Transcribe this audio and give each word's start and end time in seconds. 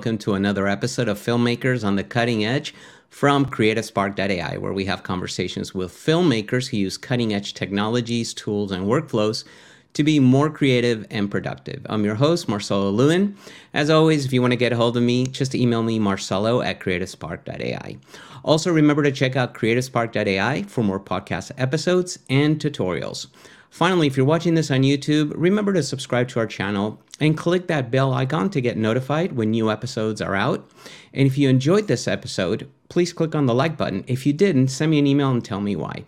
welcome 0.00 0.16
to 0.16 0.32
another 0.32 0.66
episode 0.66 1.08
of 1.08 1.18
Filmmakers 1.18 1.86
on 1.86 1.94
the 1.94 2.02
Cutting 2.02 2.42
Edge 2.42 2.74
from 3.10 3.44
CreativeSpark.ai, 3.44 4.56
where 4.56 4.72
we 4.72 4.86
have 4.86 5.02
conversations 5.02 5.74
with 5.74 5.92
filmmakers 5.92 6.70
who 6.70 6.78
use 6.78 6.96
cutting 6.96 7.34
edge 7.34 7.52
technologies, 7.52 8.32
tools, 8.32 8.72
and 8.72 8.86
workflows 8.86 9.44
to 9.92 10.02
be 10.02 10.18
more 10.18 10.48
creative 10.48 11.06
and 11.10 11.30
productive. 11.30 11.84
I'm 11.84 12.02
your 12.02 12.14
host, 12.14 12.48
Marcelo 12.48 12.88
Lewin. 12.88 13.36
As 13.74 13.90
always, 13.90 14.24
if 14.24 14.32
you 14.32 14.40
want 14.40 14.54
to 14.54 14.56
get 14.56 14.72
a 14.72 14.76
hold 14.76 14.96
of 14.96 15.02
me, 15.02 15.26
just 15.26 15.54
email 15.54 15.82
me, 15.82 15.98
marcelo 15.98 16.62
at 16.62 16.80
creativespark.ai. 16.80 17.98
Also, 18.42 18.72
remember 18.72 19.02
to 19.02 19.12
check 19.12 19.36
out 19.36 19.52
creativespark.ai 19.52 20.62
for 20.62 20.82
more 20.82 20.98
podcast 20.98 21.52
episodes 21.58 22.18
and 22.30 22.58
tutorials. 22.58 23.26
Finally, 23.70 24.08
if 24.08 24.16
you're 24.16 24.26
watching 24.26 24.54
this 24.54 24.70
on 24.70 24.82
YouTube, 24.82 25.32
remember 25.36 25.72
to 25.72 25.82
subscribe 25.82 26.28
to 26.28 26.40
our 26.40 26.46
channel 26.46 27.00
and 27.20 27.36
click 27.36 27.68
that 27.68 27.90
bell 27.90 28.12
icon 28.12 28.50
to 28.50 28.60
get 28.60 28.76
notified 28.76 29.32
when 29.32 29.52
new 29.52 29.70
episodes 29.70 30.20
are 30.20 30.34
out. 30.34 30.68
And 31.14 31.26
if 31.26 31.38
you 31.38 31.48
enjoyed 31.48 31.86
this 31.86 32.08
episode, 32.08 32.68
please 32.88 33.12
click 33.12 33.34
on 33.34 33.46
the 33.46 33.54
like 33.54 33.76
button. 33.76 34.04
If 34.08 34.26
you 34.26 34.32
didn't, 34.32 34.68
send 34.68 34.90
me 34.90 34.98
an 34.98 35.06
email 35.06 35.30
and 35.30 35.44
tell 35.44 35.60
me 35.60 35.76
why. 35.76 36.04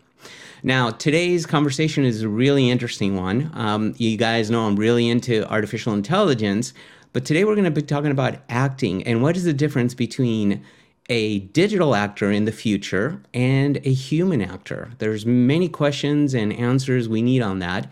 Now, 0.65 0.91
today's 0.91 1.47
conversation 1.47 2.05
is 2.05 2.23
a 2.23 2.29
really 2.29 2.69
interesting 2.69 3.17
one. 3.17 3.51
Um, 3.55 3.95
you 3.97 4.17
guys 4.17 4.51
know 4.51 4.67
I'm 4.67 4.77
really 4.77 5.09
into 5.09 5.49
artificial 5.51 5.93
intelligence, 5.93 6.75
but 7.13 7.25
today 7.25 7.45
we're 7.45 7.55
going 7.55 7.65
to 7.65 7.71
be 7.71 7.83
talking 7.83 8.11
about 8.11 8.39
acting 8.49 9.05
and 9.05 9.23
what 9.23 9.37
is 9.37 9.45
the 9.45 9.53
difference 9.53 9.95
between 9.95 10.65
a 11.09 11.41
digital 11.41 11.95
actor 11.95 12.31
in 12.31 12.45
the 12.45 12.53
future 12.53 13.21
and 13.35 13.79
a 13.85 13.93
human 13.93 14.41
actor. 14.41 14.91
There's 14.99 15.27
many 15.27 15.69
questions 15.69 16.35
and 16.35 16.53
answers 16.53 17.09
we 17.09 17.23
need 17.23 17.43
on 17.43 17.59
that. 17.59 17.91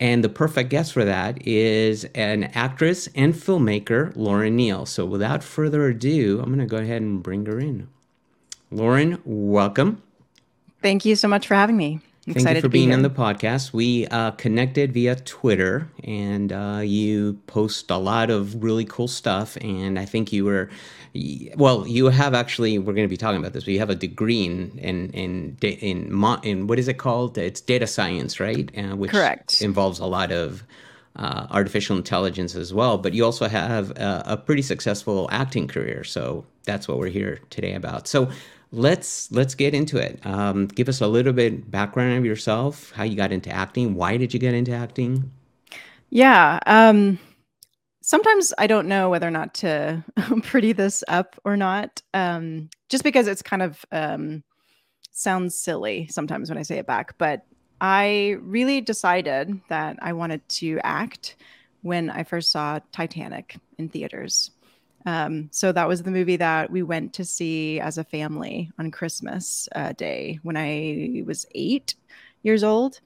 And 0.00 0.22
the 0.22 0.28
perfect 0.28 0.70
guest 0.70 0.92
for 0.92 1.04
that 1.04 1.44
is 1.46 2.04
an 2.14 2.44
actress 2.54 3.08
and 3.14 3.34
filmmaker, 3.34 4.12
Lauren 4.14 4.54
Neal. 4.54 4.86
So 4.86 5.04
without 5.04 5.42
further 5.42 5.88
ado, 5.88 6.38
I'm 6.40 6.54
going 6.54 6.58
to 6.60 6.66
go 6.66 6.76
ahead 6.76 7.02
and 7.02 7.22
bring 7.22 7.46
her 7.46 7.58
in. 7.58 7.88
Lauren, 8.70 9.20
welcome. 9.24 10.02
Thank 10.82 11.04
you 11.04 11.16
so 11.16 11.26
much 11.26 11.48
for 11.48 11.54
having 11.54 11.76
me. 11.76 12.00
I'm 12.28 12.34
Thank 12.34 12.56
you 12.56 12.60
for 12.60 12.68
be 12.68 12.80
being 12.80 12.88
here. 12.90 12.96
on 12.96 13.02
the 13.02 13.10
podcast. 13.10 13.72
We 13.72 14.06
uh, 14.08 14.32
connected 14.32 14.92
via 14.92 15.16
Twitter, 15.16 15.88
and 16.04 16.52
uh, 16.52 16.82
you 16.84 17.40
post 17.46 17.90
a 17.90 17.96
lot 17.96 18.28
of 18.28 18.62
really 18.62 18.84
cool 18.84 19.08
stuff. 19.08 19.56
And 19.62 19.98
I 19.98 20.04
think 20.04 20.30
you 20.30 20.44
were, 20.44 20.68
well, 21.56 21.86
you 21.86 22.06
have 22.06 22.34
actually. 22.34 22.78
We're 22.78 22.92
going 22.92 23.06
to 23.06 23.08
be 23.08 23.16
talking 23.16 23.38
about 23.38 23.52
this, 23.52 23.64
but 23.64 23.72
you 23.72 23.78
have 23.78 23.90
a 23.90 23.94
degree 23.94 24.44
in 24.44 24.78
in 24.78 25.10
in 25.10 25.56
in, 25.62 26.40
in 26.42 26.66
what 26.66 26.78
is 26.78 26.88
it 26.88 26.98
called? 26.98 27.38
It's 27.38 27.60
data 27.60 27.86
science, 27.86 28.40
right? 28.40 28.70
Uh, 28.76 28.96
which 28.96 29.10
Correct. 29.10 29.60
Involves 29.62 29.98
a 29.98 30.06
lot 30.06 30.32
of 30.32 30.62
uh, 31.16 31.46
artificial 31.50 31.96
intelligence 31.96 32.54
as 32.54 32.72
well. 32.72 32.98
But 32.98 33.14
you 33.14 33.24
also 33.24 33.48
have 33.48 33.90
a, 33.92 34.22
a 34.26 34.36
pretty 34.36 34.62
successful 34.62 35.28
acting 35.32 35.68
career, 35.68 36.04
so 36.04 36.44
that's 36.64 36.86
what 36.86 36.98
we're 36.98 37.08
here 37.08 37.40
today 37.50 37.74
about. 37.74 38.06
So 38.06 38.30
let's 38.72 39.30
let's 39.32 39.54
get 39.54 39.74
into 39.74 39.98
it. 39.98 40.24
Um, 40.24 40.66
give 40.66 40.88
us 40.88 41.00
a 41.00 41.06
little 41.06 41.32
bit 41.32 41.70
background 41.70 42.18
of 42.18 42.24
yourself, 42.24 42.92
how 42.92 43.04
you 43.04 43.16
got 43.16 43.32
into 43.32 43.50
acting, 43.50 43.94
why 43.94 44.16
did 44.16 44.34
you 44.34 44.40
get 44.40 44.54
into 44.54 44.72
acting? 44.72 45.30
Yeah. 46.10 46.58
Um, 46.66 47.18
sometimes 48.08 48.54
I 48.56 48.66
don't 48.66 48.88
know 48.88 49.10
whether 49.10 49.28
or 49.28 49.30
not 49.30 49.52
to 49.56 50.02
pretty 50.42 50.72
this 50.72 51.04
up 51.08 51.38
or 51.44 51.58
not, 51.58 52.00
um, 52.14 52.70
just 52.88 53.04
because 53.04 53.26
it's 53.26 53.42
kind 53.42 53.60
of 53.60 53.84
um, 53.92 54.42
sounds 55.10 55.54
silly 55.54 56.08
sometimes 56.08 56.48
when 56.48 56.56
I 56.56 56.62
say 56.62 56.78
it 56.78 56.86
back. 56.86 57.18
But 57.18 57.44
I 57.82 58.38
really 58.40 58.80
decided 58.80 59.60
that 59.68 59.98
I 60.00 60.14
wanted 60.14 60.48
to 60.60 60.80
act 60.82 61.36
when 61.82 62.08
I 62.08 62.24
first 62.24 62.50
saw 62.50 62.80
Titanic 62.92 63.58
in 63.76 63.90
theaters. 63.90 64.52
Um, 65.04 65.50
so 65.52 65.70
that 65.70 65.86
was 65.86 66.02
the 66.02 66.10
movie 66.10 66.36
that 66.36 66.70
we 66.70 66.82
went 66.82 67.12
to 67.12 67.26
see 67.26 67.78
as 67.78 67.98
a 67.98 68.04
family 68.04 68.70
on 68.78 68.90
Christmas 68.90 69.68
uh, 69.74 69.92
Day 69.92 70.38
when 70.42 70.56
I 70.56 71.24
was 71.26 71.44
eight 71.54 71.94
years 72.42 72.64
old. 72.64 73.00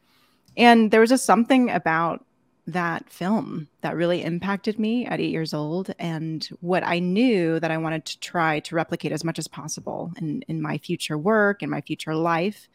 And 0.57 0.93
there 0.93 1.01
was 1.01 1.11
just 1.11 1.27
something 1.27 1.71
about 1.71 2.25
that 2.67 3.11
film 3.11 3.69
that 3.81 3.97
really 3.97 4.23
impacted 4.23 4.79
me 4.79 5.05
at 5.05 5.21
eight 5.21 5.33
years 5.33 5.53
old 5.53 5.93
and 5.99 6.49
what 6.61 6.87
I 6.87 7.01
knew 7.01 7.59
that 7.59 7.73
I 7.73 7.79
wanted 7.79 8.05
to 8.05 8.21
try 8.21 8.61
to 8.61 8.77
replicate 8.77 9.11
as 9.11 9.25
much 9.25 9.39
as 9.39 9.49
possible 9.49 10.13
in, 10.19 10.43
in 10.47 10.63
my 10.63 10.79
future 10.79 11.19
work 11.19 11.63
and 11.63 11.71
my 11.71 11.81
future 11.81 12.15
life 12.15 12.69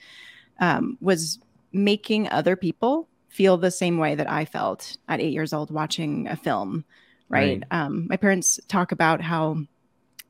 um, 0.60 0.98
was 1.00 1.40
making 1.72 2.30
other 2.30 2.58
people 2.58 3.08
feel 3.30 3.56
the 3.56 3.72
same 3.72 3.98
way 3.98 4.16
that 4.16 4.30
I 4.30 4.44
felt 4.44 4.98
at 5.08 5.22
eight 5.22 5.32
years 5.32 5.54
old 5.54 5.72
watching 5.72 6.28
a 6.28 6.36
film 6.36 6.84
right? 7.30 7.60
right. 7.60 7.64
Um, 7.72 8.08
my 8.08 8.18
parents 8.18 8.60
talk 8.68 8.92
about 8.92 9.22
how 9.22 9.58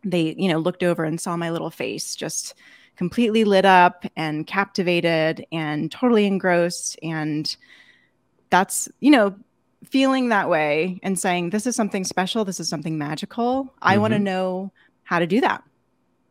they, 0.03 0.35
you 0.37 0.49
know, 0.49 0.59
looked 0.59 0.83
over 0.83 1.03
and 1.03 1.19
saw 1.19 1.35
my 1.37 1.49
little 1.49 1.69
face 1.69 2.15
just 2.15 2.55
completely 2.95 3.43
lit 3.43 3.65
up 3.65 4.05
and 4.15 4.47
captivated 4.47 5.45
and 5.51 5.91
totally 5.91 6.25
engrossed. 6.25 6.97
And 7.03 7.55
that's, 8.49 8.89
you 8.99 9.11
know, 9.11 9.35
feeling 9.83 10.29
that 10.29 10.49
way 10.49 10.99
and 11.03 11.17
saying, 11.17 11.51
this 11.51 11.67
is 11.67 11.75
something 11.75 12.03
special, 12.03 12.45
this 12.45 12.59
is 12.59 12.69
something 12.69 12.97
magical. 12.97 13.65
Mm-hmm. 13.65 13.77
I 13.81 13.97
want 13.97 14.13
to 14.13 14.19
know 14.19 14.71
how 15.03 15.19
to 15.19 15.27
do 15.27 15.41
that. 15.41 15.63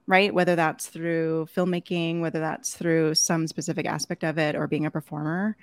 Right. 0.08 0.32
Whether 0.32 0.54
that's 0.54 0.86
through 0.86 1.48
filmmaking, 1.54 2.20
whether 2.20 2.38
that's 2.38 2.74
through 2.74 3.16
some 3.16 3.48
specific 3.48 3.86
aspect 3.86 4.22
of 4.22 4.38
it 4.38 4.54
or 4.54 4.68
being 4.68 4.86
a 4.86 4.90
performer. 4.90 5.56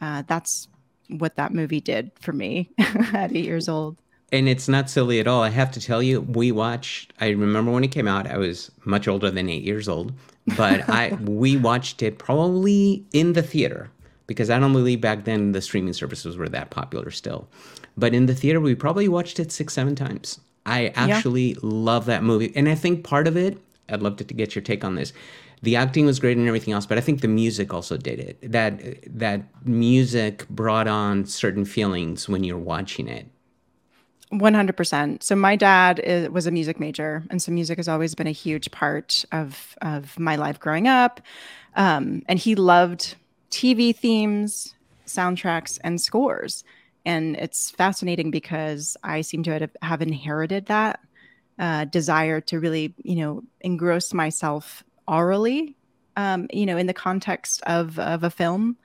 Uh, 0.00 0.22
that's 0.26 0.68
what 1.08 1.36
that 1.36 1.52
movie 1.52 1.80
did 1.80 2.10
for 2.18 2.32
me 2.32 2.70
at 2.78 3.34
eight 3.34 3.44
years 3.44 3.68
old 3.68 3.98
and 4.32 4.48
it's 4.48 4.68
not 4.68 4.88
silly 4.88 5.20
at 5.20 5.26
all. 5.26 5.42
I 5.42 5.48
have 5.48 5.70
to 5.72 5.80
tell 5.80 6.02
you, 6.02 6.20
we 6.20 6.52
watched. 6.52 7.12
I 7.20 7.30
remember 7.30 7.70
when 7.72 7.84
it 7.84 7.88
came 7.88 8.06
out. 8.06 8.26
I 8.26 8.38
was 8.38 8.70
much 8.84 9.08
older 9.08 9.30
than 9.30 9.48
eight 9.48 9.62
years 9.62 9.88
old, 9.88 10.12
but 10.56 10.88
I 10.88 11.14
we 11.22 11.56
watched 11.56 12.02
it 12.02 12.18
probably 12.18 13.04
in 13.12 13.32
the 13.32 13.42
theater 13.42 13.90
because 14.30 14.48
I 14.48 14.60
don't 14.60 14.72
believe 14.72 15.00
back 15.00 15.24
then 15.24 15.50
the 15.50 15.60
streaming 15.60 15.92
services 15.92 16.36
were 16.36 16.48
that 16.50 16.70
popular 16.70 17.10
still. 17.10 17.48
But 17.96 18.14
in 18.14 18.26
the 18.26 18.34
theater, 18.34 18.60
we 18.60 18.76
probably 18.76 19.08
watched 19.08 19.40
it 19.40 19.50
six, 19.50 19.74
seven 19.74 19.96
times. 19.96 20.38
I 20.64 20.92
actually 20.94 21.54
yeah. 21.54 21.58
love 21.62 22.06
that 22.06 22.22
movie, 22.22 22.52
and 22.54 22.68
I 22.68 22.76
think 22.76 23.02
part 23.02 23.26
of 23.26 23.36
it. 23.36 23.58
I'd 23.88 24.02
love 24.02 24.18
to, 24.18 24.24
to 24.24 24.32
get 24.32 24.54
your 24.54 24.62
take 24.62 24.84
on 24.84 24.94
this. 24.94 25.12
The 25.62 25.74
acting 25.74 26.06
was 26.06 26.20
great 26.20 26.36
and 26.36 26.46
everything 26.46 26.72
else, 26.72 26.86
but 26.86 26.96
I 26.96 27.00
think 27.00 27.22
the 27.22 27.28
music 27.28 27.74
also 27.74 27.96
did 27.96 28.20
it. 28.20 28.52
That 28.52 28.80
that 29.18 29.42
music 29.64 30.48
brought 30.48 30.86
on 30.86 31.26
certain 31.26 31.64
feelings 31.64 32.28
when 32.28 32.44
you're 32.44 32.56
watching 32.56 33.08
it 33.08 33.26
100%. 34.32 35.24
So 35.24 35.34
my 35.34 35.56
dad 35.56 35.98
is, 35.98 36.30
was 36.30 36.46
a 36.46 36.52
music 36.52 36.78
major, 36.78 37.24
and 37.30 37.42
so 37.42 37.50
music 37.50 37.78
has 37.78 37.88
always 37.88 38.14
been 38.14 38.28
a 38.28 38.32
huge 38.32 38.70
part 38.70 39.24
of 39.32 39.76
of 39.82 40.16
my 40.20 40.36
life 40.36 40.60
growing 40.60 40.86
up. 40.86 41.20
Um, 41.74 42.22
and 42.28 42.38
he 42.38 42.54
loved 42.54 43.16
TV 43.50 43.94
themes, 43.94 44.74
soundtracks, 45.06 45.78
and 45.82 46.00
scores. 46.00 46.64
And 47.04 47.36
it's 47.36 47.70
fascinating 47.70 48.30
because 48.30 48.96
I 49.02 49.22
seem 49.22 49.42
to 49.44 49.70
have, 49.82 50.02
inherited 50.02 50.66
that 50.66 51.00
uh, 51.58 51.84
desire 51.86 52.40
to 52.42 52.60
really, 52.60 52.94
you 53.02 53.16
know, 53.16 53.42
engross 53.62 54.12
myself 54.12 54.84
aurally, 55.08 55.74
um, 56.16 56.46
you 56.52 56.66
know, 56.66 56.76
in 56.76 56.86
the 56.86 56.94
context 56.94 57.62
of 57.66 57.98
of 57.98 58.22
a 58.22 58.30
film. 58.30 58.76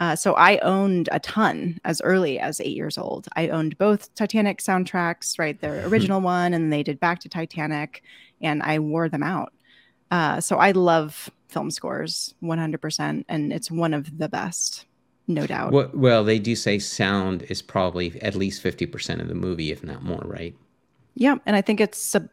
Uh, 0.00 0.14
so 0.14 0.34
I 0.34 0.58
owned 0.58 1.08
a 1.10 1.18
ton 1.18 1.80
as 1.84 2.00
early 2.02 2.38
as 2.38 2.60
eight 2.60 2.76
years 2.76 2.98
old. 2.98 3.26
I 3.34 3.48
owned 3.48 3.76
both 3.78 4.14
Titanic 4.14 4.58
soundtracks, 4.58 5.38
right? 5.38 5.60
Their 5.60 5.86
original 5.88 6.20
one, 6.20 6.54
and 6.54 6.72
they 6.72 6.84
did 6.84 7.00
Back 7.00 7.18
to 7.20 7.28
Titanic, 7.28 8.02
and 8.40 8.62
I 8.62 8.78
wore 8.78 9.08
them 9.08 9.24
out. 9.24 9.52
Uh, 10.10 10.40
so 10.40 10.56
I 10.56 10.70
love 10.70 11.30
film 11.48 11.70
scores 11.70 12.34
100%, 12.42 13.24
and 13.28 13.52
it's 13.52 13.70
one 13.70 13.94
of 13.94 14.18
the 14.18 14.28
best, 14.28 14.86
no 15.26 15.46
doubt. 15.46 15.72
Well, 15.72 15.90
well, 15.94 16.24
they 16.24 16.38
do 16.38 16.54
say 16.54 16.78
sound 16.78 17.42
is 17.42 17.62
probably 17.62 18.20
at 18.22 18.34
least 18.34 18.62
50% 18.62 19.20
of 19.20 19.28
the 19.28 19.34
movie, 19.34 19.72
if 19.72 19.82
not 19.82 20.02
more, 20.02 20.22
right? 20.24 20.54
Yeah, 21.14 21.36
and 21.46 21.56
I 21.56 21.62
think 21.62 21.80
it's 21.80 21.98
sub- 21.98 22.30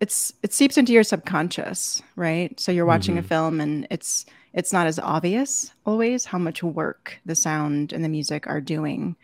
it's 0.00 0.32
it 0.42 0.54
seeps 0.54 0.78
into 0.78 0.92
your 0.92 1.02
subconscious, 1.02 2.02
right? 2.16 2.58
So 2.58 2.72
you're 2.72 2.86
watching 2.86 3.16
mm-hmm. 3.16 3.26
a 3.26 3.28
film 3.28 3.60
and 3.60 3.86
it's 3.90 4.24
it's 4.54 4.72
not 4.72 4.86
as 4.86 4.98
obvious 4.98 5.72
always 5.84 6.24
how 6.24 6.38
much 6.38 6.62
work 6.62 7.18
the 7.26 7.34
sound 7.34 7.92
and 7.92 8.02
the 8.02 8.08
music 8.08 8.46
are 8.46 8.60
doing. 8.60 9.16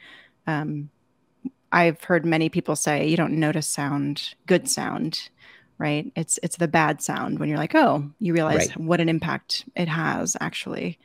Um, 0.46 0.90
I've 1.72 2.04
heard 2.04 2.24
many 2.24 2.48
people 2.48 2.76
say 2.76 3.06
you 3.06 3.16
don't 3.16 3.40
notice 3.40 3.66
sound, 3.66 4.34
good 4.46 4.68
sound, 4.68 5.30
right? 5.78 6.10
It's 6.16 6.38
it's 6.42 6.56
the 6.56 6.68
bad 6.68 7.02
sound 7.02 7.38
when 7.38 7.48
you're 7.48 7.58
like, 7.58 7.74
oh, 7.74 8.10
you 8.18 8.32
realize 8.32 8.68
right. 8.68 8.80
what 8.80 9.00
an 9.00 9.08
impact 9.08 9.64
it 9.74 9.88
has 9.88 10.36
actually. 10.40 10.98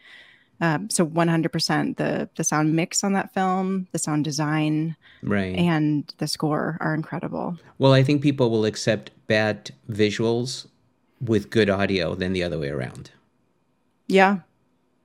Um, 0.62 0.91
so 0.91 1.07
100% 1.07 1.97
the 1.97 2.29
the 2.35 2.44
sound 2.44 2.75
mix 2.75 3.03
on 3.03 3.13
that 3.13 3.33
film, 3.33 3.88
the 3.94 4.00
sound 4.00 4.23
design, 4.23 4.95
right, 5.23 5.56
and 5.56 6.13
the 6.19 6.27
score 6.27 6.77
are 6.79 6.94
incredible. 6.94 7.57
Well, 7.79 7.94
I 7.94 8.03
think 8.03 8.21
people 8.21 8.51
will 8.51 8.65
accept 8.65 9.09
bad 9.25 9.71
visuals 9.89 10.68
with 11.19 11.50
good 11.50 11.69
audio 11.69 12.13
than 12.13 12.33
the 12.33 12.44
other 12.44 12.59
way 12.59 12.69
around. 12.69 13.09
Yeah, 14.07 14.39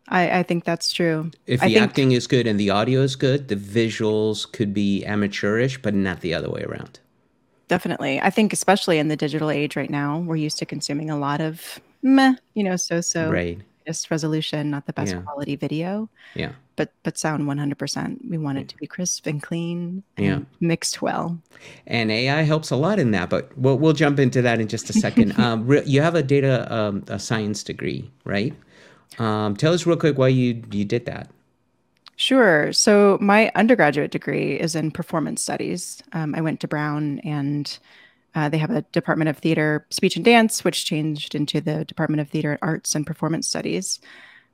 I, 0.08 0.40
I 0.40 0.42
think 0.42 0.64
that's 0.64 0.92
true. 0.92 1.30
If 1.46 1.60
the 1.60 1.66
think, 1.68 1.80
acting 1.80 2.12
is 2.12 2.26
good 2.26 2.46
and 2.46 2.60
the 2.60 2.70
audio 2.70 3.00
is 3.00 3.16
good, 3.16 3.48
the 3.48 3.56
visuals 3.56 4.50
could 4.50 4.74
be 4.74 5.04
amateurish, 5.04 5.80
but 5.80 5.94
not 5.94 6.20
the 6.20 6.34
other 6.34 6.50
way 6.50 6.62
around. 6.62 7.00
Definitely. 7.68 8.20
I 8.20 8.30
think 8.30 8.52
especially 8.52 8.98
in 8.98 9.08
the 9.08 9.16
digital 9.16 9.50
age 9.50 9.76
right 9.76 9.90
now, 9.90 10.18
we're 10.18 10.36
used 10.36 10.58
to 10.58 10.66
consuming 10.66 11.10
a 11.10 11.18
lot 11.18 11.40
of 11.40 11.80
meh, 12.02 12.34
you 12.54 12.62
know, 12.64 12.76
so 12.76 13.00
so 13.00 13.30
right 13.30 13.58
just 13.86 14.10
resolution, 14.10 14.68
not 14.70 14.84
the 14.86 14.92
best 14.92 15.14
Yeah. 15.14 15.20
quality 15.22 15.54
video, 15.56 16.08
yeah 16.34 16.52
but 16.74 16.92
but 17.04 17.16
sound 17.16 17.46
100%. 17.46 18.18
We 18.28 18.36
want 18.36 18.58
it 18.58 18.68
to 18.68 18.76
be 18.76 18.86
crisp 18.86 19.26
and 19.26 19.40
clean 19.42 20.02
Yeah. 20.18 20.40
mixed 20.60 21.00
well. 21.00 21.38
and 21.86 22.10
ai 22.10 22.42
helps 22.42 22.70
a 22.70 22.76
lot 22.76 22.98
in 22.98 23.12
that 23.12 23.30
but 23.30 23.56
we'll, 23.56 23.78
we'll 23.78 23.92
jump 23.94 24.18
into 24.18 24.42
that 24.42 24.60
in 24.60 24.68
just 24.68 24.90
a 24.90 24.92
second 24.92 25.32
um, 25.44 25.66
re- 25.66 25.84
you 25.86 26.02
have 26.02 26.14
a 26.16 26.22
data 26.22 26.66
um, 26.74 27.02
a 27.08 27.18
science 27.18 27.62
degree 27.62 28.10
right 28.24 28.52
um, 29.18 29.56
tell 29.56 29.72
us 29.72 29.86
real 29.86 29.96
quick 29.96 30.18
why 30.18 30.28
you 30.28 30.62
you 30.70 30.84
did 30.84 31.06
that 31.06 31.30
Sure. 32.16 32.72
So 32.72 33.18
my 33.20 33.52
undergraduate 33.54 34.10
degree 34.10 34.58
is 34.58 34.74
in 34.74 34.90
performance 34.90 35.42
studies. 35.42 36.02
Um, 36.12 36.34
I 36.34 36.40
went 36.40 36.60
to 36.60 36.68
Brown, 36.68 37.18
and 37.20 37.78
uh, 38.34 38.48
they 38.48 38.56
have 38.58 38.70
a 38.70 38.82
Department 38.92 39.28
of 39.28 39.36
Theater, 39.36 39.86
Speech 39.90 40.16
and 40.16 40.24
Dance, 40.24 40.64
which 40.64 40.86
changed 40.86 41.34
into 41.34 41.60
the 41.60 41.84
Department 41.84 42.22
of 42.22 42.28
Theater 42.28 42.58
Arts 42.62 42.94
and 42.94 43.06
Performance 43.06 43.46
Studies. 43.46 44.00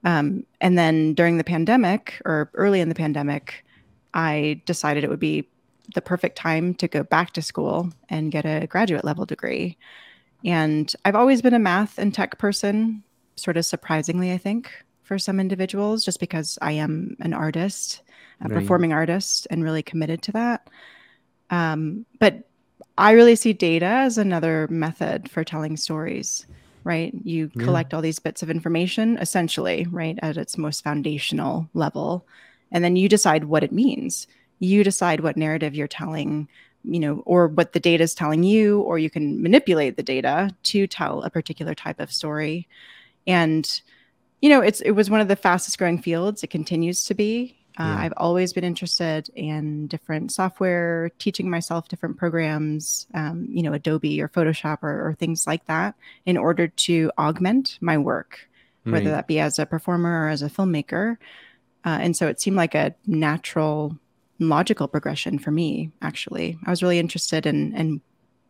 Um, 0.05 0.45
and 0.61 0.77
then 0.77 1.15
during 1.15 1.39
the 1.39 1.45
pandemic, 1.45 2.21
or 2.25 2.51
early 2.55 2.81
in 2.81 2.89
the 2.89 2.97
pandemic, 2.97 3.65
I 4.13 4.61
decided 4.67 5.05
it 5.05 5.11
would 5.11 5.21
be 5.21 5.49
the 5.95 6.03
perfect 6.03 6.37
time 6.37 6.75
to 6.75 6.89
go 6.89 7.05
back 7.05 7.33
to 7.33 7.43
school 7.43 7.93
and 8.09 8.33
get 8.33 8.45
a 8.45 8.67
graduate 8.67 9.05
level 9.05 9.25
degree. 9.25 9.79
And 10.45 10.93
I've 11.05 11.15
always 11.15 11.43
been 11.43 11.55
a 11.55 11.61
math 11.61 11.99
and 11.99 12.13
tech 12.13 12.39
person, 12.39 13.05
sort 13.37 13.57
of 13.57 13.65
surprisingly, 13.65 14.33
I 14.33 14.39
think, 14.39 14.73
for 15.13 15.19
some 15.19 15.39
individuals, 15.39 16.07
just 16.07 16.21
because 16.21 16.59
I 16.63 16.73
am 16.73 17.19
an 17.21 17.35
artist, 17.35 18.01
a 18.41 18.49
Right. 18.49 18.55
performing 18.55 18.95
artist, 18.95 19.47
and 19.51 19.63
really 19.63 19.83
committed 19.83 20.23
to 20.23 20.33
that. 20.33 20.71
Um, 21.51 22.07
but 22.19 22.49
I 22.97 23.11
really 23.11 23.37
see 23.37 23.53
data 23.53 23.85
as 23.85 24.17
another 24.17 24.69
method 24.69 25.31
for 25.31 25.45
telling 25.45 25.77
stories, 25.77 26.47
right? 26.83 27.13
You 27.25 27.51
Yeah. 27.55 27.63
collect 27.63 27.93
all 27.93 28.01
these 28.01 28.21
bits 28.21 28.43
of 28.43 28.49
information, 28.49 29.19
essentially, 29.19 29.87
right, 29.91 30.19
at 30.23 30.39
its 30.39 30.57
most 30.57 30.83
foundational 30.83 31.69
level, 31.75 32.27
and 32.71 32.83
then 32.83 32.97
you 32.97 33.07
decide 33.07 33.45
what 33.45 33.63
it 33.63 33.71
means. 33.71 34.27
You 34.61 34.83
decide 34.83 35.21
what 35.21 35.37
narrative 35.37 35.75
you're 35.75 35.89
telling, 35.89 36.49
you 36.85 37.01
know, 37.01 37.23
or 37.27 37.49
what 37.49 37.75
the 37.75 37.81
data 37.81 38.03
is 38.03 38.15
telling 38.15 38.45
you, 38.45 38.81
or 38.81 38.99
you 38.99 39.11
can 39.11 39.43
manipulate 39.43 39.99
the 39.99 40.03
data 40.03 40.57
to 40.63 40.87
tell 40.87 41.21
a 41.23 41.29
particular 41.29 41.75
type 41.75 42.01
of 42.01 42.11
story. 42.11 42.67
And 43.27 43.69
you 44.43 44.51
know, 44.51 44.61
it's 44.61 44.81
it 44.83 44.91
was 44.93 45.09
one 45.09 45.21
of 45.23 45.29
the 45.29 45.37
fastest 45.37 45.79
growing 45.79 46.03
fields. 46.03 46.43
It 46.43 46.51
continues 46.51 47.05
to 47.05 47.15
be. 47.15 47.57
Uh, 47.79 47.85
Yeah. 47.85 47.97
I've 48.01 48.15
always 48.19 48.53
been 48.53 48.65
interested 48.65 49.31
in 49.35 49.87
different 49.87 50.31
software, 50.31 51.11
teaching 51.19 51.49
myself 51.49 51.89
different 51.89 52.19
programs, 52.19 53.07
um, 53.15 53.47
you 53.49 53.63
know, 53.63 53.73
Adobe 53.73 54.21
or 54.21 54.29
Photoshop 54.29 54.83
or, 54.83 55.09
or 55.09 55.15
things 55.15 55.47
like 55.47 55.65
that, 55.67 55.95
in 56.27 56.37
order 56.37 56.69
to 56.69 57.11
augment 57.17 57.79
my 57.81 57.97
work, 57.97 58.47
whether 58.93 59.11
that 59.11 59.27
be 59.27 59.39
as 59.41 59.59
a 59.59 59.65
performer 59.65 60.27
or 60.27 60.29
as 60.29 60.43
a 60.43 60.51
filmmaker. 60.51 61.17
Uh, 61.87 61.99
and 62.03 62.15
so 62.17 62.27
it 62.29 62.41
seemed 62.41 62.57
like 62.59 62.75
a 62.75 62.95
natural, 63.07 63.97
logical 64.39 64.87
progression 64.89 65.39
for 65.39 65.51
me. 65.53 65.91
Actually, 66.03 66.59
I 66.67 66.71
was 66.71 66.83
really 66.83 66.99
interested 66.99 67.47
in 67.47 67.75
in 67.75 68.03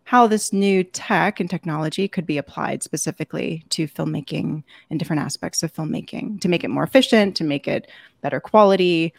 how 0.04 0.26
this 0.26 0.52
new 0.52 0.84
tech 0.84 1.40
and 1.40 1.48
technology 1.48 2.08
could 2.08 2.26
be 2.26 2.38
applied 2.38 2.82
specifically 2.82 3.64
to 3.70 3.86
filmmaking 3.86 4.62
and 4.90 4.98
different 4.98 5.22
aspects 5.22 5.62
of 5.62 5.72
filmmaking 5.72 6.40
to 6.40 6.48
make 6.48 6.64
it 6.64 6.68
more 6.68 6.82
efficient, 6.82 7.36
to 7.36 7.44
make 7.44 7.68
it 7.68 7.88
better 8.20 8.40
quality, 8.40 9.12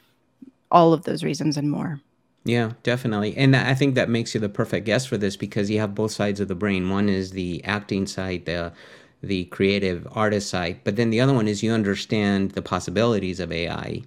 all 0.71 0.93
of 0.93 1.03
those 1.03 1.23
reasons 1.23 1.57
and 1.57 1.71
more. 1.71 2.01
Yeah, 2.45 2.73
definitely. 2.83 3.37
And 3.37 3.55
I 3.55 3.73
think 3.73 3.95
that 3.95 4.09
makes 4.09 4.33
you 4.33 4.41
the 4.41 4.49
perfect 4.49 4.85
guest 4.85 5.07
for 5.07 5.17
this 5.17 5.37
because 5.37 5.69
you 5.69 5.79
have 5.79 5.95
both 5.95 6.11
sides 6.11 6.41
of 6.41 6.49
the 6.49 6.55
brain. 6.55 6.89
One 6.89 7.07
is 7.07 7.31
the 7.31 7.63
acting 7.63 8.05
side, 8.05 8.45
the 8.45 8.73
the 9.21 9.45
creative 9.45 10.05
artist 10.11 10.49
side, 10.49 10.81
but 10.83 10.97
then 10.97 11.09
the 11.09 11.21
other 11.21 11.33
one 11.33 11.47
is 11.47 11.63
you 11.63 11.71
understand 11.71 12.51
the 12.51 12.61
possibilities 12.61 13.39
of 13.39 13.53
AI 13.53 14.01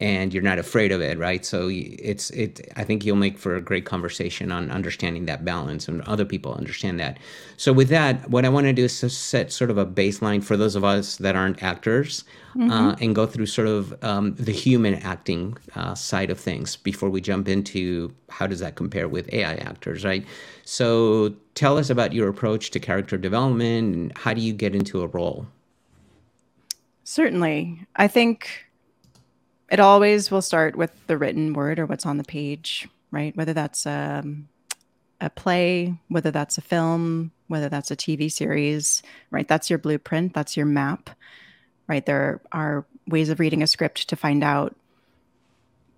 and 0.00 0.32
you're 0.32 0.42
not 0.42 0.58
afraid 0.58 0.92
of 0.92 1.00
it, 1.00 1.18
right? 1.18 1.44
So 1.44 1.68
it's 1.72 2.30
it 2.30 2.70
I 2.76 2.84
think 2.84 3.04
you'll 3.04 3.16
make 3.16 3.36
for 3.36 3.56
a 3.56 3.60
great 3.60 3.84
conversation 3.84 4.52
on 4.52 4.70
understanding 4.70 5.26
that 5.26 5.44
balance 5.44 5.88
and 5.88 6.02
other 6.02 6.24
people 6.24 6.54
understand 6.54 7.00
that. 7.00 7.18
So 7.56 7.72
with 7.72 7.88
that, 7.88 8.30
what 8.30 8.44
I 8.44 8.48
want 8.48 8.66
to 8.66 8.72
do 8.72 8.84
is 8.84 9.00
to 9.00 9.10
set 9.10 9.50
sort 9.50 9.70
of 9.70 9.78
a 9.78 9.86
baseline 9.86 10.42
for 10.42 10.56
those 10.56 10.76
of 10.76 10.84
us 10.84 11.16
that 11.16 11.34
aren't 11.34 11.62
actors 11.62 12.24
uh, 12.60 12.96
and 13.00 13.14
go 13.14 13.26
through 13.26 13.46
sort 13.46 13.68
of 13.68 14.02
um, 14.02 14.34
the 14.34 14.52
human 14.52 14.94
acting 14.94 15.56
uh, 15.76 15.94
side 15.94 16.30
of 16.30 16.40
things 16.40 16.76
before 16.76 17.08
we 17.08 17.20
jump 17.20 17.48
into 17.48 18.12
how 18.30 18.46
does 18.46 18.60
that 18.60 18.74
compare 18.74 19.08
with 19.08 19.32
AI 19.32 19.54
actors, 19.54 20.04
right? 20.04 20.24
So 20.64 21.34
tell 21.54 21.78
us 21.78 21.88
about 21.88 22.12
your 22.12 22.28
approach 22.28 22.70
to 22.72 22.80
character 22.80 23.16
development 23.16 23.94
and 23.94 24.18
how 24.18 24.34
do 24.34 24.40
you 24.40 24.52
get 24.52 24.74
into 24.74 25.02
a 25.02 25.06
role? 25.06 25.46
Certainly. 27.04 27.86
I 27.96 28.08
think 28.08 28.67
it 29.70 29.80
always 29.80 30.30
will 30.30 30.42
start 30.42 30.76
with 30.76 30.92
the 31.06 31.18
written 31.18 31.52
word 31.52 31.78
or 31.78 31.86
what's 31.86 32.06
on 32.06 32.16
the 32.16 32.24
page, 32.24 32.88
right? 33.10 33.36
Whether 33.36 33.52
that's 33.52 33.86
um, 33.86 34.48
a 35.20 35.30
play, 35.30 35.94
whether 36.08 36.30
that's 36.30 36.58
a 36.58 36.62
film, 36.62 37.32
whether 37.48 37.68
that's 37.68 37.90
a 37.90 37.96
TV 37.96 38.30
series, 38.30 39.02
right? 39.30 39.46
That's 39.46 39.68
your 39.68 39.78
blueprint, 39.78 40.34
that's 40.34 40.56
your 40.56 40.66
map, 40.66 41.10
right? 41.86 42.04
There 42.04 42.40
are 42.52 42.86
ways 43.06 43.28
of 43.28 43.40
reading 43.40 43.62
a 43.62 43.66
script 43.66 44.08
to 44.08 44.16
find 44.16 44.42
out 44.42 44.74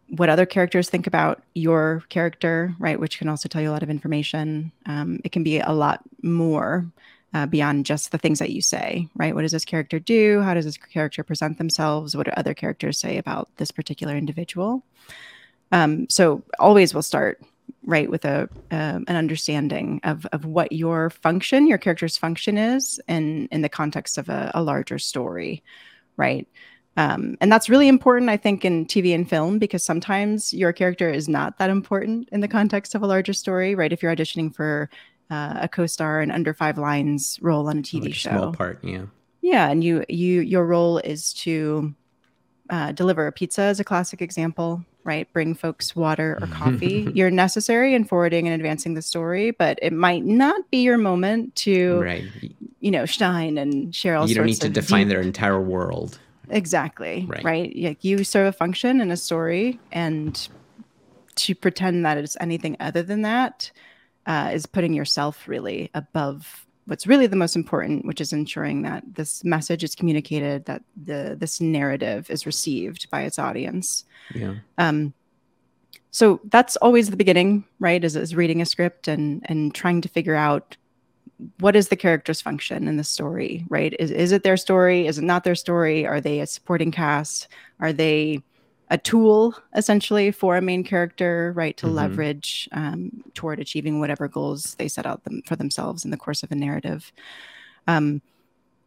what 0.09 0.29
other 0.29 0.47
characters 0.47 0.91
think 0.91 1.07
about 1.07 1.43
your 1.55 2.03
character, 2.09 2.75
right? 2.79 2.99
Which 2.99 3.19
can 3.19 3.29
also 3.29 3.49
tell 3.49 3.63
you 3.63 3.71
a 3.71 3.73
lot 3.73 3.85
of 3.85 3.91
information. 3.91 4.73
Um, 4.87 5.21
it 5.25 5.31
can 5.31 5.45
be 5.45 5.61
a 5.61 5.71
lot 5.71 6.01
more 6.23 6.87
uh, 7.33 7.47
beyond 7.47 7.87
just 7.87 8.11
the 8.11 8.19
things 8.19 8.39
that 8.39 8.51
you 8.51 8.61
say, 8.61 9.09
right? 9.15 9.35
What 9.35 9.43
does 9.43 9.53
this 9.53 9.65
character 9.65 9.99
do? 9.99 10.41
How 10.41 10.55
does 10.55 10.65
this 10.65 10.77
character 10.77 11.23
present 11.23 11.59
themselves? 11.59 12.17
What 12.17 12.27
do 12.27 12.33
other 12.37 12.55
characters 12.55 12.99
say 12.99 13.19
about 13.19 13.49
this 13.57 13.71
particular 13.71 14.17
individual? 14.17 14.85
Um, 15.73 16.09
so 16.09 16.43
always 16.59 16.93
we'll 16.93 17.03
start 17.03 17.41
right 17.85 18.11
with 18.11 18.25
a 18.25 18.49
um 18.73 19.05
an 19.09 19.17
understanding 19.17 20.01
of 20.03 20.27
of 20.33 20.45
what 20.45 20.73
your 20.73 21.11
function, 21.11 21.67
your 21.67 21.79
character's 21.79 22.17
function 22.17 22.59
is, 22.59 23.01
in 23.07 23.47
in 23.53 23.63
the 23.63 23.69
context 23.69 24.19
of 24.19 24.29
a, 24.29 24.51
a 24.55 24.63
larger 24.63 24.99
story, 24.99 25.63
right? 26.17 26.49
Um, 26.97 27.37
and 27.41 27.51
that's 27.51 27.69
really 27.69 27.89
important, 27.89 28.31
I 28.31 28.37
think, 28.37 28.65
in 28.65 28.85
TV 28.85 29.15
and 29.15 29.29
film 29.29 29.59
because 29.59 29.85
sometimes 29.85 30.53
your 30.53 30.73
character 30.73 31.09
is 31.09 31.29
not 31.29 31.57
that 31.59 31.71
important 31.71 32.29
in 32.33 32.41
the 32.41 32.49
context 32.49 32.95
of 32.95 33.03
a 33.03 33.07
larger 33.07 33.33
story, 33.33 33.75
right? 33.75 33.93
If 33.93 34.03
you're 34.03 34.15
auditioning 34.15 34.55
for 34.55 34.91
uh, 35.31 35.59
a 35.61 35.69
co-star 35.69 36.21
an 36.21 36.31
under 36.31 36.53
five 36.53 36.77
lines 36.79 37.39
role 37.41 37.69
on 37.69 37.79
a 37.79 37.83
TV 37.83 38.03
Like 38.03 38.11
a 38.11 38.15
show, 38.15 38.31
small 38.31 38.53
part, 38.53 38.79
yeah. 38.83 39.07
yeah, 39.43 39.71
and 39.71 39.83
you 39.85 40.05
you 40.09 40.41
your 40.41 40.67
role 40.67 40.99
is 40.99 41.33
to 41.45 41.95
uh, 42.71 42.93
deliver 42.93 43.27
a 43.27 43.33
pizza 43.33 43.63
as 43.63 43.81
a 43.81 43.85
classic 43.85 44.23
example, 44.23 44.85
right? 45.05 45.33
Bring 45.33 45.55
folks 45.55 45.97
water 45.97 46.39
or 46.41 46.47
coffee. 46.53 47.09
You're 47.15 47.31
necessary 47.31 47.95
in 47.95 48.05
forwarding 48.05 48.47
and 48.47 48.55
advancing 48.55 48.95
the 48.95 49.03
story, 49.03 49.51
but 49.51 49.79
it 49.83 49.93
might 49.93 50.25
not 50.25 50.71
be 50.71 50.79
your 50.83 50.99
moment 50.99 51.55
to 51.57 52.01
Right. 52.01 52.25
you 52.81 52.91
know 52.91 53.07
shine 53.07 53.59
and 53.59 53.95
share 53.95 54.17
all 54.17 54.29
you 54.29 54.35
don't 54.35 54.47
need 54.47 54.61
to 54.61 54.69
define 54.69 55.07
deep- 55.07 55.09
their 55.15 55.21
entire 55.21 55.61
world. 55.61 56.19
exactly 56.49 57.25
Right. 57.29 57.45
right. 57.45 57.73
Like 57.77 58.03
you 58.05 58.25
serve 58.25 58.49
a 58.49 58.53
function 58.53 59.01
in 59.01 59.11
a 59.11 59.17
story, 59.17 59.79
and 59.93 60.49
to 61.37 61.55
pretend 61.55 62.05
that 62.05 62.19
it's 62.19 62.37
anything 62.41 62.77
other 62.81 63.03
than 63.03 63.23
that 63.23 63.71
uh, 64.27 64.51
is 64.53 64.67
putting 64.67 64.93
yourself 64.93 65.49
really 65.49 65.91
above 65.95 66.67
what's 66.87 67.07
really 67.07 67.27
the 67.27 67.37
most 67.37 67.55
important, 67.55 68.05
which 68.05 68.21
is 68.21 68.33
ensuring 68.33 68.83
that 68.83 69.05
this 69.15 69.45
message 69.45 69.85
is 69.85 69.95
communicated, 69.95 70.65
that 70.65 70.83
the 71.03 71.37
this 71.39 71.61
narrative 71.61 72.29
is 72.31 72.47
received 72.47 73.09
by 73.11 73.23
its 73.23 73.39
audience. 73.39 74.05
Yeah. 74.35 74.55
Um, 74.77 75.15
so 76.11 76.41
that's 76.47 76.77
always 76.77 77.09
the 77.09 77.17
beginning, 77.17 77.65
right? 77.79 78.03
Is, 78.03 78.17
is 78.17 78.35
reading 78.35 78.61
a 78.61 78.67
script 78.67 79.09
and 79.09 79.43
and 79.47 79.75
trying 79.75 80.01
to 80.01 80.09
figure 80.09 80.35
out 80.35 80.77
what 81.61 81.77
is 81.77 81.89
the 81.89 81.97
character's 81.97 82.41
function 82.41 82.89
in 82.89 82.97
the 82.97 83.05
story, 83.05 83.65
right? 83.69 83.95
Is 83.99 84.11
is 84.11 84.33
it 84.33 84.43
their 84.43 84.57
story? 84.57 85.07
Is 85.07 85.19
it 85.19 85.25
not 85.25 85.45
their 85.45 85.55
story? 85.55 86.07
Are 86.07 86.21
they 86.21 86.41
a 86.41 86.47
supporting 86.47 86.91
cast? 86.91 87.49
Are 87.79 87.93
they 87.93 88.43
a 88.91 88.99
tool 88.99 89.55
essentially 89.77 90.33
for 90.33 90.57
a 90.57 90.61
main 90.61 90.83
character, 90.85 91.53
right? 91.55 91.77
To 91.79 91.87
Mhm. 91.87 91.95
leverage 91.95 92.69
um, 92.73 93.23
toward 93.35 93.61
achieving 93.61 94.01
whatever 94.01 94.29
goals 94.29 94.75
they 94.75 94.89
set 94.89 95.07
out 95.07 95.25
them 95.25 95.43
for 95.47 95.57
themselves 95.57 96.05
in 96.05 96.11
the 96.11 96.17
course 96.17 96.43
of 96.43 96.51
a 96.51 96.57
narrative. 96.57 97.13
Um, 97.87 98.21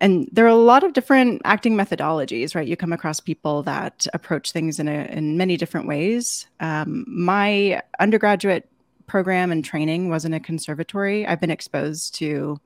and 0.01 0.27
there 0.31 0.45
are 0.45 0.49
a 0.49 0.55
lot 0.55 0.83
of 0.83 0.91
different 0.93 1.41
acting 1.45 1.75
methodologies 1.75 2.55
right 2.55 2.67
you 2.67 2.75
come 2.75 2.91
across 2.91 3.19
people 3.19 3.63
that 3.63 4.05
approach 4.13 4.51
things 4.51 4.79
in, 4.79 4.87
a, 4.87 5.05
in 5.05 5.37
many 5.37 5.55
different 5.55 5.87
ways 5.87 6.47
um, 6.59 7.05
my 7.07 7.81
undergraduate 7.99 8.67
program 9.07 9.51
and 9.51 9.63
training 9.63 10.09
was 10.09 10.25
in 10.25 10.33
a 10.33 10.39
conservatory 10.39 11.25
i've 11.27 11.39
been 11.39 11.51
exposed 11.51 12.15
to 12.15 12.59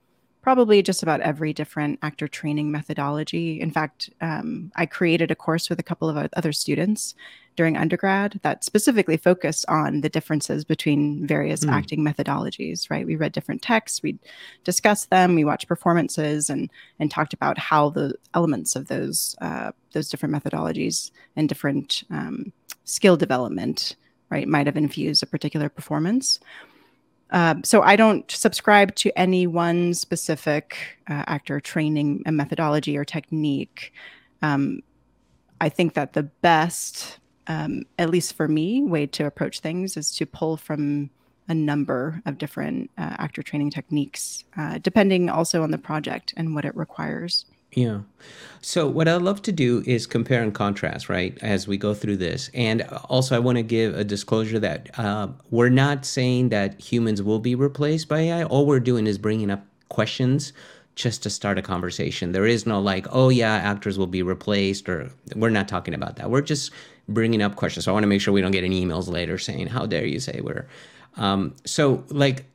probably 0.48 0.82
just 0.82 1.04
about 1.04 1.20
every 1.20 1.52
different 1.52 2.00
actor 2.02 2.26
training 2.26 2.72
methodology 2.72 3.60
in 3.60 3.70
fact 3.70 4.10
um, 4.22 4.72
i 4.78 4.86
created 4.86 5.30
a 5.30 5.36
course 5.36 5.70
with 5.70 5.78
a 5.78 5.84
couple 5.84 6.08
of 6.08 6.16
other 6.38 6.54
students 6.54 7.14
during 7.58 7.76
undergrad 7.76 8.40
that 8.44 8.64
specifically 8.64 9.18
focused 9.18 9.66
on 9.68 10.00
the 10.00 10.08
differences 10.08 10.64
between 10.64 11.28
various 11.28 11.66
mm. 11.66 11.72
acting 11.72 12.06
methodologies. 12.06 12.90
Right, 12.90 13.06
we 13.06 13.18
read 13.18 13.34
different 13.34 13.62
texts, 13.62 14.02
we 14.02 14.18
discussed 14.64 15.10
them, 15.10 15.36
we 15.36 15.44
watched 15.44 15.68
performances, 15.68 16.50
and 16.50 16.70
and 17.00 17.12
talked 17.12 17.34
about 17.34 17.58
how 17.58 17.90
the 17.90 18.14
elements 18.34 18.76
of 18.78 18.88
those 18.88 19.36
uh, 19.42 19.72
those 19.92 20.08
different 20.08 20.34
methodologies 20.34 21.12
and 21.36 21.50
different 21.50 22.04
um, 22.10 22.54
skill 22.86 23.18
development 23.18 23.98
right 24.30 24.48
might 24.48 24.68
have 24.68 24.78
infused 24.78 25.24
a 25.24 25.26
particular 25.26 25.68
performance. 25.68 26.40
Uh, 27.32 27.56
so 27.64 27.82
I 27.82 27.96
don't 27.96 28.30
subscribe 28.32 28.96
to 28.96 29.12
any 29.20 29.48
one 29.48 29.94
specific 29.94 30.78
uh, 31.10 31.24
actor 31.28 31.60
training 31.60 32.24
a 32.26 32.32
methodology 32.32 32.98
or 32.98 33.04
technique. 33.06 33.94
Um, 34.42 34.82
I 35.60 35.70
think 35.70 35.94
that 35.96 36.14
the 36.14 36.24
best, 36.24 37.20
um, 37.48 37.84
at 37.98 38.10
least 38.10 38.34
for 38.34 38.48
me, 38.48 38.82
way 38.84 39.08
to 39.08 39.26
approach 39.26 39.60
things 39.60 39.98
is 39.98 40.16
to 40.18 40.26
pull 40.26 40.58
from 40.58 41.10
a 41.50 41.54
number 41.54 42.22
of 42.26 42.38
different 42.38 42.92
uh, 42.98 43.16
actor 43.18 43.42
training 43.42 43.72
techniques, 43.72 44.44
uh, 44.58 44.78
depending 44.80 45.30
also 45.30 45.64
on 45.64 45.72
the 45.72 45.78
project 45.78 46.34
and 46.38 46.54
what 46.54 46.66
it 46.66 46.76
requires. 46.76 47.46
Yeah. 47.74 48.02
So 48.62 48.88
what 48.88 49.08
I 49.08 49.16
love 49.16 49.42
to 49.44 49.52
do 49.52 49.84
is 49.86 50.08
compare 50.08 50.42
and 50.42 50.54
contrast, 50.54 51.10
right, 51.10 51.38
as 51.42 51.68
we 51.68 51.78
go 51.78 51.94
through 51.94 52.18
this. 52.18 52.50
And 52.54 52.82
also, 53.10 53.36
I 53.36 53.40
want 53.40 53.58
to 53.58 53.64
give 53.64 53.96
a 53.96 54.04
disclosure 54.04 54.60
that 54.60 54.90
uh, 55.00 55.30
we're 55.52 55.70
not 55.70 56.06
saying 56.06 56.50
that 56.50 56.82
humans 56.82 57.22
will 57.22 57.40
be 57.40 57.56
replaced 57.56 58.10
by 58.10 58.20
AI. 58.22 58.44
All 58.44 58.66
we're 58.66 58.80
doing 58.80 59.06
is 59.08 59.18
bringing 59.18 59.52
up 59.52 59.66
questions 59.90 60.54
just 60.96 61.22
to 61.24 61.30
start 61.30 61.60
a 61.60 61.62
conversation. 61.62 62.32
There 62.32 62.48
is 62.48 62.66
no 62.66 62.82
like, 62.82 63.06
oh 63.12 63.30
yeah, 63.30 63.54
actors 63.54 63.98
will 64.00 64.08
be 64.08 64.24
replaced, 64.24 64.90
or 64.90 65.12
we're 65.36 65.50
not 65.50 65.68
talking 65.68 65.94
about 65.94 66.16
that. 66.16 66.32
We're 66.32 66.42
just 66.42 66.72
bringing 67.08 67.42
up 67.42 67.56
questions. 67.56 67.86
So 67.86 67.92
I 67.92 67.94
want 67.94 68.04
to 68.04 68.08
make 68.08 68.22
sure 68.22 68.34
we 68.34 68.42
don't 68.42 68.52
get 68.52 68.64
any 68.64 68.84
emails 68.84 69.08
later 69.08 69.38
saying, 69.38 69.68
how 69.68 69.86
dare 69.86 70.06
you 70.06 70.20
say 70.20 70.42
we're. 70.42 70.68
Um, 71.16 71.56
so 71.66 72.04
like 72.10 72.46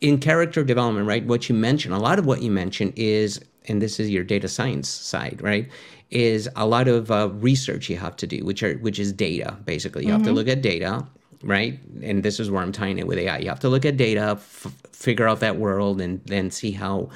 in 0.00 0.18
character 0.18 0.62
development, 0.62 1.06
right? 1.06 1.24
What 1.26 1.48
you 1.48 1.54
mentioned, 1.54 1.94
a 1.94 1.98
lot 1.98 2.18
of 2.18 2.26
what 2.26 2.42
you 2.42 2.50
mentioned 2.50 2.92
is, 2.96 3.40
and 3.68 3.82
this 3.82 4.00
is 4.00 4.10
your 4.10 4.24
data 4.24 4.48
science 4.48 4.88
side, 4.88 5.40
right? 5.42 5.68
Is 6.10 6.48
a 6.56 6.66
lot 6.66 6.88
of 6.88 7.10
uh, 7.10 7.30
research 7.30 7.88
you 7.90 7.96
have 7.96 8.16
to 8.16 8.26
do, 8.26 8.44
which 8.44 8.62
are 8.62 8.74
which 8.74 8.98
is 8.98 9.12
data. 9.12 9.56
Basically, 9.64 10.02
you 10.02 10.08
mm-hmm. 10.08 10.18
have 10.18 10.22
to 10.22 10.28
mm-hmm. 10.28 10.36
look 10.36 10.48
at 10.48 10.62
data, 10.62 11.06
right? 11.42 11.78
And 12.02 12.22
this 12.22 12.38
is 12.38 12.50
where 12.50 12.62
I'm 12.62 12.72
tying 12.72 12.98
it 12.98 13.06
with 13.06 13.18
AI. 13.18 13.38
You 13.38 13.48
have 13.48 13.60
to 13.60 13.68
look 13.68 13.84
at 13.84 13.96
data, 13.96 14.32
f- 14.32 14.72
figure 14.92 15.26
out 15.26 15.40
that 15.40 15.56
world, 15.56 16.00
and 16.00 16.20
then 16.26 16.50
see 16.50 16.70
how 16.70 17.10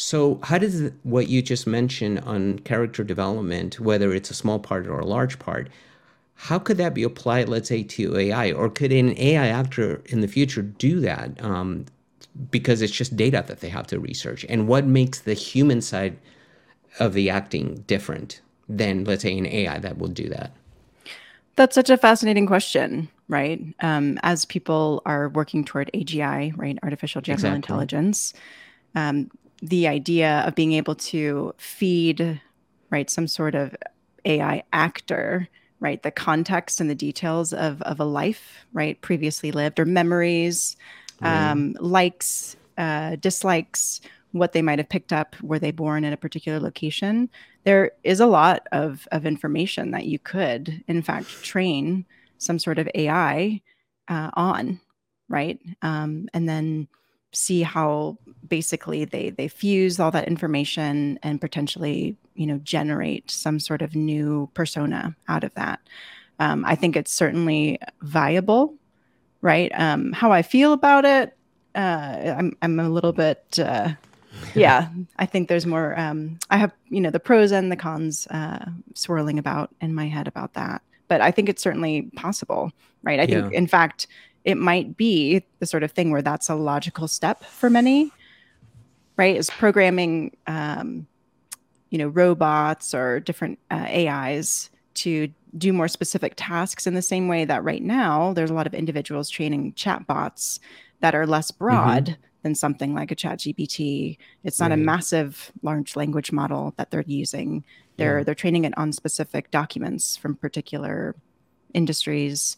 so, 0.00 0.40
how 0.42 0.56
does 0.56 0.90
what 1.02 1.28
you 1.28 1.42
just 1.42 1.66
mentioned 1.66 2.20
on 2.20 2.60
character 2.60 3.04
development, 3.04 3.78
whether 3.78 4.14
it's 4.14 4.30
a 4.30 4.34
small 4.34 4.58
part 4.58 4.86
or 4.86 4.98
a 4.98 5.04
large 5.04 5.38
part, 5.38 5.68
how 6.34 6.58
could 6.58 6.78
that 6.78 6.94
be 6.94 7.02
applied, 7.02 7.50
let's 7.50 7.68
say, 7.68 7.82
to 7.82 8.16
AI? 8.16 8.52
Or 8.52 8.70
could 8.70 8.92
an 8.92 9.16
AI 9.18 9.48
actor 9.48 10.00
in 10.06 10.22
the 10.22 10.28
future 10.28 10.62
do 10.62 11.00
that? 11.00 11.42
Um, 11.44 11.84
because 12.50 12.82
it's 12.82 12.92
just 12.92 13.16
data 13.16 13.44
that 13.46 13.60
they 13.60 13.68
have 13.68 13.86
to 13.88 14.00
research. 14.00 14.44
And 14.48 14.68
what 14.68 14.86
makes 14.86 15.20
the 15.20 15.34
human 15.34 15.80
side 15.80 16.18
of 16.98 17.14
the 17.14 17.30
acting 17.30 17.84
different 17.86 18.40
than, 18.68 19.04
let's 19.04 19.22
say, 19.22 19.36
an 19.36 19.46
AI 19.46 19.78
that 19.78 19.98
will 19.98 20.08
do 20.08 20.28
that? 20.28 20.52
That's 21.56 21.74
such 21.74 21.90
a 21.90 21.96
fascinating 21.96 22.46
question, 22.46 23.08
right? 23.28 23.60
Um, 23.80 24.18
as 24.22 24.44
people 24.44 25.02
are 25.04 25.28
working 25.28 25.64
toward 25.64 25.90
AGI, 25.92 26.56
right, 26.56 26.78
artificial 26.82 27.20
general 27.20 27.38
exactly. 27.38 27.56
intelligence, 27.56 28.32
um, 28.94 29.30
the 29.62 29.86
idea 29.86 30.42
of 30.46 30.54
being 30.54 30.72
able 30.72 30.94
to 30.94 31.54
feed 31.58 32.40
right 32.90 33.10
some 33.10 33.26
sort 33.26 33.54
of 33.54 33.74
ai 34.24 34.62
actor 34.72 35.48
right 35.80 36.02
the 36.02 36.10
context 36.10 36.80
and 36.80 36.90
the 36.90 36.94
details 36.94 37.52
of 37.52 37.80
of 37.82 38.00
a 38.00 38.04
life 38.04 38.64
right 38.72 39.00
previously 39.00 39.52
lived 39.52 39.78
or 39.78 39.84
memories 39.84 40.76
um, 41.22 41.76
likes 41.80 42.56
uh, 42.78 43.16
dislikes 43.16 44.00
what 44.32 44.52
they 44.52 44.62
might 44.62 44.78
have 44.78 44.88
picked 44.88 45.12
up 45.12 45.34
were 45.42 45.58
they 45.58 45.72
born 45.72 46.04
in 46.04 46.12
a 46.12 46.16
particular 46.16 46.60
location. 46.60 47.28
There 47.64 47.92
is 48.04 48.20
a 48.20 48.26
lot 48.26 48.66
of 48.72 49.08
of 49.12 49.26
information 49.26 49.90
that 49.90 50.06
you 50.06 50.18
could 50.18 50.82
in 50.86 51.02
fact 51.02 51.28
train 51.42 52.04
some 52.38 52.58
sort 52.58 52.78
of 52.78 52.88
ai 52.94 53.60
uh, 54.08 54.30
on 54.34 54.80
right? 55.30 55.60
Um, 55.80 56.28
and 56.34 56.46
then 56.46 56.88
see 57.32 57.62
how 57.62 58.18
basically 58.46 59.04
they 59.04 59.30
they 59.30 59.46
fuse 59.46 60.00
all 60.00 60.10
that 60.10 60.26
information 60.26 61.16
and 61.22 61.40
potentially 61.40 62.16
you 62.34 62.44
know 62.44 62.58
generate 62.58 63.30
some 63.30 63.60
sort 63.60 63.80
of 63.80 63.94
new 63.94 64.50
persona 64.52 65.16
out 65.28 65.44
of 65.44 65.54
that. 65.54 65.80
Um, 66.40 66.64
i 66.64 66.74
think 66.74 66.96
it's 66.96 67.12
certainly 67.12 67.78
viable 68.00 68.74
right? 69.40 69.70
Um, 69.74 70.12
how 70.12 70.32
i 70.32 70.42
feel 70.42 70.72
about 70.72 71.04
it 71.04 71.36
uh, 71.74 72.34
I'm, 72.38 72.56
I'm 72.62 72.80
a 72.80 72.88
little 72.88 73.12
bit 73.12 73.58
uh, 73.58 73.92
yeah 74.54 74.88
i 75.18 75.26
think 75.26 75.48
there's 75.48 75.66
more 75.66 75.98
um, 75.98 76.38
i 76.50 76.56
have 76.56 76.72
you 76.88 77.00
know 77.00 77.10
the 77.10 77.20
pros 77.20 77.52
and 77.52 77.70
the 77.70 77.76
cons 77.76 78.26
uh, 78.28 78.64
swirling 78.94 79.38
about 79.38 79.74
in 79.80 79.94
my 79.94 80.08
head 80.08 80.28
about 80.28 80.54
that. 80.54 80.82
But 81.08 81.20
i 81.20 81.30
think 81.30 81.48
it's 81.48 81.62
certainly 81.62 82.10
possible 82.16 82.72
right? 83.02 83.18
I 83.18 83.22
yeah. 83.22 83.42
think 83.42 83.54
in 83.54 83.66
fact 83.66 84.06
it 84.44 84.56
might 84.56 84.96
be 84.96 85.44
the 85.58 85.66
sort 85.66 85.82
of 85.82 85.92
thing 85.92 86.10
where 86.10 86.22
that's 86.22 86.48
a 86.48 86.54
logical 86.54 87.08
step 87.08 87.44
for 87.44 87.70
many 87.70 88.10
right? 89.20 89.36
Is 89.36 89.50
programming 89.50 90.34
um, 90.46 91.06
you 91.90 91.98
know 91.98 92.08
robots 92.08 92.94
or 92.94 93.20
different 93.20 93.58
uh, 93.70 93.86
ais 93.86 94.70
to 95.00 95.28
do 95.56 95.72
more 95.72 95.88
specific 95.88 96.34
tasks 96.36 96.86
in 96.86 96.94
the 96.94 97.02
same 97.02 97.28
way 97.28 97.44
that 97.44 97.64
right 97.64 97.82
now 97.82 98.32
there's 98.32 98.50
a 98.50 98.54
lot 98.54 98.66
of 98.66 98.74
individuals 98.74 99.28
training 99.28 99.72
chatbots 99.74 100.60
that 101.00 101.14
are 101.14 101.26
less 101.26 101.50
mm-hmm. 101.50 101.64
broad 101.64 102.04
mm-hmm. 102.04 102.22
than 102.42 102.54
something 102.54 102.94
like 102.94 103.10
a 103.10 103.16
chat 103.16 103.38
gpt 103.38 104.16
it's 104.44 104.60
not 104.60 104.70
right. 104.70 104.78
a 104.78 104.82
massive 104.82 105.50
large 105.62 105.96
language 105.96 106.30
model 106.30 106.72
that 106.76 106.90
they're 106.90 107.04
using 107.06 107.64
they're 107.96 108.18
yeah. 108.18 108.24
they're 108.24 108.34
training 108.34 108.64
it 108.64 108.76
on 108.78 108.92
specific 108.92 109.50
documents 109.50 110.16
from 110.16 110.34
particular 110.36 111.16
industries 111.74 112.56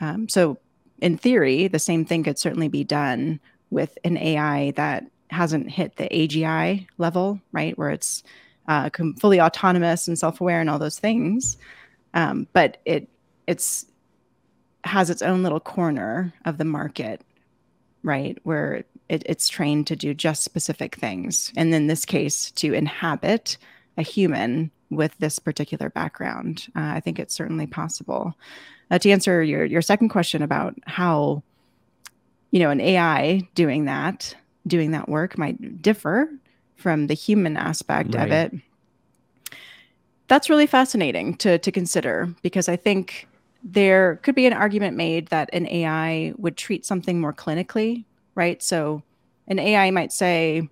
um, 0.00 0.28
so 0.28 0.58
in 1.00 1.16
theory, 1.16 1.68
the 1.68 1.78
same 1.78 2.04
thing 2.04 2.24
could 2.24 2.38
certainly 2.38 2.68
be 2.68 2.84
done 2.84 3.40
with 3.70 3.96
an 4.04 4.16
AI 4.16 4.72
that 4.72 5.06
hasn't 5.30 5.70
hit 5.70 5.96
the 5.96 6.08
AGI 6.08 6.86
level, 6.98 7.40
right, 7.52 7.76
where 7.78 7.90
it's 7.90 8.22
uh, 8.68 8.90
fully 9.18 9.40
autonomous 9.40 10.08
and 10.08 10.18
self-aware 10.18 10.60
and 10.60 10.68
all 10.68 10.78
those 10.78 10.98
things. 10.98 11.56
Um, 12.14 12.46
but 12.52 12.78
it 12.84 13.08
it's 13.46 13.86
has 14.84 15.10
its 15.10 15.22
own 15.22 15.42
little 15.42 15.60
corner 15.60 16.32
of 16.44 16.58
the 16.58 16.64
market, 16.64 17.20
right, 18.02 18.38
where 18.42 18.84
it, 19.08 19.22
it's 19.26 19.48
trained 19.48 19.86
to 19.88 19.96
do 19.96 20.14
just 20.14 20.42
specific 20.42 20.96
things, 20.96 21.52
and 21.56 21.74
in 21.74 21.86
this 21.86 22.04
case, 22.04 22.50
to 22.52 22.72
inhabit 22.72 23.58
a 23.96 24.02
human 24.02 24.70
with 24.90 25.16
this 25.18 25.38
particular 25.38 25.90
background. 25.90 26.66
Uh, 26.74 26.94
I 26.94 27.00
think 27.00 27.18
it's 27.18 27.34
certainly 27.34 27.66
possible 27.66 28.34
uh, 28.90 28.98
to 28.98 29.10
answer 29.10 29.42
your 29.42 29.64
your 29.64 29.82
second 29.82 30.08
question 30.08 30.42
about 30.42 30.74
how 30.86 31.42
you 32.50 32.60
know 32.60 32.70
an 32.70 32.80
AI 32.80 33.48
doing 33.54 33.84
that 33.84 34.34
doing 34.66 34.90
that 34.90 35.08
work 35.08 35.38
might 35.38 35.82
differ 35.82 36.30
from 36.76 37.06
the 37.06 37.14
human 37.14 37.56
aspect 37.56 38.14
right. 38.14 38.24
of 38.24 38.32
it. 38.32 38.54
That's 40.30 40.48
really 40.48 40.68
fascinating 40.68 41.34
to 41.38 41.58
to 41.58 41.72
consider 41.72 42.32
because 42.40 42.68
I 42.68 42.76
think 42.76 43.26
there 43.64 44.20
could 44.22 44.36
be 44.36 44.46
an 44.46 44.52
argument 44.52 44.96
made 44.96 45.26
that 45.30 45.50
an 45.52 45.66
AI 45.66 46.34
would 46.38 46.56
treat 46.56 46.86
something 46.86 47.20
more 47.20 47.32
clinically, 47.32 48.04
right? 48.36 48.62
So 48.62 49.02
an 49.48 49.58
AI 49.58 49.90
might 49.90 50.12
say, 50.12 50.68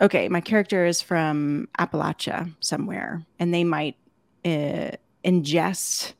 okay, 0.00 0.30
my 0.30 0.40
character 0.40 0.86
is 0.86 1.02
from 1.02 1.68
Appalachia 1.78 2.50
somewhere, 2.60 3.26
and 3.38 3.52
they 3.52 3.62
might 3.62 3.96
uh, 4.42 4.92
ingest 5.22 6.14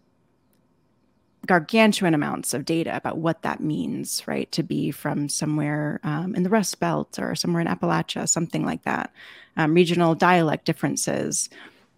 gargantuan 1.46 2.12
amounts 2.12 2.52
of 2.52 2.66
data 2.66 2.94
about 2.94 3.16
what 3.16 3.40
that 3.42 3.60
means, 3.60 4.22
right? 4.26 4.52
To 4.52 4.62
be 4.62 4.90
from 4.90 5.30
somewhere 5.30 6.00
um, 6.04 6.34
in 6.34 6.42
the 6.42 6.50
Rust 6.50 6.80
Belt 6.80 7.18
or 7.18 7.34
somewhere 7.34 7.62
in 7.62 7.66
Appalachia, 7.66 8.28
something 8.28 8.62
like 8.66 8.82
that, 8.82 9.10
um, 9.56 9.72
regional 9.72 10.14
dialect 10.14 10.66
differences. 10.66 11.48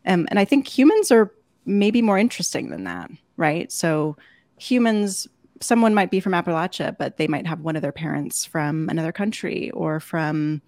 Um, 0.06 0.26
and 0.30 0.38
I 0.38 0.44
think 0.44 0.66
humans 0.66 1.10
are 1.10 1.32
maybe 1.64 2.00
more 2.00 2.18
interesting 2.18 2.70
than 2.70 2.84
that, 2.84 3.10
right? 3.36 3.70
So 3.72 4.16
humans, 4.58 5.26
someone 5.60 5.94
might 5.94 6.10
be 6.10 6.20
from 6.20 6.32
Appalachia, 6.32 6.96
but 6.96 7.16
they 7.16 7.26
might 7.26 7.46
have 7.46 7.60
one 7.60 7.76
of 7.76 7.82
their 7.82 7.92
parents 7.92 8.44
from 8.44 8.88
another 8.88 9.12
country 9.12 9.70
or 9.72 10.00
from 10.00 10.62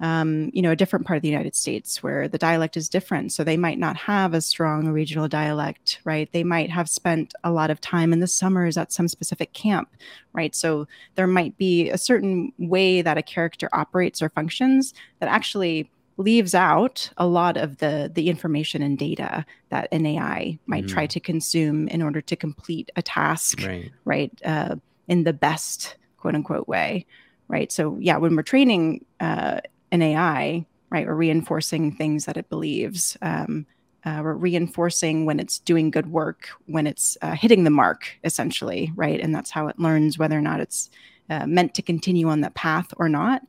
um, 0.00 0.50
you 0.52 0.62
know, 0.62 0.70
a 0.70 0.76
different 0.76 1.06
part 1.06 1.16
of 1.16 1.22
the 1.22 1.28
United 1.28 1.56
States 1.56 2.02
where 2.02 2.28
the 2.28 2.38
dialect 2.38 2.76
is 2.76 2.88
different. 2.88 3.32
So 3.32 3.42
they 3.42 3.56
might 3.56 3.78
not 3.78 3.96
have 3.96 4.32
a 4.32 4.40
strong 4.40 4.88
regional 4.88 5.26
dialect, 5.26 6.00
right? 6.04 6.30
They 6.32 6.44
might 6.44 6.70
have 6.70 6.88
spent 6.88 7.34
a 7.42 7.50
lot 7.50 7.70
of 7.70 7.80
time 7.80 8.12
in 8.12 8.20
the 8.20 8.28
summers 8.28 8.76
at 8.76 8.92
some 8.92 9.08
specific 9.08 9.52
camp, 9.54 9.88
right? 10.32 10.54
So 10.54 10.86
there 11.16 11.26
might 11.26 11.58
be 11.58 11.90
a 11.90 11.98
certain 11.98 12.52
way 12.58 13.02
that 13.02 13.18
a 13.18 13.22
character 13.22 13.68
operates 13.72 14.22
or 14.22 14.28
functions 14.28 14.94
that 15.18 15.28
actually 15.28 15.90
leaves 16.18 16.54
out 16.54 17.08
a 17.16 17.26
lot 17.26 17.56
of 17.56 17.78
the 17.78 18.10
the 18.12 18.28
information 18.28 18.82
and 18.82 18.98
data 18.98 19.46
that 19.70 19.88
an 19.92 20.04
AI 20.04 20.58
might 20.66 20.84
mm. 20.84 20.88
try 20.88 21.06
to 21.06 21.20
consume 21.20 21.88
in 21.88 22.02
order 22.02 22.20
to 22.20 22.36
complete 22.36 22.90
a 22.96 23.02
task, 23.02 23.62
right? 23.64 23.90
right 24.04 24.42
uh, 24.44 24.76
in 25.06 25.24
the 25.24 25.32
best 25.32 25.96
quote 26.18 26.34
unquote 26.34 26.68
way, 26.68 27.06
right? 27.46 27.72
So 27.72 27.96
yeah, 28.00 28.18
when 28.18 28.36
we're 28.36 28.42
training 28.42 29.06
uh, 29.20 29.60
an 29.92 30.02
AI, 30.02 30.66
right, 30.90 31.06
we're 31.06 31.14
reinforcing 31.14 31.92
things 31.92 32.24
that 32.26 32.36
it 32.36 32.48
believes. 32.50 33.16
Um, 33.22 33.64
uh, 34.04 34.20
we're 34.22 34.34
reinforcing 34.34 35.24
when 35.24 35.38
it's 35.38 35.58
doing 35.58 35.90
good 35.90 36.10
work, 36.10 36.48
when 36.66 36.86
it's 36.86 37.16
uh, 37.22 37.34
hitting 37.34 37.64
the 37.64 37.70
mark, 37.70 38.18
essentially, 38.24 38.92
right? 38.96 39.20
And 39.20 39.34
that's 39.34 39.50
how 39.50 39.68
it 39.68 39.78
learns 39.78 40.18
whether 40.18 40.38
or 40.38 40.40
not 40.40 40.60
it's 40.60 40.90
uh, 41.30 41.46
meant 41.46 41.74
to 41.74 41.82
continue 41.82 42.28
on 42.28 42.40
that 42.40 42.54
path 42.54 42.92
or 42.96 43.08
not. 43.08 43.42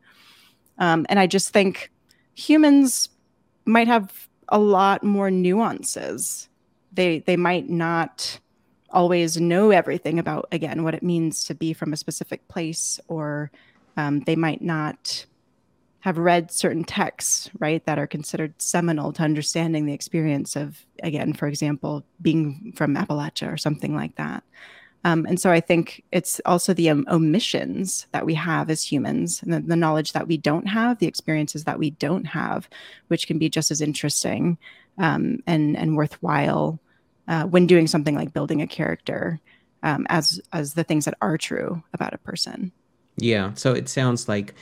Um, 0.80 1.06
and 1.10 1.20
I 1.20 1.28
just 1.28 1.50
think 1.50 1.92
humans 2.40 3.10
might 3.66 3.88
have 3.88 4.30
a 4.48 4.60
lot 4.60 5.04
more 5.04 5.30
nuances. 5.30 6.50
They 6.94 7.20
they 7.20 7.38
might 7.38 7.70
not 7.70 8.40
always 8.92 9.40
know 9.40 9.70
everything 9.70 10.18
about 10.18 10.48
again 10.52 10.84
what 10.84 10.96
it 10.96 11.04
means 11.04 11.44
to 11.46 11.54
be 11.54 11.74
from 11.74 11.94
a 11.94 11.98
specific 11.98 12.48
place, 12.48 13.00
or 13.08 13.52
um, 13.98 14.22
they 14.22 14.36
might 14.36 14.62
not 14.62 15.26
have 16.02 16.18
read 16.18 16.50
certain 16.50 16.86
texts, 16.86 17.50
right, 17.60 17.86
that 17.86 18.00
are 18.00 18.08
considered 18.08 18.54
seminal 18.58 19.12
to 19.12 19.22
understanding 19.22 19.86
the 19.86 19.94
experience 19.94 20.56
of, 20.56 20.86
again, 21.04 21.34
for 21.34 21.46
example, 21.46 22.06
being 22.22 22.72
from 22.76 22.96
Appalachia 22.96 23.52
or 23.52 23.58
something 23.58 23.94
like 23.94 24.16
that. 24.16 24.42
Um, 25.06 25.26
and 25.26 25.40
so 25.40 25.50
I 25.50 25.62
think 25.62 26.04
it's 26.12 26.42
also 26.46 26.74
the 26.74 26.90
um, 26.90 27.06
omissions 27.10 28.08
that 28.12 28.26
we 28.26 28.34
have 28.36 28.70
as 28.70 28.84
humans, 28.84 29.42
and 29.42 29.54
the, 29.54 29.60
the, 29.62 29.76
knowledge 29.76 30.12
that 30.12 30.28
we 30.28 30.36
don't 30.36 30.68
have, 30.68 31.00
the 31.00 31.08
experiences 31.08 31.64
that 31.64 31.80
we 31.80 31.92
don't 31.92 32.26
have, 32.26 32.68
which 33.08 33.26
can 33.26 33.38
be 33.38 33.50
just 33.50 33.72
as 33.72 33.80
interesting 33.80 34.58
um, 34.98 35.42
and 35.48 35.78
and 35.78 35.96
worthwhile 35.96 36.80
uh, 37.30 37.46
when 37.46 37.66
doing 37.66 37.88
something 37.88 38.16
like 38.16 38.34
building 38.34 38.62
a 38.62 38.68
character, 38.68 39.40
um, 39.84 40.06
as 40.10 40.42
as 40.52 40.74
the 40.74 40.84
things 40.84 41.06
that 41.06 41.18
are 41.22 41.38
true 41.38 41.82
about 41.94 42.14
a 42.14 42.18
person. 42.18 42.74
Yeah. 43.16 43.54
So 43.54 43.74
it 43.74 43.88
sounds 43.88 44.28
like 44.28 44.54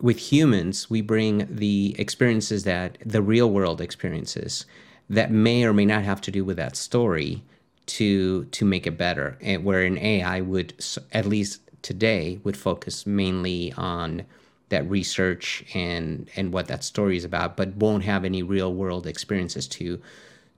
with 0.00 0.18
humans, 0.18 0.90
we 0.90 1.00
bring 1.00 1.46
the 1.50 1.94
experiences 1.98 2.64
that 2.64 2.98
the 3.04 3.22
real 3.22 3.50
world 3.50 3.80
experiences 3.80 4.66
that 5.08 5.30
may 5.30 5.64
or 5.64 5.72
may 5.72 5.84
not 5.84 6.04
have 6.04 6.20
to 6.22 6.30
do 6.30 6.44
with 6.44 6.56
that 6.56 6.76
story 6.76 7.42
to 7.86 8.44
to 8.46 8.64
make 8.64 8.86
it 8.86 8.98
better 8.98 9.38
and 9.40 9.64
where 9.64 9.82
an 9.82 9.96
ai 9.98 10.40
would 10.40 10.74
at 11.12 11.24
least 11.24 11.60
today 11.82 12.40
would 12.42 12.56
focus 12.56 13.06
mainly 13.06 13.72
on 13.76 14.24
that 14.68 14.88
research 14.90 15.64
and 15.74 16.28
and 16.36 16.52
what 16.52 16.66
that 16.66 16.82
story 16.82 17.16
is 17.16 17.24
about 17.24 17.56
but 17.56 17.74
won't 17.76 18.02
have 18.02 18.24
any 18.24 18.42
real 18.42 18.74
world 18.74 19.06
experiences 19.06 19.68
to 19.68 20.00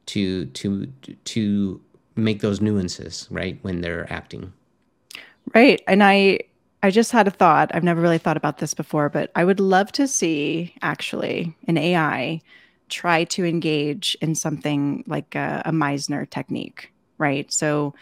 to 0.06 0.47
to 0.47 0.87
to 1.25 1.80
make 2.16 2.40
those 2.40 2.61
nuances 2.61 3.28
right 3.30 3.58
when 3.62 3.80
they're 3.80 4.11
acting. 4.11 4.52
Right 5.54 5.82
and 5.87 6.02
i 6.02 6.40
i 6.82 6.90
just 6.90 7.12
had 7.12 7.28
a 7.28 7.30
thought. 7.30 7.70
I've 7.75 7.85
never 7.85 8.00
really 8.00 8.18
thought 8.18 8.38
about 8.38 8.58
this 8.58 8.73
before 8.73 9.08
but 9.11 9.30
i 9.35 9.44
would 9.44 9.61
love 9.61 9.92
to 9.92 10.08
see 10.08 10.75
actually 10.80 11.54
an 11.66 11.76
ai 11.76 12.40
try 12.88 13.25
to 13.25 13.44
engage 13.44 14.16
in 14.23 14.35
something 14.35 15.04
like 15.06 15.35
a, 15.35 15.61
a 15.66 15.70
meisner 15.73 16.28
technique 16.28 16.90
right? 17.19 17.53
So 17.53 17.95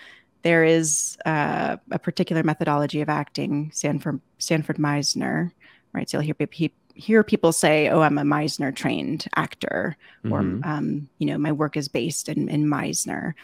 there 0.46 0.62
is 0.62 1.18
uh, 1.26 1.76
a 1.90 1.98
particular 1.98 2.44
methodology 2.44 3.00
of 3.00 3.08
acting, 3.08 3.68
Sanford 3.74 4.20
Sanford 4.38 4.76
Meisner, 4.76 5.50
right? 5.92 6.08
So 6.08 6.18
you'll 6.18 6.34
hear, 6.38 6.48
he, 6.52 6.72
hear 6.94 7.24
people 7.24 7.50
say, 7.50 7.88
"Oh, 7.88 8.00
I'm 8.02 8.16
a 8.16 8.22
Meisner 8.22 8.72
trained 8.72 9.26
actor," 9.34 9.96
mm-hmm. 10.24 10.32
or 10.32 10.68
um, 10.68 11.08
you 11.18 11.26
know, 11.26 11.36
my 11.36 11.50
work 11.50 11.76
is 11.76 11.88
based 11.88 12.28
in, 12.28 12.48
in 12.48 12.66
Meisner. 12.66 13.34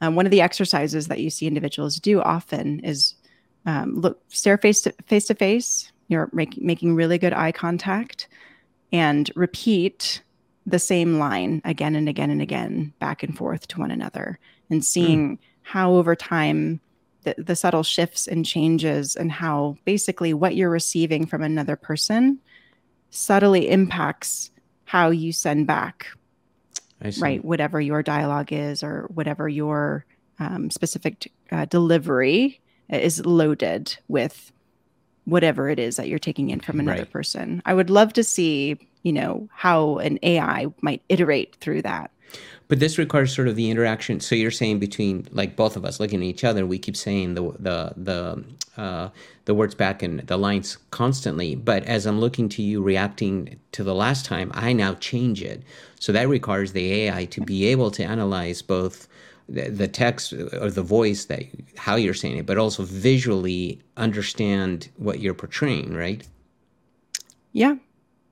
Um, 0.00 0.14
one 0.14 0.24
of 0.24 0.30
the 0.30 0.40
exercises 0.40 1.08
that 1.08 1.20
you 1.20 1.28
see 1.28 1.46
individuals 1.46 2.00
do 2.00 2.22
often 2.22 2.80
is 2.80 3.14
um, 3.66 3.94
look 4.00 4.18
stare 4.28 4.56
face 4.56 4.80
to 4.80 4.94
face 5.06 5.26
to 5.26 5.34
face. 5.34 5.92
You're 6.08 6.30
make, 6.32 6.56
making 6.56 6.94
really 6.94 7.18
good 7.18 7.34
eye 7.34 7.52
contact, 7.52 8.28
and 8.92 9.30
repeat 9.36 10.22
the 10.64 10.78
same 10.78 11.18
line 11.18 11.60
again 11.66 11.94
and 11.94 12.08
again 12.08 12.30
and 12.30 12.40
again, 12.40 12.94
back 12.98 13.22
and 13.22 13.36
forth 13.36 13.68
to 13.68 13.80
one 13.80 13.90
another 13.90 14.38
and 14.70 14.84
seeing 14.84 15.36
mm. 15.36 15.40
how 15.62 15.94
over 15.94 16.14
time 16.14 16.80
the, 17.26 17.34
the 17.38 17.56
subtle 17.56 17.82
shifts 17.82 18.26
and 18.26 18.46
changes 18.46 19.16
and 19.16 19.30
how 19.30 19.76
basically 19.84 20.32
what 20.32 20.54
you're 20.54 20.70
receiving 20.70 21.26
from 21.26 21.42
another 21.42 21.76
person 21.76 22.38
subtly 23.10 23.68
impacts 23.68 24.50
how 24.84 25.10
you 25.10 25.32
send 25.32 25.66
back 25.66 26.06
right 27.18 27.44
whatever 27.44 27.80
your 27.80 28.02
dialogue 28.02 28.52
is 28.52 28.82
or 28.82 29.08
whatever 29.12 29.48
your 29.48 30.04
um, 30.38 30.70
specific 30.70 31.30
uh, 31.50 31.64
delivery 31.66 32.60
is 32.88 33.24
loaded 33.26 33.96
with 34.08 34.52
whatever 35.24 35.68
it 35.68 35.78
is 35.78 35.96
that 35.96 36.08
you're 36.08 36.18
taking 36.18 36.50
in 36.50 36.60
from 36.60 36.78
another 36.78 37.00
right. 37.02 37.10
person 37.10 37.60
i 37.66 37.74
would 37.74 37.90
love 37.90 38.12
to 38.12 38.22
see 38.22 38.78
you 39.02 39.12
know 39.12 39.48
how 39.52 39.98
an 39.98 40.18
ai 40.22 40.66
might 40.80 41.02
iterate 41.08 41.56
through 41.56 41.82
that 41.82 42.10
but 42.68 42.80
this 42.80 42.98
requires 42.98 43.34
sort 43.34 43.48
of 43.48 43.56
the 43.56 43.70
interaction. 43.70 44.20
So 44.20 44.34
you're 44.34 44.50
saying 44.50 44.78
between 44.80 45.28
like 45.30 45.54
both 45.54 45.76
of 45.76 45.84
us 45.84 46.00
looking 46.00 46.20
at 46.20 46.26
each 46.26 46.44
other, 46.44 46.66
we 46.66 46.78
keep 46.78 46.96
saying 46.96 47.34
the 47.34 47.42
the 47.58 47.92
the 47.96 48.44
uh, 48.80 49.08
the 49.44 49.54
words 49.54 49.74
back 49.74 50.02
and 50.02 50.20
the 50.20 50.36
lines 50.36 50.78
constantly. 50.90 51.54
But 51.54 51.84
as 51.84 52.06
I'm 52.06 52.18
looking 52.18 52.48
to 52.50 52.62
you 52.62 52.82
reacting 52.82 53.58
to 53.72 53.84
the 53.84 53.94
last 53.94 54.24
time, 54.24 54.50
I 54.54 54.72
now 54.72 54.94
change 54.94 55.42
it. 55.42 55.62
So 56.00 56.12
that 56.12 56.28
requires 56.28 56.72
the 56.72 56.92
AI 56.92 57.26
to 57.26 57.40
be 57.40 57.66
able 57.66 57.90
to 57.92 58.04
analyze 58.04 58.62
both 58.62 59.06
the, 59.48 59.70
the 59.70 59.88
text 59.88 60.32
or 60.32 60.70
the 60.70 60.82
voice 60.82 61.26
that 61.26 61.44
how 61.76 61.94
you're 61.94 62.14
saying 62.14 62.38
it, 62.38 62.46
but 62.46 62.58
also 62.58 62.82
visually 62.82 63.80
understand 63.96 64.88
what 64.96 65.20
you're 65.20 65.34
portraying, 65.34 65.94
right? 65.94 66.26
Yeah, 67.52 67.76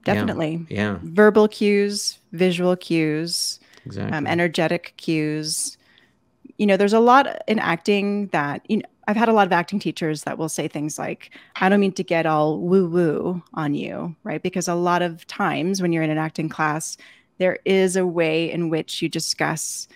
definitely. 0.05 0.67
Yeah. 0.69 0.95
yeah. 0.95 0.99
Verbal 1.03 1.47
cues, 1.47 2.19
visual 2.33 2.77
cues 2.77 3.61
exactly. 3.85 4.17
um, 4.17 4.27
energetic 4.27 4.95
cues. 4.97 5.77
You 6.59 6.67
know, 6.67 6.77
there's 6.77 6.93
a 6.93 7.01
lot 7.01 7.43
in 7.49 7.59
acting 7.59 8.29
that, 8.29 8.65
you 8.69 8.79
know, 8.79 8.85
I've 9.07 9.17
had 9.17 9.29
a 9.29 9.33
lot 9.33 9.47
of 9.47 9.53
acting 9.53 9.79
teachers 9.79 10.23
that 10.23 10.39
will 10.39 10.49
say 10.49 10.69
things 10.69 10.99
like, 10.99 11.31
I 11.57 11.69
don't 11.69 11.81
mean 11.81 11.93
to 11.93 12.05
get 12.05 12.27
all 12.27 12.59
woo 12.59 12.89
woo 12.89 13.43
on 13.53 13.75
you, 13.75 14.17
right? 14.25 14.43
Because 14.43 14.69
a 14.69 14.75
lot 14.75 15.03
of 15.03 15.27
times 15.27 15.83
when 15.83 15.93
you're 15.93 16.03
in 16.03 16.11
an 16.11 16.19
acting 16.19 16.49
class, 16.49 16.97
there 17.39 17.59
is 17.65 17.97
a 17.97 18.07
way 18.07 18.51
in 18.51 18.71
which 18.71 19.03
you 19.03 19.09
discuss 19.09 19.89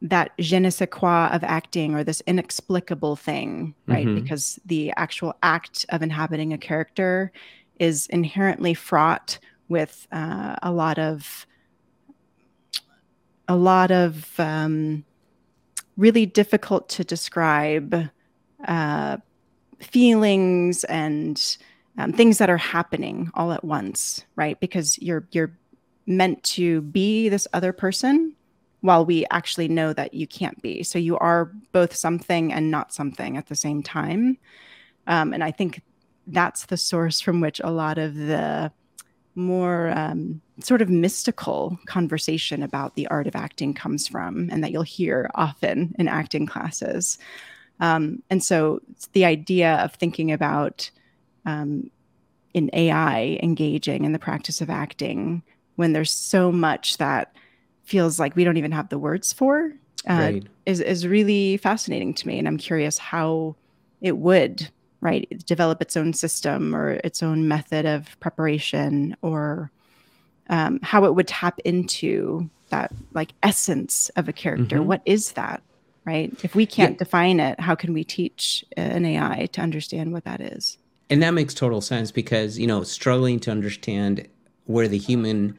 that 0.00 0.30
je 0.38 0.58
ne 0.60 0.70
sais 0.70 0.88
quoi 0.90 1.26
of 1.26 1.42
acting 1.42 1.94
or 1.94 2.04
this 2.04 2.22
inexplicable 2.26 3.16
thing, 3.16 3.74
right? 3.86 4.06
Mm-hmm. 4.06 4.22
Because 4.22 4.58
the 4.64 4.92
actual 4.96 5.34
act 5.42 5.84
of 5.88 6.02
inhabiting 6.02 6.52
a 6.52 6.58
character 6.58 7.32
is 7.78 8.06
inherently 8.06 8.74
fraught 8.74 9.38
with 9.68 10.06
uh, 10.12 10.56
a 10.62 10.72
lot 10.72 10.98
of 10.98 11.46
a 13.48 13.56
lot 13.56 13.90
of 13.90 14.38
um, 14.38 15.04
really 15.96 16.26
difficult 16.26 16.88
to 16.90 17.04
describe 17.04 18.08
uh, 18.66 19.16
feelings 19.80 20.84
and 20.84 21.56
um, 21.96 22.12
things 22.12 22.38
that 22.38 22.50
are 22.50 22.56
happening 22.56 23.30
all 23.34 23.52
at 23.52 23.64
once, 23.64 24.24
right? 24.36 24.58
Because 24.60 24.98
you're 24.98 25.26
you're 25.32 25.56
meant 26.06 26.42
to 26.42 26.80
be 26.82 27.28
this 27.28 27.46
other 27.52 27.72
person 27.72 28.34
while 28.80 29.04
we 29.04 29.26
actually 29.30 29.68
know 29.68 29.92
that 29.92 30.14
you 30.14 30.26
can't 30.26 30.60
be. 30.62 30.82
So 30.82 30.98
you 30.98 31.18
are 31.18 31.52
both 31.72 31.94
something 31.94 32.52
and 32.52 32.70
not 32.70 32.94
something 32.94 33.36
at 33.36 33.46
the 33.46 33.56
same 33.56 33.82
time. 33.82 34.38
Um, 35.06 35.32
and 35.32 35.42
I 35.42 35.50
think 35.50 35.82
that's 36.28 36.66
the 36.66 36.76
source 36.76 37.20
from 37.20 37.40
which 37.40 37.60
a 37.64 37.70
lot 37.70 37.98
of 37.98 38.14
the 38.14 38.70
more 39.34 39.90
um, 39.90 40.40
sort 40.60 40.82
of 40.82 40.88
mystical 40.88 41.78
conversation 41.86 42.62
about 42.62 42.94
the 42.94 43.06
art 43.08 43.26
of 43.26 43.36
acting 43.36 43.74
comes 43.74 44.08
from, 44.08 44.48
and 44.50 44.62
that 44.62 44.72
you'll 44.72 44.82
hear 44.82 45.30
often 45.34 45.94
in 45.98 46.08
acting 46.08 46.46
classes. 46.46 47.18
Um, 47.80 48.22
and 48.28 48.42
so 48.42 48.80
the 49.12 49.24
idea 49.24 49.76
of 49.76 49.94
thinking 49.94 50.32
about 50.32 50.90
um, 51.46 51.90
in 52.54 52.70
AI 52.72 53.38
engaging 53.42 54.04
in 54.04 54.12
the 54.12 54.18
practice 54.18 54.60
of 54.60 54.70
acting 54.70 55.42
when 55.76 55.92
there's 55.92 56.10
so 56.10 56.50
much 56.50 56.96
that 56.98 57.34
feels 57.84 58.18
like 58.18 58.34
we 58.34 58.44
don't 58.44 58.56
even 58.56 58.72
have 58.72 58.88
the 58.88 58.98
words 58.98 59.32
for 59.32 59.72
uh, 60.08 60.14
right. 60.14 60.46
is, 60.66 60.80
is 60.80 61.06
really 61.06 61.56
fascinating 61.56 62.12
to 62.14 62.26
me. 62.26 62.38
And 62.38 62.48
I'm 62.48 62.58
curious 62.58 62.98
how 62.98 63.56
it 64.00 64.18
would 64.18 64.68
right 65.00 65.28
develop 65.46 65.80
its 65.80 65.96
own 65.96 66.12
system 66.12 66.74
or 66.74 66.94
its 67.04 67.22
own 67.22 67.46
method 67.46 67.86
of 67.86 68.18
preparation 68.18 69.16
or 69.22 69.70
um, 70.48 70.80
how 70.82 71.04
it 71.04 71.14
would 71.14 71.28
tap 71.28 71.58
into 71.60 72.48
that 72.70 72.92
like 73.14 73.32
essence 73.42 74.10
of 74.16 74.28
a 74.28 74.32
character 74.32 74.76
mm-hmm. 74.76 74.88
what 74.88 75.02
is 75.04 75.32
that 75.32 75.62
right 76.04 76.32
if 76.42 76.54
we 76.54 76.66
can't 76.66 76.94
yeah. 76.94 76.98
define 76.98 77.40
it 77.40 77.58
how 77.60 77.74
can 77.74 77.92
we 77.92 78.04
teach 78.04 78.64
an 78.76 79.04
ai 79.04 79.46
to 79.52 79.60
understand 79.60 80.12
what 80.12 80.24
that 80.24 80.40
is 80.40 80.78
and 81.10 81.22
that 81.22 81.32
makes 81.32 81.54
total 81.54 81.80
sense 81.80 82.10
because 82.10 82.58
you 82.58 82.66
know 82.66 82.82
struggling 82.82 83.40
to 83.40 83.50
understand 83.50 84.28
where 84.66 84.88
the 84.88 84.98
human 84.98 85.58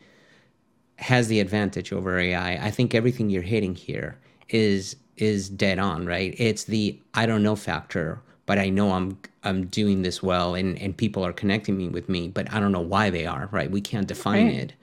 has 1.00 1.28
the 1.28 1.40
advantage 1.40 1.94
over 1.94 2.18
AI. 2.18 2.54
I 2.66 2.72
think 2.72 2.94
everything 2.94 3.30
you're 3.30 3.42
hitting 3.42 3.76
here 3.76 4.18
is 4.50 4.96
is 5.18 5.50
dead 5.50 5.80
on, 5.80 6.06
right? 6.06 6.34
It's 6.38 6.66
the 6.66 7.00
I 7.14 7.26
don't 7.26 7.44
know 7.44 7.56
factor, 7.56 8.22
but 8.50 8.58
I 8.58 8.70
know 8.70 8.94
I'm 8.94 9.16
I'm 9.44 9.68
doing 9.68 10.02
this 10.02 10.24
well 10.24 10.56
and 10.56 10.76
and 10.80 10.98
people 10.98 11.24
are 11.24 11.32
connecting 11.32 11.78
me 11.78 11.88
with 11.88 12.10
me, 12.10 12.30
but 12.30 12.52
I 12.52 12.60
don't 12.60 12.72
know 12.72 12.80
why 12.82 13.12
they 13.12 13.28
are, 13.28 13.48
right? 13.52 13.70
We 13.70 13.80
can't 13.80 14.08
define 14.08 14.48
right. 14.48 14.56
it. 14.56 14.74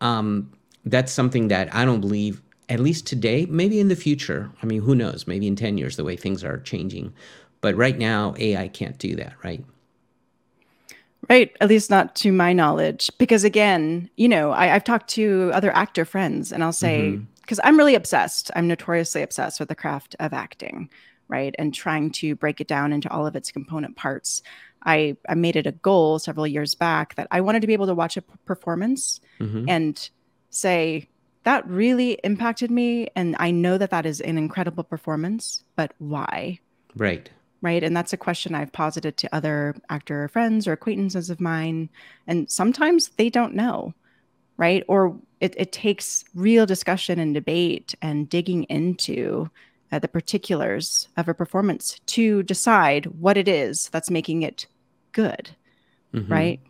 Um, 0.00 0.52
that's 0.84 1.10
something 1.10 1.48
that 1.48 1.74
I 1.74 1.84
don't 1.84 2.00
believe 2.00 2.40
at 2.68 2.78
least 2.78 3.08
today, 3.08 3.46
maybe 3.46 3.80
in 3.80 3.88
the 3.88 3.96
future. 3.96 4.52
I 4.62 4.66
mean, 4.66 4.80
who 4.82 4.94
knows? 4.94 5.26
Maybe 5.26 5.48
in 5.48 5.56
10 5.56 5.76
years 5.76 5.96
the 5.96 6.04
way 6.04 6.14
things 6.14 6.44
are 6.44 6.58
changing. 6.58 7.12
But 7.62 7.74
right 7.74 7.98
now 7.98 8.36
AI 8.38 8.68
can't 8.68 8.96
do 8.96 9.16
that, 9.16 9.32
right? 9.42 9.64
Right, 11.28 11.56
at 11.60 11.68
least 11.68 11.90
not 11.90 12.14
to 12.16 12.30
my 12.30 12.52
knowledge. 12.52 13.10
Because 13.18 13.42
again, 13.42 14.08
you 14.18 14.28
know, 14.28 14.52
I, 14.52 14.66
have 14.66 14.84
talked 14.84 15.10
to 15.10 15.50
other 15.52 15.72
actor 15.72 16.04
friends 16.04 16.52
and 16.52 16.62
I'll 16.62 16.72
say, 16.72 17.18
because 17.40 17.58
mm-hmm. 17.58 17.66
I'm 17.66 17.76
really 17.76 17.96
obsessed, 17.96 18.52
I'm 18.54 18.68
notoriously 18.68 19.22
obsessed 19.22 19.58
with 19.58 19.68
the 19.68 19.74
craft 19.74 20.14
of 20.20 20.32
acting, 20.32 20.88
right? 21.30 21.54
And 21.58 21.72
trying 21.72 22.10
to 22.12 22.34
break 22.34 22.60
it 22.60 22.68
down 22.68 22.92
into 22.92 23.10
all 23.10 23.26
of 23.26 23.36
its 23.36 23.50
component 23.50 23.96
parts. 23.96 24.42
I, 24.84 25.16
I 25.28 25.34
made 25.34 25.56
it 25.56 25.66
a 25.66 25.72
goal 25.72 26.18
several 26.18 26.46
years 26.46 26.74
back 26.74 27.14
that 27.14 27.28
I 27.30 27.40
wanted 27.40 27.60
to 27.60 27.66
be 27.66 27.72
able 27.72 27.86
to 27.86 27.94
watch 27.94 28.16
a 28.16 28.22
performance 28.22 29.20
mm-hmm. 29.38 29.68
and 29.68 30.10
say, 30.50 31.08
that 31.44 31.66
really 31.66 32.18
impacted 32.24 32.70
me. 32.70 33.08
And 33.16 33.36
I 33.38 33.50
know 33.50 33.78
that 33.78 33.90
that 33.90 34.04
is 34.04 34.20
an 34.20 34.36
incredible 34.36 34.84
performance, 34.84 35.64
but 35.76 35.92
why? 35.98 36.60
Right 36.94 37.30
right? 37.62 37.82
And 37.82 37.96
that's 37.96 38.12
a 38.12 38.18
question 38.18 38.54
I've 38.54 38.72
posited 38.72 39.16
to 39.18 39.34
other 39.34 39.76
actor 39.88 40.28
friends 40.28 40.66
or 40.66 40.72
acquaintances 40.72 41.30
of 41.30 41.40
mine. 41.40 41.90
And 42.26 42.50
sometimes 42.50 43.10
they 43.10 43.30
don't 43.30 43.54
know, 43.54 43.94
right? 44.56 44.82
Or 44.88 45.16
it, 45.40 45.54
it 45.56 45.72
takes 45.72 46.24
real 46.34 46.66
discussion 46.66 47.18
and 47.18 47.34
debate 47.34 47.94
and 48.00 48.28
digging 48.28 48.64
into 48.64 49.50
uh, 49.92 49.98
the 49.98 50.08
particulars 50.08 51.08
of 51.16 51.28
a 51.28 51.34
performance 51.34 52.00
to 52.06 52.42
decide 52.44 53.06
what 53.06 53.36
it 53.36 53.48
is 53.48 53.88
that's 53.90 54.10
making 54.10 54.42
it 54.42 54.66
good, 55.12 55.50
mm-hmm. 56.14 56.32
right? 56.32 56.60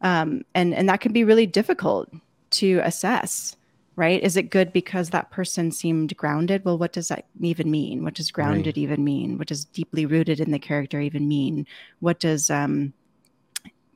Um, 0.00 0.42
and 0.54 0.74
and 0.74 0.88
that 0.88 1.00
can 1.00 1.12
be 1.12 1.24
really 1.24 1.46
difficult 1.46 2.08
to 2.50 2.80
assess 2.84 3.56
right? 3.98 4.22
Is 4.22 4.36
it 4.36 4.50
good 4.50 4.72
because 4.72 5.10
that 5.10 5.32
person 5.32 5.72
seemed 5.72 6.16
grounded? 6.16 6.64
Well, 6.64 6.78
what 6.78 6.92
does 6.92 7.08
that 7.08 7.26
even 7.40 7.68
mean? 7.68 8.04
What 8.04 8.14
does 8.14 8.30
grounded 8.30 8.76
right. 8.76 8.78
even 8.78 9.02
mean? 9.02 9.38
What 9.38 9.48
does 9.48 9.64
deeply 9.64 10.06
rooted 10.06 10.38
in 10.38 10.52
the 10.52 10.58
character 10.60 11.00
even 11.00 11.26
mean? 11.26 11.66
What 11.98 12.20
does 12.20 12.48
um, 12.48 12.92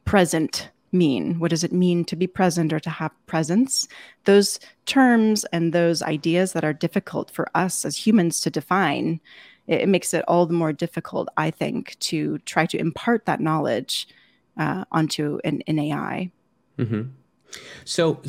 present 0.05 0.71
mean? 0.93 1.39
What 1.39 1.51
does 1.51 1.65
it 1.65 1.73
mean 1.73 2.05
to 2.07 2.17
be 2.17 2.27
present 2.27 2.73
or 2.73 2.81
to 2.81 2.91
have 2.91 3.13
presence? 3.27 3.89
Those 4.25 4.61
terms 4.87 5.45
and 5.53 5.73
those 5.73 6.03
ideas 6.03 6.53
that 6.53 6.65
are 6.65 6.73
difficult 6.73 7.31
for 7.31 7.49
us 7.55 7.85
as 7.85 8.07
humans 8.07 8.41
to 8.41 8.51
define, 8.51 9.21
it, 9.67 9.89
makes 9.89 10.13
it 10.13 10.25
all 10.29 10.47
the 10.47 10.53
more 10.53 10.73
difficult, 10.73 11.29
I 11.37 11.51
think, 11.51 11.99
to 12.01 12.39
try 12.39 12.67
to 12.67 12.79
impart 12.79 13.27
that 13.27 13.41
knowledge 13.41 14.09
uh, 14.59 14.85
onto 14.93 15.39
an, 15.45 15.63
an 15.67 15.79
AI. 15.79 16.31
Mm-hmm. 16.79 17.03
So, 17.85 18.21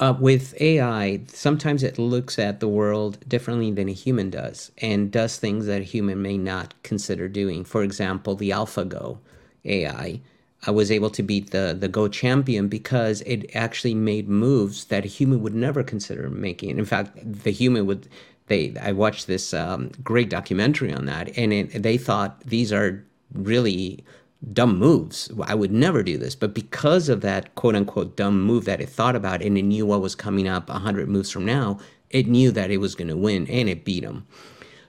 uh, 0.00 0.14
with 0.18 0.60
AI, 0.60 1.20
sometimes 1.28 1.82
it 1.82 1.98
looks 1.98 2.38
at 2.38 2.60
the 2.60 2.68
world 2.68 3.18
differently 3.28 3.70
than 3.70 3.88
a 3.88 3.92
human 3.92 4.28
does 4.28 4.72
and 4.78 5.10
does 5.10 5.38
things 5.38 5.66
that 5.66 5.80
a 5.80 5.84
human 5.84 6.20
may 6.20 6.36
not 6.36 6.74
consider 6.82 7.28
doing. 7.28 7.64
For 7.64 7.82
example, 7.84 8.34
the 8.34 8.50
AlphaGo 8.50 9.18
AI 9.64 10.20
I 10.66 10.70
was 10.70 10.90
able 10.90 11.10
to 11.10 11.22
beat 11.22 11.50
the, 11.50 11.76
the 11.78 11.88
Go 11.88 12.08
champion 12.08 12.68
because 12.68 13.20
it 13.22 13.54
actually 13.54 13.94
made 13.94 14.28
moves 14.28 14.86
that 14.86 15.04
a 15.04 15.08
human 15.08 15.42
would 15.42 15.54
never 15.54 15.82
consider 15.82 16.30
making. 16.30 16.78
In 16.78 16.84
fact, 16.84 17.18
the 17.22 17.50
human 17.50 17.86
would. 17.86 18.08
They, 18.46 18.74
I 18.80 18.92
watched 18.92 19.26
this 19.26 19.54
um, 19.54 19.90
great 20.02 20.28
documentary 20.28 20.92
on 20.92 21.06
that, 21.06 21.36
and 21.38 21.52
it, 21.52 21.82
they 21.82 21.96
thought 21.96 22.40
these 22.40 22.72
are 22.72 23.02
really 23.32 24.04
dumb 24.52 24.78
moves. 24.78 25.30
I 25.44 25.54
would 25.54 25.72
never 25.72 26.02
do 26.02 26.18
this. 26.18 26.34
But 26.34 26.54
because 26.54 27.08
of 27.08 27.20
that 27.22 27.54
quote 27.54 27.74
unquote 27.74 28.16
dumb 28.16 28.42
move 28.42 28.64
that 28.66 28.80
it 28.80 28.88
thought 28.88 29.16
about 29.16 29.42
and 29.42 29.56
it 29.56 29.62
knew 29.62 29.86
what 29.86 30.02
was 30.02 30.14
coming 30.14 30.46
up 30.46 30.68
100 30.68 31.08
moves 31.08 31.30
from 31.30 31.44
now, 31.44 31.78
it 32.10 32.26
knew 32.26 32.50
that 32.50 32.70
it 32.70 32.78
was 32.78 32.94
going 32.94 33.08
to 33.08 33.16
win 33.16 33.46
and 33.48 33.68
it 33.68 33.84
beat 33.84 34.04
him. 34.04 34.26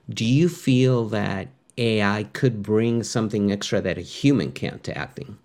Do 0.10 0.26
you 0.26 0.50
feel 0.50 1.08
that 1.10 1.48
AI 1.78 2.26
could 2.34 2.62
bring 2.62 3.04
something 3.04 3.52
extra 3.52 3.82
that 3.82 3.98
a 3.98 4.02
human 4.02 4.52
can't 4.52 4.84
to 4.84 4.98
acting? 4.98 5.38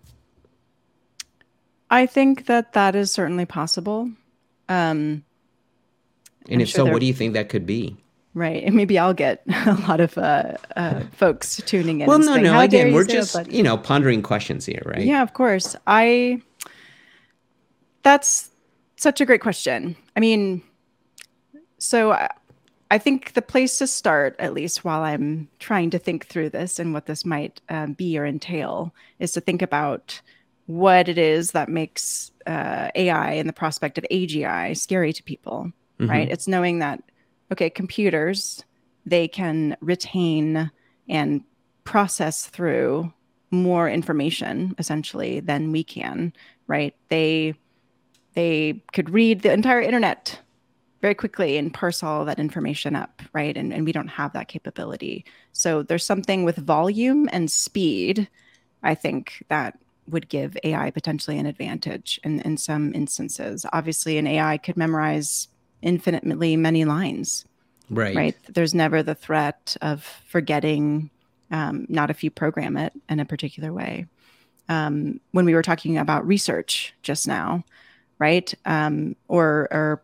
I 1.91 2.07
think 2.07 2.47
that 2.47 2.73
that 2.73 2.95
is 2.95 3.11
certainly 3.11 3.47
possible. 3.47 4.11
Um, 4.69 5.25
and 6.47 6.55
I'm 6.55 6.61
if 6.61 6.69
sure 6.69 6.87
so, 6.87 6.93
what 6.93 7.01
do 7.01 7.07
you 7.07 7.15
think 7.15 7.35
that 7.35 7.49
could 7.49 7.67
be? 7.67 7.97
Right. 8.33 8.63
And 8.63 8.77
maybe 8.77 8.99
I'll 8.99 9.15
get 9.15 9.43
a 9.67 9.75
lot 9.89 10.01
of 10.01 10.17
uh, 10.17 10.57
uh, 10.77 11.01
folks 11.13 11.61
tuning 11.67 12.01
in. 12.01 12.07
Well, 12.07 12.21
no, 12.21 12.35
saying, 12.35 12.45
no. 12.45 12.61
Again, 12.61 12.93
we're 12.93 13.05
just, 13.05 13.51
you 13.51 13.63
know, 13.63 13.77
pondering 13.77 14.23
questions 14.23 14.65
here, 14.65 14.83
right? 14.85 15.03
Yeah, 15.03 15.23
of 15.23 15.33
course. 15.33 15.75
I, 15.87 16.41
that's 18.03 18.51
such 18.97 19.21
a 19.21 19.27
great 19.27 19.41
question. 19.41 19.97
I 20.17 20.21
mean, 20.21 20.63
so 21.79 22.13
I, 22.13 22.29
I 22.93 22.99
think 22.99 23.33
the 23.33 23.43
place 23.43 23.79
to 23.79 23.87
start, 23.87 24.37
at 24.39 24.55
least 24.55 24.85
while 24.85 25.03
I'm 25.03 25.49
trying 25.59 25.91
to 25.91 25.99
think 25.99 26.27
through 26.27 26.51
this 26.51 26.79
and 26.79 26.93
what 26.93 27.07
this 27.07 27.25
might 27.25 27.61
um, 27.69 27.95
be 27.95 28.17
or 28.19 28.27
entail, 28.27 28.95
is 29.19 29.33
to 29.33 29.41
think 29.41 29.63
about 29.63 30.21
what 30.71 31.09
it 31.09 31.19
is 31.19 31.51
that 31.53 31.69
makes 31.69 32.31
uh, 32.47 32.91
AI 32.95 33.33
and 33.33 33.49
the 33.49 33.53
prospect 33.53 33.99
of 33.99 34.07
AGI 34.11 34.77
scary 34.77 35.13
to 35.13 35.23
people, 35.23 35.73
mm-hmm. 35.99 36.11
right? 36.11 36.29
It's 36.31 36.47
knowing 36.47 36.79
that 36.79 37.03
okay, 37.53 37.69
computers, 37.69 38.65
they 39.05 39.27
can 39.27 39.77
retain 39.81 40.71
and 41.09 41.43
process 41.83 42.47
through 42.47 43.13
more 43.51 43.91
information 43.91 44.77
essentially 44.79 45.41
than 45.41 45.73
we 45.73 45.83
can, 45.83 46.33
right? 46.69 46.95
They 47.09 47.55
they 48.35 48.85
could 48.93 49.11
read 49.11 49.43
the 49.43 49.53
entire 49.53 49.81
internet 49.81 50.39
very 51.01 51.17
quickly 51.17 51.57
and 51.57 51.75
parse 51.75 52.03
all 52.03 52.25
that 52.27 52.39
information 52.39 52.95
up, 52.95 53.23
right? 53.33 53.57
And, 53.57 53.73
and 53.73 53.85
we 53.85 53.91
don't 53.91 54.07
have 54.09 54.33
that 54.35 54.47
capability. 54.47 55.25
So 55.53 55.83
there's 55.83 56.05
something 56.05 56.45
with 56.45 56.57
volume 56.57 57.29
and 57.33 57.51
speed, 57.51 58.29
I 58.85 58.95
think, 58.95 59.45
that 59.49 59.79
would 60.09 60.29
give 60.29 60.57
AI 60.65 60.91
potentially 60.91 61.39
an 61.39 61.47
advantage 61.47 62.21
in, 62.25 62.41
in 62.41 62.57
some 62.57 62.95
instances. 62.95 63.65
Obviously, 63.73 64.19
an 64.19 64.27
AI 64.27 64.59
could 64.59 64.77
memorize 64.77 65.49
infinitely 65.83 66.57
many 66.57 66.85
lines. 66.85 67.45
Right. 67.89 68.17
Right. 68.17 68.37
There's 68.49 68.75
never 68.75 69.03
the 69.03 69.15
threat 69.15 69.77
of 69.83 70.05
forgetting, 70.27 71.11
um, 71.51 71.87
not 71.89 72.11
if 72.11 72.23
you 72.23 72.31
program 72.31 72.77
it 72.77 72.93
in 73.09 73.21
a 73.21 73.25
particular 73.25 73.73
way. 73.73 74.07
Um, 74.69 75.21
when 75.33 75.45
we 75.45 75.55
were 75.55 75.63
talking 75.63 75.99
about 75.99 76.27
research 76.27 76.95
just 77.03 77.27
now, 77.27 77.65
right? 78.21 78.53
Um, 78.65 79.17
or, 79.27 79.67
or 79.73 80.03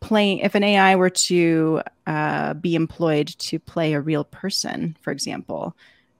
playing, 0.00 0.38
if 0.38 0.56
an 0.56 0.64
AI 0.64 0.96
were 0.96 1.10
to 1.10 1.82
uh, 2.08 2.54
be 2.54 2.74
employed 2.74 3.28
to 3.38 3.60
play 3.60 3.92
a 3.92 4.00
real 4.00 4.24
person, 4.24 4.96
for 5.02 5.12
example, 5.12 5.76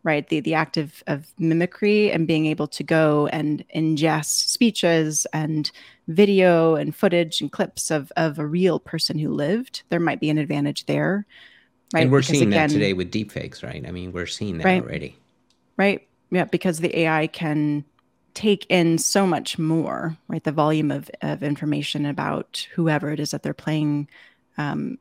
right? 0.07 0.29
The 0.29 0.38
the 0.38 0.55
act 0.55 0.77
of, 0.77 1.03
of 1.09 1.27
mimicry 1.37 2.12
and 2.12 2.29
being 2.29 2.47
able 2.47 2.69
to 2.69 2.85
go 2.85 3.27
and 3.27 3.64
ingest 3.75 4.49
speeches 4.49 5.27
and 5.33 5.69
video 6.07 6.77
and 6.77 6.95
footage 6.95 7.40
and 7.40 7.51
clips 7.51 7.90
of 7.90 8.12
of 8.16 8.38
a 8.38 8.47
real 8.47 8.79
person 8.79 9.19
who 9.19 9.31
lived. 9.31 9.83
There 9.88 9.99
might 9.99 10.21
be 10.21 10.31
an 10.31 10.38
advantage 10.38 10.87
there 10.87 11.27
right? 11.92 12.03
And 12.03 12.12
we're 12.12 12.21
because 12.21 12.38
seeing 12.38 12.53
again, 12.53 12.69
that 12.69 12.73
today 12.73 12.92
with 12.92 13.11
deepfakes 13.11 13.64
right? 13.64 13.85
I 13.87 13.90
mean 13.90 14.12
we're 14.12 14.27
seeing 14.27 14.59
that 14.59 14.64
right, 14.64 14.83
already. 14.83 15.16
Right. 15.77 16.07
Yeah 16.31 16.45
because 16.45 16.79
the 16.79 17.01
ai 17.01 17.27
can 17.27 17.85
take 18.35 18.64
in 18.69 18.99
so 18.99 19.27
much 19.27 19.59
more 19.59 20.16
right? 20.29 20.45
The 20.45 20.53
volume 20.53 20.92
of, 20.92 21.11
of 21.21 21.42
information 21.42 22.07
about 22.07 22.69
whoever 22.75 23.11
it 23.11 23.19
is 23.19 23.33
that 23.33 23.42
they're 23.42 23.55
playing 23.55 24.09
um, 24.57 24.99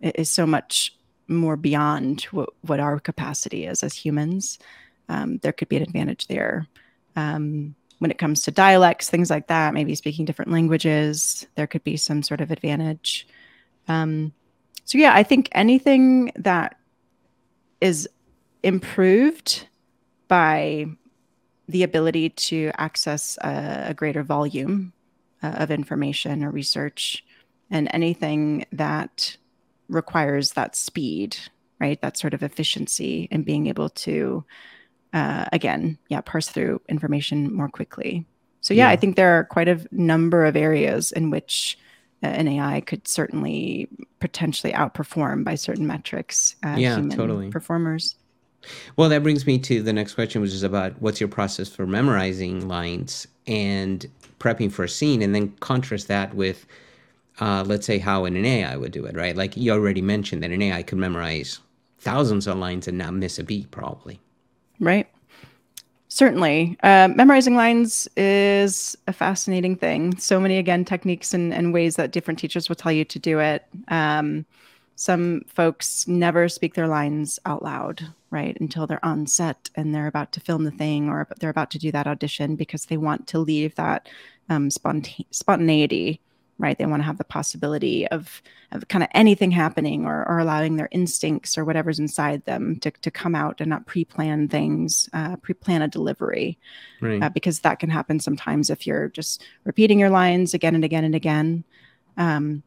is 0.00 0.28
so 0.28 0.46
much 0.46 0.97
more 1.28 1.56
beyond 1.56 2.22
what, 2.24 2.50
what 2.62 2.80
our 2.80 2.98
capacity 2.98 3.66
is 3.66 3.82
as 3.82 3.94
humans, 3.94 4.58
um, 5.08 5.38
there 5.38 5.52
could 5.52 5.68
be 5.68 5.76
an 5.76 5.82
advantage 5.82 6.26
there. 6.26 6.66
Um, 7.16 7.74
when 7.98 8.10
it 8.10 8.18
comes 8.18 8.42
to 8.42 8.50
dialects, 8.50 9.10
things 9.10 9.30
like 9.30 9.48
that, 9.48 9.74
maybe 9.74 9.94
speaking 9.94 10.24
different 10.24 10.52
languages, 10.52 11.46
there 11.56 11.66
could 11.66 11.84
be 11.84 11.96
some 11.96 12.22
sort 12.22 12.40
of 12.40 12.50
advantage. 12.50 13.26
Um, 13.88 14.32
so, 14.84 14.98
yeah, 14.98 15.14
I 15.14 15.22
think 15.22 15.48
anything 15.52 16.32
that 16.36 16.76
is 17.80 18.08
improved 18.62 19.66
by 20.28 20.86
the 21.68 21.82
ability 21.82 22.30
to 22.30 22.70
access 22.78 23.36
a, 23.42 23.86
a 23.88 23.94
greater 23.94 24.22
volume 24.22 24.92
uh, 25.42 25.48
of 25.58 25.70
information 25.70 26.42
or 26.44 26.50
research, 26.50 27.24
and 27.70 27.88
anything 27.92 28.64
that 28.72 29.36
requires 29.88 30.52
that 30.52 30.76
speed, 30.76 31.36
right? 31.80 32.00
That 32.00 32.16
sort 32.16 32.34
of 32.34 32.42
efficiency 32.42 33.28
and 33.30 33.44
being 33.44 33.66
able 33.66 33.90
to, 33.90 34.44
uh, 35.12 35.46
again, 35.52 35.98
yeah, 36.08 36.20
parse 36.20 36.48
through 36.48 36.80
information 36.88 37.54
more 37.54 37.68
quickly. 37.68 38.26
So 38.60 38.74
yeah, 38.74 38.88
yeah, 38.88 38.90
I 38.90 38.96
think 38.96 39.16
there 39.16 39.38
are 39.38 39.44
quite 39.44 39.68
a 39.68 39.80
number 39.90 40.44
of 40.44 40.56
areas 40.56 41.12
in 41.12 41.30
which 41.30 41.78
uh, 42.22 42.26
an 42.26 42.48
AI 42.48 42.80
could 42.80 43.06
certainly 43.06 43.88
potentially 44.20 44.72
outperform 44.72 45.44
by 45.44 45.54
certain 45.54 45.86
metrics 45.86 46.56
uh, 46.64 46.74
yeah, 46.76 46.96
human 46.96 47.16
totally. 47.16 47.50
performers. 47.50 48.16
Well, 48.96 49.08
that 49.08 49.22
brings 49.22 49.46
me 49.46 49.58
to 49.60 49.82
the 49.82 49.92
next 49.92 50.14
question, 50.14 50.42
which 50.42 50.52
is 50.52 50.64
about 50.64 51.00
what's 51.00 51.20
your 51.20 51.28
process 51.28 51.68
for 51.68 51.86
memorizing 51.86 52.66
lines 52.68 53.28
and 53.46 54.04
prepping 54.40 54.70
for 54.70 54.84
a 54.84 54.88
scene, 54.88 55.22
and 55.22 55.34
then 55.34 55.52
contrast 55.60 56.08
that 56.08 56.34
with, 56.34 56.66
uh, 57.40 57.64
let's 57.66 57.86
say, 57.86 57.98
how 57.98 58.24
an 58.24 58.44
AI 58.44 58.76
would 58.76 58.92
do 58.92 59.04
it, 59.04 59.16
right? 59.16 59.36
Like 59.36 59.56
you 59.56 59.72
already 59.72 60.02
mentioned 60.02 60.42
that 60.42 60.50
an 60.50 60.62
AI 60.62 60.82
could 60.82 60.98
memorize 60.98 61.60
thousands 62.00 62.46
of 62.46 62.58
lines 62.58 62.88
and 62.88 62.98
not 62.98 63.14
miss 63.14 63.38
a 63.38 63.44
beat, 63.44 63.70
probably. 63.70 64.20
Right. 64.80 65.08
Certainly. 66.08 66.76
Uh, 66.82 67.08
memorizing 67.14 67.54
lines 67.54 68.08
is 68.16 68.96
a 69.06 69.12
fascinating 69.12 69.76
thing. 69.76 70.16
So 70.16 70.40
many, 70.40 70.58
again, 70.58 70.84
techniques 70.84 71.34
and, 71.34 71.52
and 71.52 71.74
ways 71.74 71.96
that 71.96 72.12
different 72.12 72.38
teachers 72.38 72.68
will 72.68 72.76
tell 72.76 72.92
you 72.92 73.04
to 73.04 73.18
do 73.18 73.38
it. 73.38 73.64
Um, 73.88 74.46
some 74.96 75.42
folks 75.46 76.08
never 76.08 76.48
speak 76.48 76.74
their 76.74 76.88
lines 76.88 77.38
out 77.46 77.62
loud, 77.62 78.04
right, 78.30 78.56
until 78.60 78.86
they're 78.86 79.04
on 79.04 79.26
set 79.28 79.70
and 79.76 79.94
they're 79.94 80.08
about 80.08 80.32
to 80.32 80.40
film 80.40 80.64
the 80.64 80.72
thing 80.72 81.08
or 81.08 81.28
they're 81.38 81.50
about 81.50 81.70
to 81.72 81.78
do 81.78 81.92
that 81.92 82.08
audition 82.08 82.56
because 82.56 82.86
they 82.86 82.96
want 82.96 83.28
to 83.28 83.38
leave 83.38 83.74
that 83.76 84.08
um, 84.48 84.70
sponta- 84.70 85.26
spontaneity 85.30 86.20
right? 86.58 86.76
They 86.76 86.86
want 86.86 87.00
to 87.00 87.06
have 87.06 87.18
the 87.18 87.24
possibility 87.24 88.06
of, 88.08 88.42
of 88.72 88.88
kind 88.88 89.04
of 89.04 89.08
anything 89.14 89.50
happening 89.50 90.04
or, 90.04 90.28
or 90.28 90.38
allowing 90.40 90.76
their 90.76 90.88
instincts 90.90 91.56
or 91.56 91.64
whatever's 91.64 92.00
inside 92.00 92.44
them 92.44 92.80
to, 92.80 92.90
to 92.90 93.10
come 93.10 93.34
out 93.34 93.60
and 93.60 93.70
not 93.70 93.86
pre-plan 93.86 94.48
things, 94.48 95.08
uh, 95.12 95.36
pre-plan 95.36 95.82
a 95.82 95.88
delivery, 95.88 96.58
right. 97.00 97.22
uh, 97.22 97.28
because 97.28 97.60
that 97.60 97.78
can 97.78 97.90
happen 97.90 98.18
sometimes 98.18 98.70
if 98.70 98.86
you're 98.86 99.08
just 99.08 99.44
repeating 99.64 100.00
your 100.00 100.10
lines 100.10 100.52
again 100.52 100.74
and 100.74 100.84
again 100.84 101.04
and 101.04 101.14
again. 101.14 101.64
Um, 102.16 102.62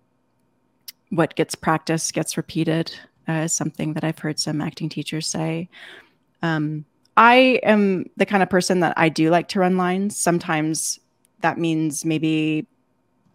what 1.09 1.35
gets 1.35 1.55
practiced 1.55 2.13
gets 2.13 2.37
repeated 2.37 2.95
uh, 3.27 3.43
is 3.43 3.53
something 3.53 3.93
that 3.93 4.05
I've 4.05 4.19
heard 4.19 4.39
some 4.39 4.61
acting 4.61 4.87
teachers 4.87 5.27
say. 5.27 5.69
Um, 6.41 6.85
I 7.17 7.59
am 7.63 8.09
the 8.15 8.25
kind 8.25 8.41
of 8.41 8.49
person 8.49 8.79
that 8.79 8.93
I 8.97 9.09
do 9.09 9.29
like 9.29 9.49
to 9.49 9.59
run 9.59 9.75
lines. 9.75 10.17
Sometimes 10.17 10.99
that 11.41 11.57
means 11.57 12.05
maybe 12.05 12.65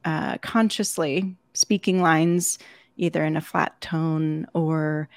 uh, 0.06 0.38
consciously 0.38 1.36
speaking 1.52 2.00
lines 2.00 2.58
either 2.96 3.24
in 3.24 3.36
a 3.36 3.40
flat 3.40 3.78
tone 3.80 4.46
or 4.54 5.08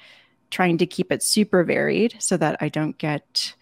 trying 0.50 0.76
to 0.76 0.86
keep 0.86 1.12
it 1.12 1.22
super 1.22 1.64
varied 1.64 2.16
so 2.18 2.36
that 2.36 2.56
I 2.60 2.68
don't 2.68 2.98
get 2.98 3.54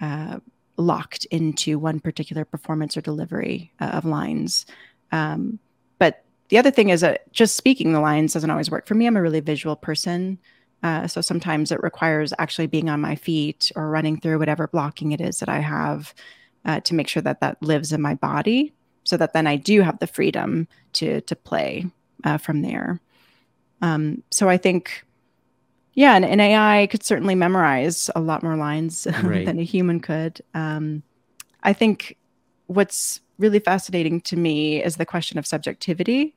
uh, 0.00 0.40
locked 0.76 1.24
into 1.26 1.78
one 1.78 2.00
particular 2.00 2.44
performance 2.44 2.96
or 2.96 3.00
delivery 3.00 3.72
uh, 3.80 3.86
of 3.86 4.04
lines. 4.04 4.66
Um, 5.12 5.60
but 5.98 6.24
the 6.48 6.58
other 6.58 6.72
thing 6.72 6.88
is 6.88 7.02
that 7.02 7.32
just 7.32 7.56
speaking 7.56 7.92
the 7.92 8.00
lines 8.00 8.32
doesn't 8.32 8.50
always 8.50 8.70
work 8.70 8.86
for 8.86 8.94
me. 8.94 9.06
I'm 9.06 9.16
a 9.16 9.22
really 9.22 9.40
visual 9.40 9.76
person. 9.76 10.38
Uh, 10.82 11.06
so 11.06 11.20
sometimes 11.20 11.70
it 11.70 11.82
requires 11.82 12.34
actually 12.38 12.66
being 12.66 12.90
on 12.90 13.00
my 13.00 13.14
feet 13.14 13.70
or 13.76 13.88
running 13.88 14.20
through 14.20 14.38
whatever 14.38 14.66
blocking 14.66 15.12
it 15.12 15.20
is 15.20 15.38
that 15.38 15.48
I 15.48 15.60
have 15.60 16.12
uh, 16.64 16.80
to 16.80 16.94
make 16.94 17.08
sure 17.08 17.22
that 17.22 17.40
that 17.40 17.62
lives 17.62 17.92
in 17.92 18.02
my 18.02 18.14
body 18.14 18.74
so 19.04 19.16
that 19.16 19.32
then 19.32 19.46
I 19.46 19.56
do 19.56 19.82
have 19.82 19.98
the 19.98 20.06
freedom 20.06 20.66
to 20.94 21.20
to 21.22 21.36
play 21.36 21.86
uh, 22.24 22.38
from 22.38 22.62
there. 22.62 23.00
Um, 23.82 24.22
so 24.30 24.48
I 24.48 24.56
think, 24.56 25.04
yeah, 25.92 26.16
an, 26.16 26.24
an, 26.24 26.40
AI 26.40 26.86
could 26.90 27.02
certainly 27.02 27.34
memorize 27.34 28.08
a 28.16 28.20
lot 28.20 28.42
more 28.42 28.56
lines 28.56 29.06
right. 29.22 29.44
than 29.44 29.58
a 29.58 29.64
human 29.64 30.00
could. 30.00 30.40
Um, 30.54 31.02
I 31.62 31.74
think 31.74 32.16
what's 32.66 33.20
really 33.38 33.58
fascinating 33.58 34.20
to 34.22 34.36
me 34.36 34.82
is 34.82 34.96
the 34.96 35.04
question 35.04 35.38
of 35.38 35.46
subjectivity. 35.46 36.34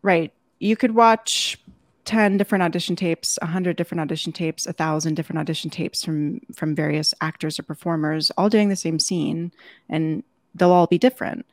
Right, 0.00 0.32
you 0.58 0.76
could 0.76 0.94
watch 0.94 1.58
10 2.04 2.38
different 2.38 2.62
audition 2.62 2.96
tapes 2.96 3.38
100 3.42 3.76
different 3.76 4.00
audition 4.00 4.32
tapes 4.32 4.64
1000 4.64 5.14
different 5.14 5.38
audition 5.38 5.68
tapes 5.68 6.02
from 6.02 6.40
from 6.54 6.74
various 6.74 7.12
actors 7.20 7.58
or 7.58 7.62
performers 7.62 8.30
all 8.38 8.48
doing 8.48 8.70
the 8.70 8.76
same 8.76 8.98
scene 8.98 9.52
and 9.90 10.22
they'll 10.54 10.70
all 10.70 10.86
be 10.86 10.96
different 10.96 11.44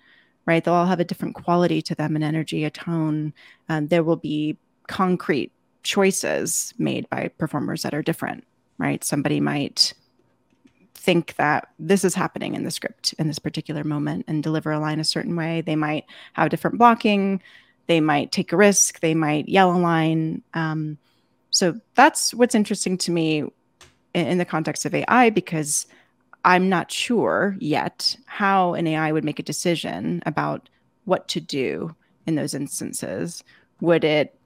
right? 0.46 0.64
They'll 0.64 0.74
all 0.74 0.86
have 0.86 1.00
a 1.00 1.06
different 1.06 1.36
quality 1.36 1.82
to 1.84 1.96
them, 1.96 2.16
an 2.16 2.24
energy, 2.24 2.64
a 2.64 2.70
tone. 2.70 3.34
Um, 3.70 3.88
there 3.88 4.04
will 4.04 4.16
be 4.18 4.58
concrete 4.88 5.52
choices 5.84 6.74
made 6.78 7.10
by 7.10 7.30
performers 7.38 7.84
that 7.84 7.94
are 7.94 8.02
different, 8.02 8.46
right? 8.78 9.04
Somebody 9.04 9.40
might 9.40 9.94
think 10.94 11.36
that 11.36 11.70
this 11.78 12.04
is 12.04 12.16
happening 12.16 12.56
in 12.56 12.64
the 12.64 12.72
script 12.72 13.14
in 13.20 13.28
this 13.28 13.40
particular 13.40 13.84
moment 13.84 14.26
and 14.28 14.42
deliver 14.42 14.72
a 14.72 14.80
line 14.80 15.00
a 15.00 15.04
certain 15.04 15.36
way. 15.36 15.62
They 15.62 15.76
might 15.76 16.06
have 16.34 16.50
different 16.50 16.80
blocking. 16.80 17.42
They 17.88 18.02
might 18.02 18.32
take 18.32 18.52
a 18.52 18.58
risk. 18.58 19.00
They 19.00 19.14
might 19.14 19.48
yell 19.48 19.76
a 19.76 19.78
line. 19.78 20.42
Um, 20.56 20.98
so 21.52 21.80
that's 21.94 22.34
what's 22.34 22.56
interesting 22.56 22.98
to 23.00 23.12
me 23.12 23.40
in, 24.16 24.28
in 24.28 24.38
the 24.40 24.46
context 24.46 24.86
of 24.86 24.96
AI 24.96 25.30
because 25.30 25.86
I'm 26.46 26.70
not 26.70 26.92
sure 26.92 27.58
yet 27.60 28.16
how 28.28 28.76
an 28.76 28.86
AI 28.86 29.12
would 29.12 29.26
make 29.26 29.40
a 29.40 29.44
decision 29.44 30.22
about 30.28 30.70
what 31.06 31.28
to 31.30 31.42
do 31.42 31.96
in 32.28 32.36
those 32.36 32.54
instances. 32.54 33.44
Would 33.82 34.04
it 34.04 34.38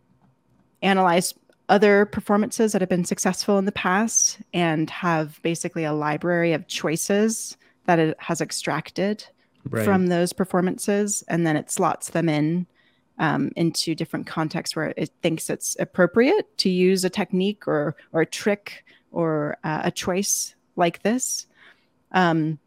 analyze 0.82 1.34
other 1.68 2.06
performances 2.06 2.72
that 2.72 2.82
have 2.82 2.90
been 2.90 3.04
successful 3.04 3.58
in 3.60 3.66
the 3.66 3.74
past 3.74 4.40
and 4.54 4.90
have 4.90 5.42
basically 5.42 5.84
a 5.84 5.92
library 5.92 6.54
of 6.54 6.68
choices 6.68 7.58
that 7.86 8.00
it 8.00 8.16
has 8.18 8.40
extracted 8.40 9.26
right. 9.70 9.84
from 9.84 10.08
those 10.08 10.32
performances 10.32 11.22
and 11.28 11.46
then 11.46 11.58
it 11.58 11.70
slots 11.70 12.12
them 12.12 12.30
in 12.30 12.66
um, 13.20 13.52
into 13.58 13.94
different 13.94 14.26
contexts 14.26 14.74
where 14.74 14.94
it 14.96 15.12
thinks 15.22 15.50
it's 15.50 15.76
appropriate 15.80 16.58
to 16.60 16.70
use 16.70 17.04
a 17.04 17.10
technique 17.10 17.68
or 17.68 17.98
or 18.14 18.22
a 18.22 18.26
trick 18.26 18.86
or 19.12 19.58
uh, 19.66 19.82
a 19.84 19.92
choice 19.92 20.56
like 20.78 21.04
this 21.04 21.46
um, 22.12 22.60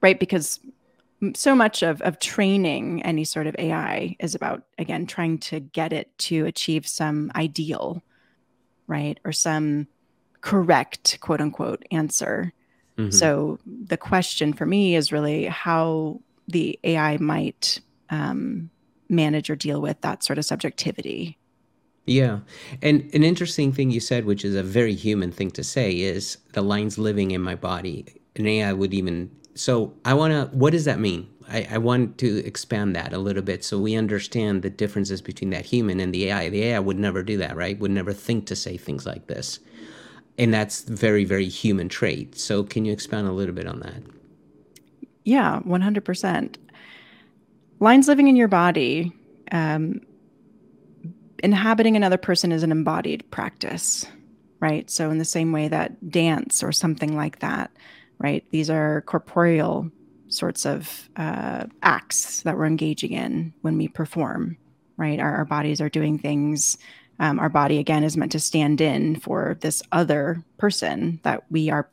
right? 0.00 0.18
Because 0.18 0.60
so 1.34 1.54
much 1.54 1.82
of, 1.82 2.02
of 2.02 2.18
training 2.18 3.02
any 3.02 3.24
sort 3.24 3.46
of 3.46 3.54
AI 3.58 4.16
is 4.18 4.34
about, 4.34 4.64
again, 4.78 5.06
trying 5.06 5.38
to 5.38 5.60
get 5.60 5.92
it 5.92 6.16
to 6.18 6.46
achieve 6.46 6.86
some 6.86 7.30
ideal, 7.36 8.02
right? 8.86 9.18
Or 9.24 9.32
some 9.32 9.86
correct, 10.40 11.18
quote 11.20 11.40
unquote, 11.40 11.84
answer. 11.90 12.52
Mm-hmm. 12.98 13.10
So 13.10 13.58
the 13.64 13.96
question 13.96 14.52
for 14.52 14.66
me 14.66 14.96
is 14.96 15.12
really 15.12 15.44
how 15.44 16.20
the 16.48 16.78
AI 16.82 17.16
might 17.18 17.80
um, 18.10 18.70
manage 19.08 19.48
or 19.48 19.56
deal 19.56 19.80
with 19.80 20.00
that 20.00 20.24
sort 20.24 20.38
of 20.38 20.44
subjectivity. 20.44 21.38
Yeah. 22.04 22.40
And 22.82 23.08
an 23.14 23.22
interesting 23.22 23.72
thing 23.72 23.92
you 23.92 24.00
said, 24.00 24.24
which 24.24 24.44
is 24.44 24.56
a 24.56 24.62
very 24.62 24.94
human 24.94 25.30
thing 25.30 25.52
to 25.52 25.62
say, 25.62 25.92
is 25.92 26.38
the 26.52 26.62
lines 26.62 26.98
living 26.98 27.30
in 27.30 27.40
my 27.40 27.54
body 27.54 28.21
an 28.36 28.46
AI 28.46 28.72
would 28.72 28.94
even. 28.94 29.30
So 29.54 29.94
I 30.04 30.14
want 30.14 30.32
to. 30.32 30.56
What 30.56 30.70
does 30.70 30.84
that 30.84 30.98
mean? 30.98 31.28
I, 31.48 31.66
I 31.72 31.78
want 31.78 32.18
to 32.18 32.44
expand 32.46 32.96
that 32.96 33.12
a 33.12 33.18
little 33.18 33.42
bit 33.42 33.64
so 33.64 33.78
we 33.78 33.94
understand 33.94 34.62
the 34.62 34.70
differences 34.70 35.20
between 35.20 35.50
that 35.50 35.66
human 35.66 36.00
and 36.00 36.14
the 36.14 36.28
AI. 36.28 36.48
The 36.48 36.62
AI 36.64 36.78
would 36.78 36.98
never 36.98 37.22
do 37.22 37.36
that, 37.38 37.56
right? 37.56 37.78
Would 37.78 37.90
never 37.90 38.12
think 38.12 38.46
to 38.46 38.56
say 38.56 38.76
things 38.76 39.04
like 39.06 39.26
this, 39.26 39.58
and 40.38 40.52
that's 40.52 40.82
very, 40.82 41.24
very 41.24 41.48
human 41.48 41.88
trait. 41.88 42.38
So 42.38 42.62
can 42.62 42.84
you 42.84 42.92
expand 42.92 43.26
a 43.26 43.32
little 43.32 43.54
bit 43.54 43.66
on 43.66 43.80
that? 43.80 44.02
Yeah, 45.24 45.60
one 45.60 45.80
hundred 45.80 46.04
percent. 46.04 46.58
Lines 47.80 48.08
living 48.08 48.28
in 48.28 48.36
your 48.36 48.48
body. 48.48 49.12
Um, 49.50 50.00
inhabiting 51.42 51.96
another 51.96 52.16
person 52.16 52.52
is 52.52 52.62
an 52.62 52.70
embodied 52.72 53.28
practice, 53.30 54.06
right? 54.60 54.88
So, 54.88 55.10
in 55.10 55.18
the 55.18 55.24
same 55.24 55.52
way 55.52 55.68
that 55.68 56.10
dance 56.10 56.62
or 56.62 56.72
something 56.72 57.16
like 57.16 57.40
that 57.40 57.70
right? 58.22 58.44
These 58.50 58.70
are 58.70 59.02
corporeal 59.02 59.90
sorts 60.28 60.64
of 60.64 61.10
uh, 61.16 61.64
acts 61.82 62.42
that 62.42 62.56
we're 62.56 62.66
engaging 62.66 63.12
in 63.12 63.52
when 63.62 63.76
we 63.76 63.88
perform, 63.88 64.56
right? 64.96 65.18
Our, 65.18 65.38
our 65.38 65.44
bodies 65.44 65.80
are 65.80 65.88
doing 65.88 66.18
things. 66.18 66.78
Um, 67.18 67.38
our 67.38 67.48
body, 67.48 67.78
again, 67.78 68.04
is 68.04 68.16
meant 68.16 68.32
to 68.32 68.40
stand 68.40 68.80
in 68.80 69.16
for 69.16 69.58
this 69.60 69.82
other 69.90 70.42
person 70.56 71.20
that 71.24 71.42
we 71.50 71.68
are, 71.68 71.90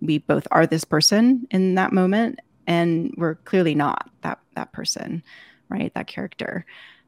we 0.00 0.18
both 0.18 0.48
are 0.50 0.66
this 0.66 0.84
person 0.84 1.46
in 1.50 1.74
that 1.76 1.92
moment, 1.92 2.40
and 2.66 3.14
we're 3.16 3.36
clearly 3.36 3.74
not 3.74 4.10
that 4.22 4.40
that 4.54 4.72
person, 4.72 5.22
right? 5.68 5.92
That 5.94 6.06
character. 6.06 6.64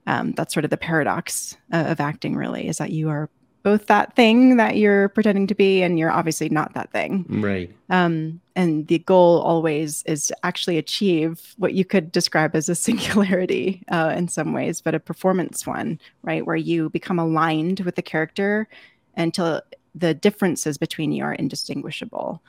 Um, 0.06 0.32
that's 0.32 0.54
sort 0.54 0.64
of 0.64 0.70
the 0.70 0.76
paradox 0.76 1.56
of 1.72 2.00
acting, 2.00 2.36
really, 2.36 2.68
is 2.68 2.78
that 2.78 2.92
you 2.92 3.08
are 3.08 3.28
both 3.62 3.86
that 3.86 4.14
thing 4.14 4.56
that 4.56 4.76
you're 4.76 5.08
pretending 5.10 5.46
to 5.46 5.54
be 5.54 5.82
and 5.82 5.98
you're 5.98 6.10
obviously 6.10 6.48
not 6.48 6.74
that 6.74 6.90
thing. 6.92 7.26
Right. 7.28 7.74
Um, 7.90 8.40
and 8.54 8.86
the 8.86 8.98
goal 9.00 9.40
always 9.40 10.02
is 10.04 10.28
to 10.28 10.46
actually 10.46 10.78
achieve 10.78 11.54
what 11.58 11.74
you 11.74 11.84
could 11.84 12.12
describe 12.12 12.54
as 12.54 12.68
a 12.68 12.74
singularity 12.86 13.82
uh, 13.90 14.14
in 14.16 14.28
some 14.28 14.52
ways 14.52 14.80
but 14.80 14.94
a 14.94 15.00
performance 15.00 15.66
one 15.66 16.00
right? 16.22 16.46
Where 16.46 16.56
you 16.56 16.90
become 16.90 17.18
aligned 17.18 17.80
with 17.80 17.96
the 17.96 18.02
character 18.02 18.68
until 19.16 19.60
the 19.94 20.14
differences 20.14 20.78
between 20.78 21.12
you 21.12 21.24
are 21.24 21.34
indistinguishable. 21.34 22.42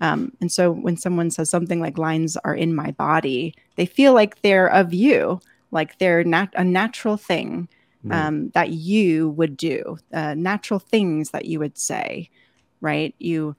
Um, 0.00 0.32
and 0.40 0.50
so 0.50 0.70
when 0.70 0.96
someone 0.96 1.30
says 1.30 1.50
something 1.50 1.80
like 1.80 1.98
lines 1.98 2.36
are 2.38 2.54
in 2.54 2.74
my 2.74 2.90
body, 2.92 3.54
they 3.76 3.86
feel 3.86 4.14
like 4.14 4.40
they're 4.42 4.70
of 4.70 4.94
you, 4.94 5.40
like 5.70 5.98
they're 5.98 6.24
nat- 6.24 6.54
a 6.54 6.64
natural 6.64 7.16
thing 7.16 7.68
um, 8.10 8.50
that 8.50 8.70
you 8.70 9.30
would 9.30 9.56
do, 9.56 9.98
uh, 10.12 10.34
natural 10.34 10.80
things 10.80 11.30
that 11.30 11.44
you 11.44 11.58
would 11.58 11.76
say, 11.76 12.30
right? 12.80 13.14
You 13.18 13.56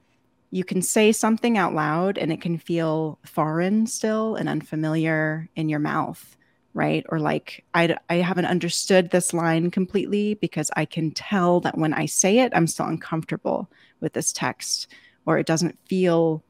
you 0.52 0.64
can 0.64 0.82
say 0.82 1.12
something 1.12 1.56
out 1.56 1.74
loud 1.74 2.18
and 2.18 2.30
it 2.30 2.40
can 2.40 2.58
feel 2.58 3.18
foreign 3.24 3.86
still 3.86 4.36
and 4.36 4.48
unfamiliar 4.48 5.48
in 5.56 5.68
your 5.68 5.80
mouth 5.80 6.36
right 6.74 7.04
or 7.08 7.18
like 7.18 7.64
I, 7.74 7.96
I 8.08 8.16
haven't 8.16 8.44
understood 8.44 9.10
this 9.10 9.32
line 9.32 9.70
completely 9.70 10.34
because 10.34 10.70
i 10.76 10.84
can 10.84 11.10
tell 11.10 11.60
that 11.60 11.76
when 11.76 11.94
i 11.94 12.06
say 12.06 12.38
it 12.38 12.52
i'm 12.54 12.66
still 12.66 12.86
uncomfortable 12.86 13.70
with 14.00 14.12
this 14.12 14.32
text 14.32 14.88
or 15.26 15.38
it 15.38 15.46
doesn't 15.46 15.78
feel 15.86 16.44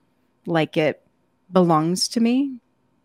like 0.46 0.76
it 0.76 1.06
belongs 1.50 2.08
to 2.08 2.20
me 2.20 2.56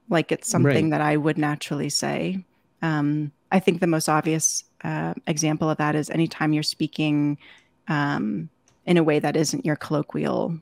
like 0.10 0.32
it's 0.32 0.50
something 0.50 0.89
right. 0.89 0.97
that 0.97 1.02
i 1.02 1.15
would 1.15 1.38
naturally 1.38 1.89
say 1.89 2.43
um, 2.81 3.31
i 3.51 3.59
think 3.59 3.79
the 3.79 3.87
most 3.87 4.09
obvious 4.09 4.63
uh, 4.83 5.13
example 5.25 5.69
of 5.69 5.77
that 5.77 5.95
is 5.95 6.09
anytime 6.09 6.53
you're 6.53 6.63
speaking 6.63 7.37
um, 7.87 8.49
in 8.85 8.97
a 8.97 9.03
way 9.03 9.19
that 9.19 9.35
isn't 9.35 9.65
your 9.65 9.75
colloquial 9.75 10.59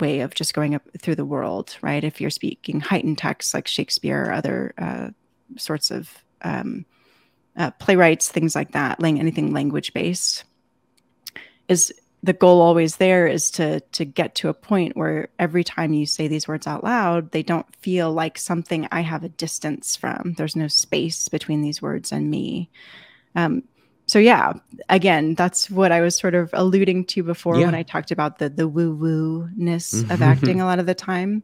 way 0.00 0.20
of 0.20 0.34
just 0.34 0.54
going 0.54 0.74
up 0.74 0.82
through 0.98 1.14
the 1.14 1.24
world, 1.24 1.76
right? 1.80 2.02
If 2.02 2.20
you're 2.20 2.30
speaking 2.30 2.80
heightened 2.80 3.18
texts 3.18 3.54
like 3.54 3.68
Shakespeare 3.68 4.24
or 4.24 4.32
other 4.32 4.74
uh, 4.78 5.10
sorts 5.56 5.90
of 5.90 6.24
um, 6.42 6.84
uh, 7.56 7.70
playwrights, 7.72 8.28
things 8.28 8.54
like 8.54 8.72
that, 8.72 9.00
lang- 9.00 9.20
anything 9.20 9.52
language 9.52 9.92
based, 9.92 10.44
is 11.68 11.92
the 12.22 12.32
goal 12.32 12.60
always 12.60 12.96
there 12.96 13.26
is 13.26 13.50
to 13.52 13.80
to 13.80 14.04
get 14.04 14.36
to 14.36 14.48
a 14.48 14.54
point 14.54 14.96
where 14.96 15.28
every 15.38 15.64
time 15.64 15.92
you 15.92 16.06
say 16.06 16.28
these 16.28 16.46
words 16.46 16.66
out 16.66 16.84
loud, 16.84 17.32
they 17.32 17.42
don't 17.42 17.66
feel 17.76 18.12
like 18.12 18.38
something 18.38 18.86
I 18.92 19.00
have 19.00 19.24
a 19.24 19.28
distance 19.28 19.96
from. 19.96 20.34
There's 20.36 20.56
no 20.56 20.68
space 20.68 21.28
between 21.28 21.62
these 21.62 21.82
words 21.82 22.12
and 22.12 22.30
me. 22.30 22.70
Um, 23.34 23.64
so 24.06 24.18
yeah, 24.18 24.52
again, 24.88 25.34
that's 25.34 25.70
what 25.70 25.90
I 25.90 26.00
was 26.00 26.16
sort 26.16 26.34
of 26.34 26.50
alluding 26.52 27.06
to 27.06 27.22
before 27.22 27.58
yeah. 27.58 27.66
when 27.66 27.74
I 27.74 27.82
talked 27.82 28.12
about 28.12 28.38
the 28.38 28.48
the 28.48 28.68
woo 28.68 28.94
woo 28.94 29.48
ness 29.56 29.92
of 29.92 30.06
mm-hmm. 30.06 30.22
acting 30.22 30.60
a 30.60 30.64
lot 30.64 30.78
of 30.78 30.86
the 30.86 30.94
time. 30.94 31.42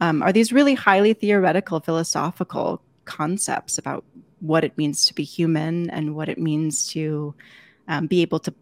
Um, 0.00 0.22
are 0.22 0.32
these 0.32 0.52
really 0.52 0.74
highly 0.74 1.14
theoretical, 1.14 1.80
philosophical 1.80 2.82
concepts 3.04 3.78
about 3.78 4.04
what 4.40 4.64
it 4.64 4.76
means 4.76 5.06
to 5.06 5.14
be 5.14 5.22
human 5.22 5.90
and 5.90 6.14
what 6.14 6.28
it 6.28 6.38
means 6.38 6.88
to 6.88 7.34
um, 7.88 8.06
be 8.06 8.22
able 8.22 8.40
to 8.40 8.54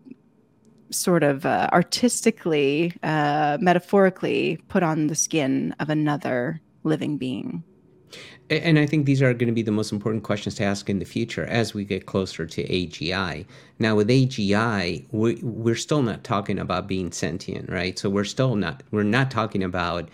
sort 0.91 1.23
of 1.23 1.47
uh, 1.47 1.69
artistically, 1.73 2.93
uh, 3.03 3.59
metaphorically 3.61 4.59
put 4.69 4.83
on 4.83 5.07
the 5.07 5.15
skin 5.15 5.75
of 5.81 5.91
another 5.91 6.61
living 6.85 7.17
being. 7.19 7.63
And 8.51 8.81
I 8.81 8.87
think 8.87 9.07
these 9.07 9.23
are 9.23 9.33
going 9.33 9.47
to 9.47 9.55
be 9.55 9.63
the 9.63 9.71
most 9.71 9.93
important 9.93 10.25
questions 10.25 10.57
to 10.57 10.65
ask 10.65 10.91
in 10.91 10.99
the 10.99 11.05
future 11.05 11.45
as 11.47 11.73
we 11.73 11.85
get 11.85 12.07
closer 12.07 12.47
to 12.47 12.67
AGI. 12.67 13.47
Now, 13.79 13.95
with 13.95 14.09
AGI, 14.09 15.07
we, 15.13 15.37
we're 15.43 15.77
still 15.77 16.03
not 16.03 16.25
talking 16.25 16.59
about 16.59 16.89
being 16.89 17.13
sentient, 17.13 17.71
right? 17.71 17.97
So 17.97 18.11
we're 18.11 18.25
still 18.25 18.57
not 18.57 18.83
we're 18.91 19.05
not 19.05 19.31
talking 19.31 19.63
about 19.63 20.09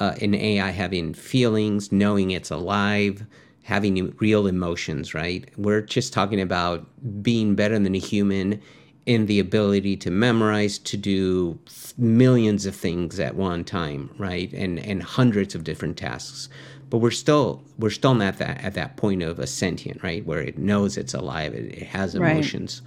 uh, 0.00 0.14
an 0.22 0.34
AI 0.34 0.70
having 0.70 1.12
feelings, 1.12 1.92
knowing 1.92 2.30
it's 2.30 2.50
alive, 2.50 3.26
having 3.62 4.14
real 4.20 4.46
emotions, 4.46 5.12
right? 5.12 5.46
We're 5.58 5.82
just 5.82 6.14
talking 6.14 6.40
about 6.40 6.86
being 7.22 7.54
better 7.54 7.78
than 7.78 7.94
a 7.94 7.98
human 7.98 8.62
in 9.06 9.26
the 9.26 9.38
ability 9.38 9.96
to 9.96 10.10
memorize, 10.10 10.78
to 10.78 10.96
do 10.96 11.58
millions 11.96 12.66
of 12.66 12.76
things 12.76 13.18
at 13.18 13.34
one 13.34 13.64
time, 13.64 14.10
right? 14.18 14.52
And 14.52 14.78
and 14.80 15.02
hundreds 15.02 15.54
of 15.54 15.64
different 15.64 15.96
tasks 15.96 16.48
but 16.90 16.98
we're 16.98 17.10
still 17.10 17.62
we're 17.78 17.90
still 17.90 18.14
not 18.14 18.38
that 18.38 18.62
at 18.62 18.74
that 18.74 18.96
point 18.96 19.22
of 19.22 19.38
a 19.38 19.46
sentient 19.46 20.02
right 20.02 20.24
where 20.26 20.40
it 20.40 20.58
knows 20.58 20.96
it's 20.96 21.14
alive 21.14 21.54
it, 21.54 21.66
it 21.74 21.86
has 21.86 22.14
emotions 22.14 22.82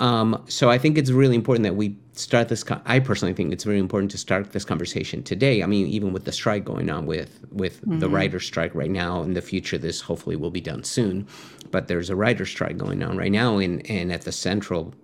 right. 0.00 0.06
um, 0.06 0.42
so 0.48 0.70
i 0.70 0.78
think 0.78 0.96
it's 0.96 1.10
really 1.10 1.34
important 1.34 1.64
that 1.64 1.74
we 1.74 1.96
start 2.12 2.48
this 2.48 2.64
i 2.86 2.98
personally 2.98 3.34
think 3.34 3.52
it's 3.52 3.64
very 3.64 3.78
important 3.78 4.10
to 4.10 4.18
start 4.18 4.52
this 4.52 4.64
conversation 4.64 5.22
today 5.22 5.62
i 5.62 5.66
mean 5.66 5.86
even 5.86 6.12
with 6.12 6.24
the 6.24 6.32
strike 6.32 6.64
going 6.64 6.90
on 6.90 7.06
with 7.06 7.40
with 7.50 7.80
mm-hmm. 7.80 7.98
the 7.98 8.08
writer 8.08 8.40
strike 8.40 8.74
right 8.74 8.90
now 8.90 9.22
in 9.22 9.34
the 9.34 9.42
future 9.42 9.78
this 9.78 10.00
hopefully 10.00 10.36
will 10.36 10.50
be 10.50 10.60
done 10.60 10.84
soon 10.84 11.26
but 11.70 11.88
there's 11.88 12.10
a 12.10 12.16
writer 12.16 12.46
strike 12.46 12.76
going 12.76 13.02
on 13.02 13.16
right 13.16 13.32
now 13.32 13.58
and 13.58 13.88
and 13.90 14.12
at 14.12 14.22
the 14.22 14.32
central 14.32 14.94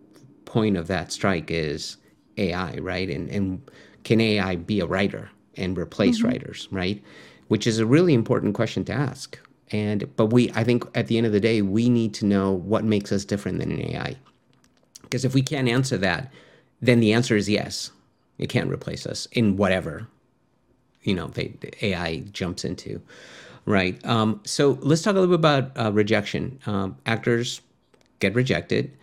point 0.50 0.76
of 0.76 0.86
that 0.86 1.12
strike 1.12 1.50
is 1.50 1.96
ai 2.36 2.74
right 2.76 3.08
and 3.10 3.28
and 3.30 3.70
can 4.04 4.20
ai 4.20 4.56
be 4.56 4.80
a 4.80 4.86
writer 4.86 5.30
and 5.56 5.78
replace 5.78 6.18
mm-hmm. 6.18 6.28
writers 6.28 6.68
right 6.70 7.02
which 7.50 7.66
is 7.66 7.80
a 7.80 7.84
really 7.84 8.14
important 8.14 8.54
question 8.54 8.84
to 8.84 8.92
ask. 8.92 9.36
And 9.72 10.08
but 10.14 10.26
we 10.26 10.52
I 10.52 10.62
think 10.62 10.84
at 10.94 11.08
the 11.08 11.18
end 11.18 11.26
of 11.26 11.32
the 11.32 11.40
day 11.40 11.62
we 11.62 11.88
need 11.88 12.14
to 12.14 12.24
know 12.24 12.52
what 12.52 12.84
makes 12.84 13.10
us 13.10 13.24
different 13.24 13.58
than 13.58 13.72
an 13.72 13.82
AI. 13.90 14.14
Because 15.02 15.24
if 15.24 15.34
we 15.34 15.42
can't 15.42 15.68
answer 15.68 15.98
that, 15.98 16.32
then 16.80 17.00
the 17.00 17.12
answer 17.12 17.34
is 17.34 17.48
yes. 17.48 17.90
It 18.38 18.50
can't 18.50 18.70
replace 18.70 19.04
us 19.04 19.26
in 19.32 19.56
whatever 19.56 20.06
you 21.02 21.12
know 21.12 21.26
they, 21.26 21.48
the 21.60 21.86
AI 21.86 22.18
jumps 22.30 22.64
into, 22.64 23.02
right? 23.66 23.98
Um, 24.06 24.40
so 24.44 24.78
let's 24.80 25.02
talk 25.02 25.16
a 25.16 25.18
little 25.18 25.36
bit 25.36 25.44
about 25.44 25.76
uh, 25.76 25.90
rejection. 25.90 26.60
Um, 26.66 26.98
actors 27.04 27.62
get 28.20 28.36
rejected. 28.36 28.96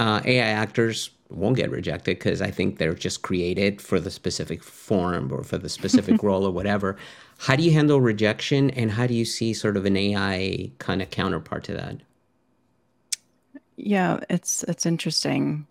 Uh, 0.00 0.22
AI 0.24 0.48
actors 0.48 1.10
won't 1.28 1.56
get 1.56 1.70
rejected 1.70 2.18
because 2.18 2.40
I 2.40 2.50
think 2.50 2.78
they're 2.78 2.94
just 2.94 3.20
created 3.20 3.82
for 3.82 4.00
the 4.00 4.10
specific 4.10 4.64
form 4.64 5.30
or 5.30 5.44
for 5.44 5.58
the 5.58 5.68
specific 5.68 6.22
role 6.22 6.46
or 6.46 6.50
whatever. 6.50 6.96
How 7.36 7.54
do 7.54 7.62
you 7.62 7.72
handle 7.72 8.00
rejection 8.00 8.70
and 8.70 8.90
how 8.90 9.06
do 9.06 9.12
you 9.12 9.26
see 9.26 9.52
sort 9.52 9.76
of 9.76 9.84
an 9.84 9.98
AI 9.98 10.70
kind 10.78 11.02
of 11.02 11.10
counterpart 11.10 11.64
to 11.64 11.74
that? 11.74 11.98
Yeah, 13.76 14.20
it's 14.30 14.62
it's 14.64 14.86
interesting. 14.86 15.66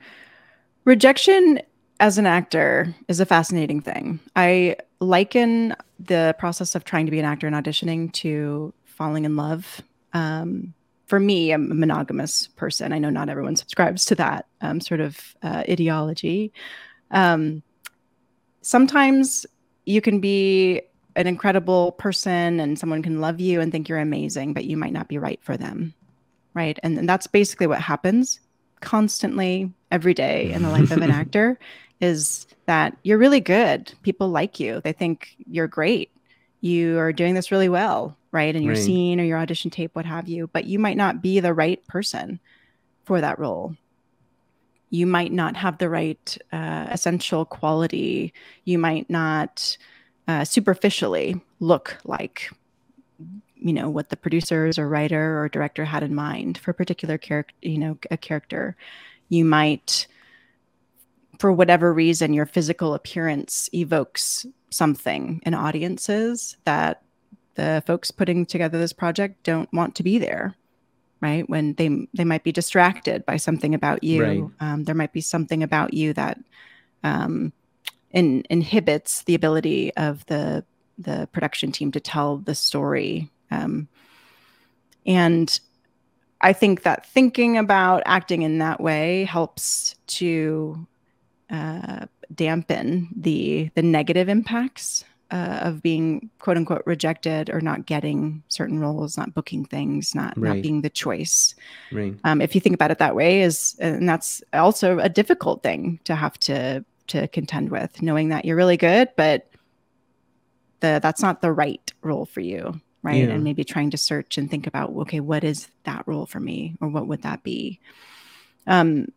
Rejection 0.85 1.59
as 1.99 2.19
an 2.19 2.27
actor 2.27 2.95
is 3.07 3.19
a 3.19 3.25
fascinating 3.25 3.81
thing. 3.81 4.19
I 4.35 4.77
liken 4.99 5.75
the 5.99 6.35
process 6.37 6.75
of 6.75 6.83
trying 6.83 7.07
to 7.07 7.11
be 7.11 7.17
an 7.17 7.25
actor 7.25 7.47
and 7.47 7.55
auditioning 7.55 8.13
to 8.13 8.75
falling 8.85 9.25
in 9.25 9.35
love. 9.35 9.81
Um, 10.13 10.75
for 11.10 11.19
me, 11.19 11.52
I'm 11.52 11.72
a 11.72 11.76
monogamous 11.76 12.48
person. 12.50 12.93
I 12.93 13.00
know 13.00 13.10
not 13.10 13.30
everyone 13.30 13.56
subscribes 13.56 14.06
to 14.06 14.15
that 14.15 14.45
um, 14.62 14.80
sort 14.80 15.02
of 15.02 15.36
uh, 15.41 15.63
ideology. 15.67 16.54
Um, 17.10 17.63
sometimes 18.62 19.48
you 19.88 20.02
can 20.02 20.19
be 20.19 20.84
an 21.15 21.26
incredible 21.26 21.93
person 21.93 22.60
and 22.60 22.78
someone 22.78 23.02
can 23.02 23.19
love 23.19 23.39
you 23.39 23.60
and 23.60 23.72
think 23.72 23.89
you're 23.89 23.98
amazing, 23.98 24.54
but 24.54 24.65
you 24.65 24.78
might 24.78 24.93
not 24.93 25.08
be 25.08 25.17
right 25.17 25.39
for 25.41 25.58
them. 25.58 25.95
Right. 26.54 26.78
And, 26.84 27.00
and 27.00 27.10
that's 27.10 27.26
basically 27.26 27.65
what 27.65 27.82
happens 27.82 28.39
constantly 28.82 29.72
every 29.91 30.13
day 30.13 30.52
in 30.52 30.62
the 30.62 30.69
life 30.69 30.91
of 30.91 31.02
an 31.02 31.10
actor 31.12 31.58
is 32.02 32.45
that 32.67 32.95
you're 33.02 33.17
really 33.17 33.39
good. 33.39 33.91
People 34.04 34.30
like 34.30 34.60
you. 34.60 34.80
They 34.84 34.93
think 34.93 35.36
you're 35.50 35.67
great. 35.67 36.12
You 36.62 37.00
are 37.00 37.13
doing 37.13 37.34
this 37.34 37.52
really 37.52 37.69
well, 37.69 38.17
right? 38.32 38.56
And 38.56 38.63
your 38.63 38.74
right. 38.74 38.84
scene 38.84 39.19
or 39.19 39.24
your 39.24 39.38
audition 39.38 39.72
tape, 39.72 39.95
what 39.95 40.06
have 40.06 40.28
you, 40.28 40.48
but 40.48 40.65
you 40.65 40.80
might 40.80 40.98
not 40.98 41.22
be 41.22 41.39
the 41.39 41.54
right 41.54 41.86
person 41.88 42.39
for 43.06 43.22
that 43.22 43.39
role. 43.39 43.76
You 44.89 45.06
might 45.06 45.32
not 45.32 45.56
have 45.56 45.78
the 45.78 45.89
right 45.89 46.38
uh, 46.52 46.88
essential 46.89 47.45
quality. 47.45 48.34
You 48.65 48.78
might 48.78 49.10
not 49.10 49.78
uh, 50.28 50.43
superficially 50.43 51.39
look 51.60 51.98
like 52.04 52.52
you 53.62 53.74
know 53.74 53.89
what 53.89 54.10
the 54.10 54.17
producers 54.17 54.80
or 54.80 54.88
writer 54.88 55.41
or 55.41 55.50
director 55.50 55.86
had 55.86 56.04
in 56.04 56.15
mind 56.15 56.58
for 56.58 56.72
a 56.72 56.74
particular 56.74 57.17
character 57.17 57.54
you 57.62 57.78
know 57.78 57.98
a 58.12 58.17
character 58.17 58.76
you 59.28 59.43
might 59.43 60.08
for 61.39 61.52
whatever 61.52 61.93
reason 61.93 62.34
your 62.34 62.45
physical 62.45 62.93
appearance 62.93 63.70
evokes 63.74 64.45
something 64.70 65.41
in 65.45 65.53
audiences 65.53 66.57
that 66.65 67.01
the 67.55 67.84
folks 67.86 68.11
putting 68.11 68.45
together 68.45 68.78
this 68.78 68.93
project 68.93 69.43
don't 69.43 69.72
want 69.74 69.95
to 69.95 70.03
be 70.03 70.17
there 70.17 70.55
right 71.22 71.49
when 71.49 71.74
they 71.74 72.07
they 72.13 72.24
might 72.24 72.43
be 72.43 72.51
distracted 72.51 73.26
by 73.26 73.36
something 73.38 73.76
about 73.76 74.03
you 74.03 74.24
right. 74.24 74.43
um, 74.59 74.84
there 74.84 74.95
might 74.95 75.13
be 75.13 75.22
something 75.22 75.63
about 75.63 75.93
you 75.93 76.13
that 76.13 76.39
um, 77.03 77.51
in, 78.11 78.43
inhibits 78.49 79.24
the 79.24 79.36
ability 79.36 79.93
of 79.95 80.26
the 80.28 80.63
the 80.97 81.28
production 81.32 81.72
team 81.72 81.91
to 81.93 81.99
tell 81.99 82.38
the 82.38 82.53
story. 82.53 83.32
Um, 83.51 83.88
and 85.05 85.59
I 86.41 86.53
think 86.53 86.84
that 86.84 87.05
thinking 87.05 87.57
about 87.57 88.03
acting 88.05 88.41
in 88.41 88.59
that 88.59 88.82
way 88.82 89.24
helps 89.24 89.95
to 90.07 90.86
uh, 91.49 92.05
dampen 92.36 93.09
the 93.15 93.69
the 93.75 93.82
negative 93.82 94.30
impacts 94.30 95.03
uh, 95.32 95.59
of 95.61 95.82
being 95.82 96.30
quote 96.39 96.57
unquote 96.57 96.84
rejected 96.86 97.49
or 97.49 97.61
not 97.61 97.86
getting 97.86 98.43
certain 98.47 98.80
roles, 98.80 99.17
not 99.17 99.34
booking 99.34 99.65
things, 99.65 100.15
not 100.15 100.38
right. 100.38 100.55
not 100.55 100.61
being 100.61 100.82
the 100.82 100.89
choice. 100.89 101.55
Right. 101.91 102.15
Um, 102.23 102.41
if 102.41 102.55
you 102.55 102.61
think 102.61 102.73
about 102.73 102.91
it 102.91 102.97
that 102.99 103.15
way, 103.15 103.41
is 103.41 103.75
and 103.80 104.07
that's 104.07 104.41
also 104.53 104.99
a 104.99 105.09
difficult 105.09 105.63
thing 105.63 105.99
to 106.05 106.15
have 106.15 106.39
to 106.41 106.84
to 107.07 107.27
contend 107.30 107.69
with, 107.69 108.01
knowing 108.01 108.30
that 108.30 108.45
you're 108.45 108.55
really 108.55 108.77
good, 108.77 109.09
but 109.15 109.49
the 110.80 110.99
that's 111.01 111.21
not 111.21 111.41
the 111.41 111.51
right 111.51 111.91
role 112.01 112.25
for 112.25 112.41
you 112.41 112.80
right 113.01 113.23
yeah. 113.27 113.30
and 113.30 113.43
maybe 113.43 113.63
trying 113.63 113.89
to 113.89 113.97
search 113.97 114.38
and 114.38 114.49
think 114.49 114.67
about 114.67 114.91
okay 114.91 115.19
what 115.19 115.43
is 115.43 115.69
that 115.84 116.03
role 116.05 116.25
for 116.25 116.39
me 116.39 116.75
or 116.82 116.88
what 116.88 117.07
would 117.07 117.21
that 117.21 117.43
be 117.43 117.80
um 118.67 119.07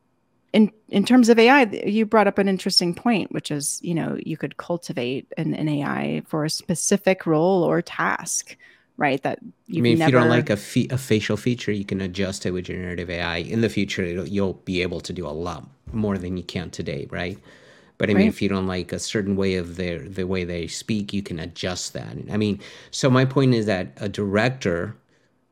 in 0.52 0.70
in 0.88 1.04
terms 1.04 1.28
of 1.28 1.38
ai 1.38 1.64
you 1.84 2.04
brought 2.06 2.26
up 2.26 2.38
an 2.38 2.48
interesting 2.48 2.94
point 2.94 3.32
which 3.32 3.50
is 3.50 3.80
you 3.82 3.94
know 3.94 4.18
you 4.24 4.36
could 4.36 4.56
cultivate 4.56 5.26
an, 5.36 5.54
an 5.54 5.68
ai 5.68 6.22
for 6.26 6.44
a 6.44 6.50
specific 6.50 7.26
role 7.26 7.62
or 7.62 7.82
task 7.82 8.56
right 8.96 9.22
that 9.22 9.38
you 9.66 9.78
I 9.78 9.82
mean, 9.82 10.00
if 10.00 10.08
you 10.08 10.12
don't 10.12 10.28
like 10.28 10.50
a, 10.50 10.56
fe- 10.56 10.88
a 10.90 10.98
facial 10.98 11.36
feature 11.36 11.72
you 11.72 11.84
can 11.84 12.00
adjust 12.00 12.44
it 12.46 12.50
with 12.50 12.66
generative 12.66 13.10
ai 13.10 13.38
in 13.38 13.60
the 13.60 13.68
future 13.68 14.04
you'll 14.04 14.54
be 14.64 14.82
able 14.82 15.00
to 15.00 15.12
do 15.12 15.26
a 15.26 15.30
lot 15.30 15.68
more 15.92 16.18
than 16.18 16.36
you 16.36 16.42
can 16.42 16.70
today 16.70 17.06
right 17.10 17.38
but 17.98 18.10
I 18.10 18.14
mean, 18.14 18.22
right. 18.22 18.34
if 18.34 18.42
you 18.42 18.48
don't 18.48 18.66
like 18.66 18.92
a 18.92 18.98
certain 18.98 19.36
way 19.36 19.54
of 19.54 19.76
their 19.76 20.00
the 20.00 20.24
way 20.24 20.42
they 20.42 20.66
speak, 20.66 21.12
you 21.12 21.22
can 21.22 21.38
adjust 21.38 21.92
that. 21.92 22.16
I 22.32 22.36
mean, 22.36 22.58
so 22.90 23.08
my 23.08 23.24
point 23.24 23.54
is 23.54 23.66
that 23.66 23.92
a 23.96 24.08
director 24.08 24.96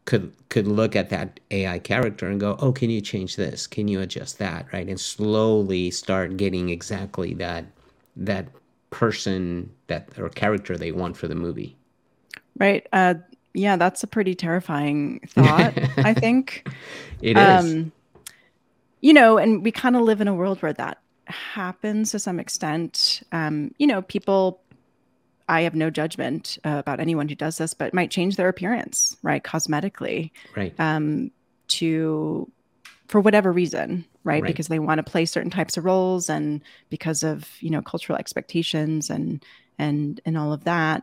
could 0.05 0.33
could 0.49 0.67
look 0.67 0.97
at 0.97 1.11
that 1.11 1.41
AI 1.51 1.79
character 1.79 2.27
and 2.27 2.41
go, 2.41 2.57
"Oh, 2.59 2.73
can 2.73 2.91
you 2.91 3.01
change 3.01 3.37
this? 3.37 3.67
Can 3.67 3.89
you 3.89 4.01
adjust 4.01 4.39
that?" 4.39 4.67
Right, 4.73 4.89
and 4.89 4.99
slowly 4.99 5.91
start 5.91 6.37
getting 6.37 6.71
exactly 6.71 7.35
that 7.35 7.67
that 8.17 8.49
person 8.91 9.71
that 9.87 10.09
or 10.19 10.29
character 10.29 10.77
they 10.77 10.93
want 10.93 11.17
for 11.17 11.29
the 11.29 11.35
movie. 11.35 11.77
Right. 12.59 12.87
Uh, 12.93 13.15
yeah, 13.55 13.77
that's 13.77 14.03
a 14.03 14.07
pretty 14.07 14.35
terrifying 14.35 15.21
thought. 15.27 15.75
I 15.99 16.15
think 16.15 16.69
it 17.23 17.37
um, 17.37 17.67
is. 17.67 17.87
You 19.01 19.15
know, 19.15 19.39
and 19.39 19.65
we 19.65 19.73
kind 19.73 19.97
of 19.97 20.03
live 20.03 20.21
in 20.21 20.29
a 20.29 20.35
world 20.35 20.61
where 20.63 20.75
that 20.75 20.99
happens 21.27 22.11
to 22.11 22.19
some 22.19 22.39
extent. 22.39 23.23
Um, 23.33 23.75
you 23.79 23.87
know, 23.87 24.03
people, 24.03 24.61
I 25.51 25.63
have 25.63 25.75
no 25.75 25.91
judgment 25.91 26.59
uh, 26.65 26.77
about 26.79 27.01
anyone 27.01 27.29
who 27.29 27.35
does 27.35 27.59
this, 27.59 27.75
but 27.75 27.93
might 27.93 28.11
change 28.11 28.37
their 28.37 28.49
appearance, 28.49 29.17
right? 29.23 29.43
Cosmetically. 29.43 30.31
Right. 30.57 30.73
Um, 30.79 31.33
to, 31.69 32.51
for 33.09 33.21
whatever 33.21 33.51
reason, 33.51 34.05
right? 34.23 34.43
right? 34.43 34.47
Because 34.47 34.69
they 34.69 34.79
want 34.79 34.99
to 34.99 35.11
play 35.11 35.25
certain 35.25 35.51
types 35.51 35.77
of 35.77 35.85
roles 35.85 36.31
and 36.31 36.63
because 36.89 37.25
of, 37.25 37.51
you 37.61 37.71
know, 37.71 37.83
cultural 37.83 38.17
expectations 38.17 39.11
and, 39.11 39.45
and, 39.77 40.21
and 40.25 40.39
all 40.39 40.53
of 40.53 40.65
that, 40.65 41.03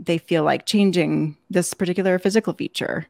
they 0.00 0.18
feel 0.18 0.42
like 0.42 0.66
changing 0.66 1.36
this 1.48 1.72
particular 1.72 2.18
physical 2.18 2.52
feature 2.52 3.06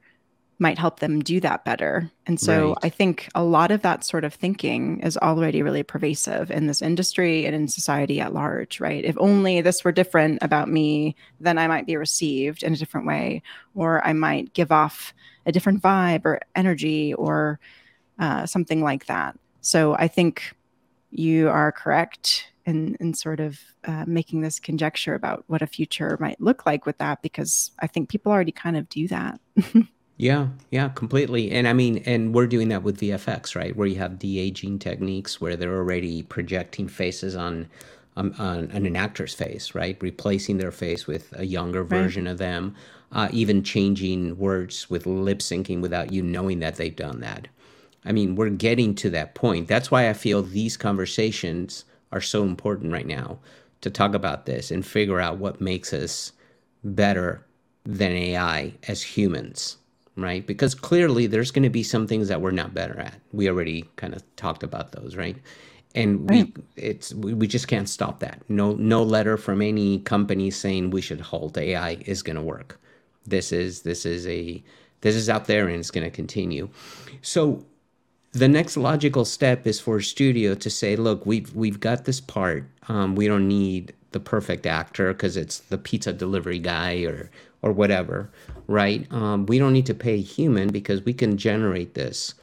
might 0.61 0.79
help 0.79 1.01
them 1.01 1.21
do 1.21 1.41
that 1.41 1.65
better. 1.65 2.11
And 2.27 2.39
so 2.39 2.69
right. 2.69 2.79
I 2.83 2.89
think 2.91 3.31
a 3.35 3.43
lot 3.43 3.71
of 3.71 3.81
that 3.81 4.05
sort 4.05 4.25
of 4.25 4.35
thinking 4.35 5.01
is 5.01 5.17
already 5.17 5.63
really 5.63 5.83
pervasive 5.83 6.51
in 6.51 6.67
this 6.67 6.83
industry 6.83 7.47
and 7.47 7.55
in 7.55 7.67
society 7.67 8.21
at 8.21 8.35
large, 8.35 8.79
right? 8.79 9.03
If 9.03 9.17
only 9.19 9.63
this 9.63 9.83
were 9.83 9.91
different 9.91 10.39
about 10.43 10.69
me, 10.69 11.17
then 11.41 11.57
I 11.57 11.67
might 11.67 11.87
be 11.87 11.97
received 11.97 12.63
in 12.63 12.75
a 12.75 12.77
different 12.77 13.07
way, 13.07 13.43
or 13.75 14.07
I 14.07 14.13
might 14.13 14.53
give 14.53 14.71
off 14.71 15.15
a 15.47 15.53
different 15.53 15.83
vibe 15.83 16.27
or 16.27 16.41
energy 16.55 17.15
or 17.15 17.59
uh, 18.19 18.45
something 18.45 18.83
like 18.83 19.07
that. 19.07 19.39
So 19.63 19.95
I 19.95 20.09
think 20.09 20.55
you 21.11 21.49
are 21.49 21.73
correct 21.73 22.49
in, 22.67 22.99
in 23.01 23.15
sort 23.15 23.41
of 23.41 23.59
uh, 23.85 24.05
making 24.07 24.43
this 24.43 24.61
conjecture 24.61 25.15
about 25.15 25.45
what 25.47 25.63
a 25.63 25.67
future 25.67 26.19
might 26.21 26.39
look 26.39 26.67
like 26.67 26.85
with 26.85 26.99
that, 26.99 27.23
because 27.23 27.71
I 27.79 27.87
think 27.87 28.11
people 28.11 28.31
already 28.31 28.53
kind 28.53 28.77
of 28.77 28.91
do 28.91 29.09
that. 29.09 29.41
Yeah, 30.21 30.49
yeah, 30.71 30.91
completely. 30.91 31.51
And 31.51 31.67
I 31.67 31.73
mean, 31.73 32.03
and 32.05 32.35
we're 32.35 32.47
doing 32.47 32.69
that 32.69 32.83
with 32.83 33.01
VFX, 33.01 33.57
right? 33.57 33.75
Where 33.75 33.87
you 33.87 33.97
have 33.97 34.19
de 34.19 34.39
aging 34.39 34.79
techniques 34.79 35.41
where 35.41 35.57
they're 35.57 35.79
already 35.79 36.23
projecting 36.25 36.89
faces 36.89 37.35
on, 37.35 37.71
um, 38.19 38.35
on, 38.39 38.71
on 38.71 38.85
an 38.85 38.97
actor's 38.97 39.33
face, 39.33 39.75
right? 39.75 39.97
Replacing 40.03 40.59
their 40.59 40.73
face 40.73 41.07
with 41.07 41.33
a 41.39 41.47
younger 41.47 41.85
version 41.85 42.27
right. 42.27 42.33
of 42.33 42.37
them, 42.37 42.75
uh, 43.13 43.29
even 43.33 43.63
changing 43.63 44.37
words 44.37 44.91
with 44.91 45.07
lip 45.07 45.39
syncing 45.39 45.81
without 45.81 46.13
you 46.13 46.23
knowing 46.23 46.59
that 46.59 46.77
they've 46.77 46.95
done 46.95 47.21
that. 47.21 47.49
I 48.05 48.13
mean, 48.13 48.37
we're 48.37 48.51
getting 48.51 48.95
to 48.97 49.09
that 49.09 49.35
point. 49.35 49.69
That's 49.69 49.91
why 49.91 50.11
I 50.11 50.13
feel 50.13 50.43
these 50.43 50.77
conversations 50.77 51.87
are 52.13 52.21
so 52.21 52.43
important 52.43 52.93
right 52.93 53.07
now 53.07 53.39
to 53.81 53.89
talk 53.89 54.15
about 54.15 54.45
this 54.45 54.71
and 54.71 54.85
figure 54.85 55.19
out 55.19 55.39
what 55.39 55.63
makes 55.63 55.95
us 55.95 56.33
better 56.85 57.47
than 57.87 58.13
AI 58.13 58.75
as 58.87 59.01
humans 59.03 59.79
right? 60.23 60.47
Because 60.47 60.75
clearly 60.75 61.27
there's 61.27 61.51
going 61.51 61.63
to 61.63 61.71
be 61.71 61.83
some 61.83 62.07
things 62.07 62.29
that 62.29 62.41
we're 62.41 62.51
not 62.51 62.75
better 62.75 62.99
at. 62.99 63.21
We 63.33 63.49
already 63.49 63.85
kind 63.97 64.15
of 64.15 64.23
talked 64.37 64.63
about 64.63 64.93
those, 64.93 65.17
right? 65.17 65.37
And 65.95 66.31
right. 66.31 66.57
we 66.57 66.83
it's 66.83 67.13
we, 67.15 67.35
we 67.35 67.47
just 67.47 67.69
can't 67.69 67.89
stop 67.89 68.21
that. 68.21 68.43
No 68.49 68.75
no 68.75 69.03
letter 69.03 69.37
from 69.37 69.61
any 69.61 69.99
company 70.01 70.51
saying 70.51 70.91
we 70.91 71.01
should 71.01 71.21
halt 71.21 71.59
AI 71.59 71.99
is 72.07 72.23
going 72.23 72.37
to 72.37 72.43
work. 72.43 72.81
This 73.27 73.53
is 73.53 73.83
this 73.83 74.07
is 74.07 74.27
a 74.27 74.63
this 75.01 75.15
is 75.17 75.29
out 75.29 75.47
there 75.47 75.67
and 75.67 75.79
it's 75.79 75.91
going 75.91 76.05
to 76.05 76.11
continue. 76.11 76.69
So 77.23 77.65
the 78.33 78.49
next 78.49 78.77
logical 78.77 79.25
step 79.25 79.67
is 79.67 79.81
for 79.81 79.97
a 79.97 80.03
studio 80.03 80.55
to 80.55 80.71
say, 80.71 80.97
look, 80.97 81.27
we've 81.27 81.55
we've 81.55 81.81
got 81.81 82.05
this 82.05 82.21
part. 82.21 82.65
Um, 82.89 83.17
we 83.17 83.27
don't 83.27 83.49
need 83.49 83.93
the 84.13 84.21
perfect 84.21 84.67
actor 84.67 85.13
because 85.13 85.37
it's 85.37 85.59
the 85.59 85.79
pizza 85.79 86.13
delivery 86.13 86.59
guy 86.59 87.03
or 87.03 87.31
or 87.63 87.73
whatever 87.73 88.31
right? 88.71 89.05
Um, 89.11 89.47
we 89.47 89.59
don't 89.59 89.73
need 89.73 89.87
to 89.87 89.95
pay 89.95 90.15
a 90.15 90.23
human 90.23 90.69
because 90.69 91.05
we 91.05 91.13
can 91.13 91.37
generate 91.37 91.95
this, 91.95 92.35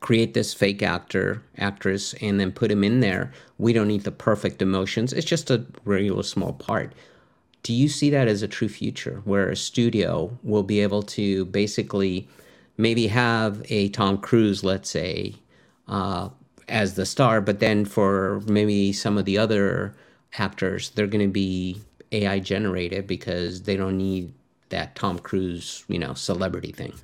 create 0.00 0.32
this 0.32 0.54
fake 0.54 0.82
actor, 0.82 1.42
actress, 1.58 2.14
and 2.22 2.40
then 2.40 2.52
put 2.52 2.70
him 2.70 2.82
in 2.82 3.00
there. 3.00 3.32
We 3.58 3.74
don't 3.74 3.88
need 3.88 4.04
the 4.04 4.12
perfect 4.12 4.62
emotions. 4.62 5.12
It's 5.12 5.26
just 5.26 5.50
a 5.50 5.66
regular 5.84 6.22
small 6.22 6.54
part. 6.54 6.94
Do 7.62 7.74
you 7.74 7.88
see 7.88 8.08
that 8.10 8.28
as 8.28 8.42
a 8.42 8.48
true 8.48 8.68
future 8.68 9.20
where 9.24 9.50
a 9.50 9.56
studio 9.56 10.38
will 10.42 10.62
be 10.62 10.80
able 10.80 11.02
to 11.02 11.44
basically 11.46 12.26
maybe 12.78 13.08
have 13.08 13.62
a 13.68 13.90
Tom 13.90 14.16
Cruise, 14.16 14.64
let's 14.64 14.88
say, 14.88 15.34
uh, 15.86 16.30
as 16.66 16.94
the 16.94 17.04
star, 17.04 17.42
but 17.42 17.60
then 17.60 17.84
for 17.84 18.40
maybe 18.46 18.92
some 18.92 19.18
of 19.18 19.26
the 19.26 19.36
other 19.36 19.94
actors, 20.38 20.90
they're 20.90 21.06
going 21.06 21.26
to 21.26 21.32
be 21.32 21.82
AI 22.12 22.38
generated 22.38 23.06
because 23.06 23.62
they 23.62 23.76
don't 23.76 23.96
need 23.96 24.32
that 24.68 24.94
Tom 24.94 25.18
Cruise, 25.18 25.84
you 25.88 25.98
know, 25.98 26.14
celebrity 26.14 26.72
thing? 26.72 26.94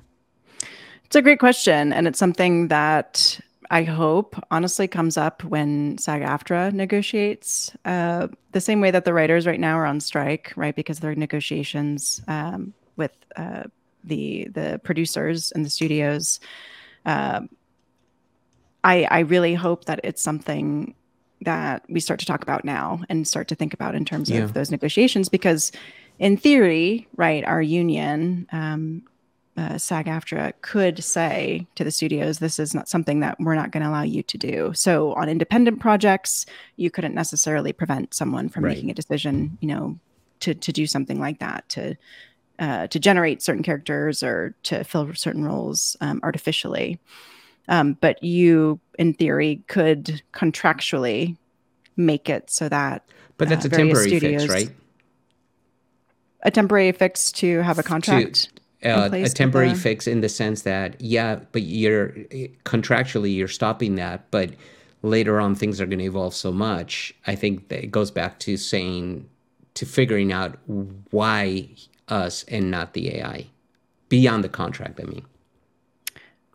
It's 1.05 1.15
a 1.15 1.21
great 1.21 1.39
question. 1.39 1.93
And 1.93 2.07
it's 2.07 2.19
something 2.19 2.69
that 2.69 3.39
I 3.69 3.83
hope 3.83 4.35
honestly 4.51 4.87
comes 4.87 5.17
up 5.17 5.43
when 5.43 5.97
SAG 5.97 6.21
AFTRA 6.21 6.73
negotiates 6.73 7.71
uh, 7.85 8.27
the 8.51 8.61
same 8.61 8.81
way 8.81 8.91
that 8.91 9.05
the 9.05 9.13
writers 9.13 9.47
right 9.47 9.59
now 9.59 9.77
are 9.77 9.85
on 9.85 9.99
strike, 9.99 10.53
right? 10.55 10.75
Because 10.75 10.99
their 10.99 11.15
negotiations 11.15 12.21
um, 12.27 12.73
with 12.97 13.11
uh, 13.35 13.63
the 14.03 14.47
the 14.53 14.79
producers 14.83 15.51
and 15.53 15.65
the 15.65 15.69
studios. 15.69 16.39
Uh, 17.05 17.41
I 18.83 19.07
I 19.09 19.19
really 19.19 19.53
hope 19.53 19.85
that 19.85 20.01
it's 20.03 20.21
something 20.21 20.93
that 21.43 21.83
we 21.89 21.99
start 21.99 22.19
to 22.19 22.25
talk 22.25 22.41
about 22.41 22.65
now 22.65 23.01
and 23.09 23.27
start 23.27 23.47
to 23.49 23.55
think 23.55 23.73
about 23.73 23.95
in 23.95 24.05
terms 24.05 24.29
yeah. 24.29 24.39
of 24.39 24.53
those 24.53 24.71
negotiations 24.71 25.29
because 25.29 25.71
in 26.19 26.37
theory, 26.37 27.07
right, 27.15 27.43
our 27.43 27.61
union, 27.61 28.47
um, 28.51 29.03
uh, 29.55 29.77
SAG 29.77 30.07
AFTRA 30.07 30.53
could 30.61 31.03
say 31.03 31.67
to 31.75 31.83
the 31.83 31.91
studios, 31.91 32.39
this 32.39 32.57
is 32.57 32.73
not 32.73 32.89
something 32.89 33.19
that 33.19 33.39
we're 33.39 33.55
not 33.55 33.71
going 33.71 33.83
to 33.83 33.89
allow 33.89 34.01
you 34.01 34.23
to 34.23 34.37
do. 34.37 34.71
So 34.73 35.13
on 35.13 35.29
independent 35.29 35.79
projects, 35.79 36.45
you 36.75 36.89
couldn't 36.89 37.13
necessarily 37.13 37.71
prevent 37.71 38.13
someone 38.13 38.49
from 38.49 38.63
right. 38.65 38.75
making 38.75 38.89
a 38.89 38.95
decision, 38.95 39.57
you 39.61 39.67
know, 39.67 39.99
to, 40.39 40.55
to 40.55 40.71
do 40.71 40.87
something 40.87 41.19
like 41.19 41.39
that, 41.39 41.69
to, 41.69 41.95
uh, 42.57 42.87
to 42.87 42.99
generate 42.99 43.41
certain 43.41 43.63
characters 43.63 44.23
or 44.23 44.55
to 44.63 44.83
fill 44.83 45.13
certain 45.13 45.45
roles 45.45 45.95
um, 46.01 46.19
artificially. 46.23 46.99
Um, 47.67 47.93
but 48.01 48.21
you, 48.23 48.79
in 48.99 49.13
theory, 49.13 49.63
could 49.67 50.21
contractually 50.33 51.37
make 51.95 52.29
it 52.29 52.49
so 52.49 52.67
that. 52.69 53.03
But 53.37 53.49
that's 53.49 53.65
uh, 53.65 53.69
a 53.69 53.71
temporary 53.71 54.07
studios, 54.09 54.41
fix, 54.43 54.53
right? 54.53 54.69
a 56.43 56.51
temporary 56.51 56.91
fix 56.91 57.31
to 57.31 57.61
have 57.61 57.79
a 57.79 57.83
contract 57.83 58.49
to, 58.81 58.89
uh, 58.89 59.09
a 59.11 59.29
temporary 59.29 59.69
the... 59.69 59.75
fix 59.75 60.07
in 60.07 60.21
the 60.21 60.29
sense 60.29 60.61
that 60.61 60.99
yeah 61.01 61.39
but 61.51 61.63
you're 61.63 62.09
contractually 62.65 63.33
you're 63.33 63.47
stopping 63.47 63.95
that 63.95 64.29
but 64.29 64.51
later 65.01 65.39
on 65.39 65.55
things 65.55 65.81
are 65.81 65.85
going 65.85 65.99
to 65.99 66.05
evolve 66.05 66.35
so 66.35 66.51
much 66.51 67.13
i 67.25 67.35
think 67.35 67.69
that 67.69 67.83
it 67.83 67.91
goes 67.91 68.11
back 68.11 68.39
to 68.39 68.55
saying 68.55 69.27
to 69.73 69.85
figuring 69.85 70.31
out 70.31 70.57
why 71.11 71.67
us 72.09 72.43
and 72.49 72.69
not 72.69 72.93
the 72.93 73.15
ai 73.15 73.47
beyond 74.09 74.43
the 74.43 74.49
contract 74.49 74.99
i 75.01 75.05
mean 75.05 75.25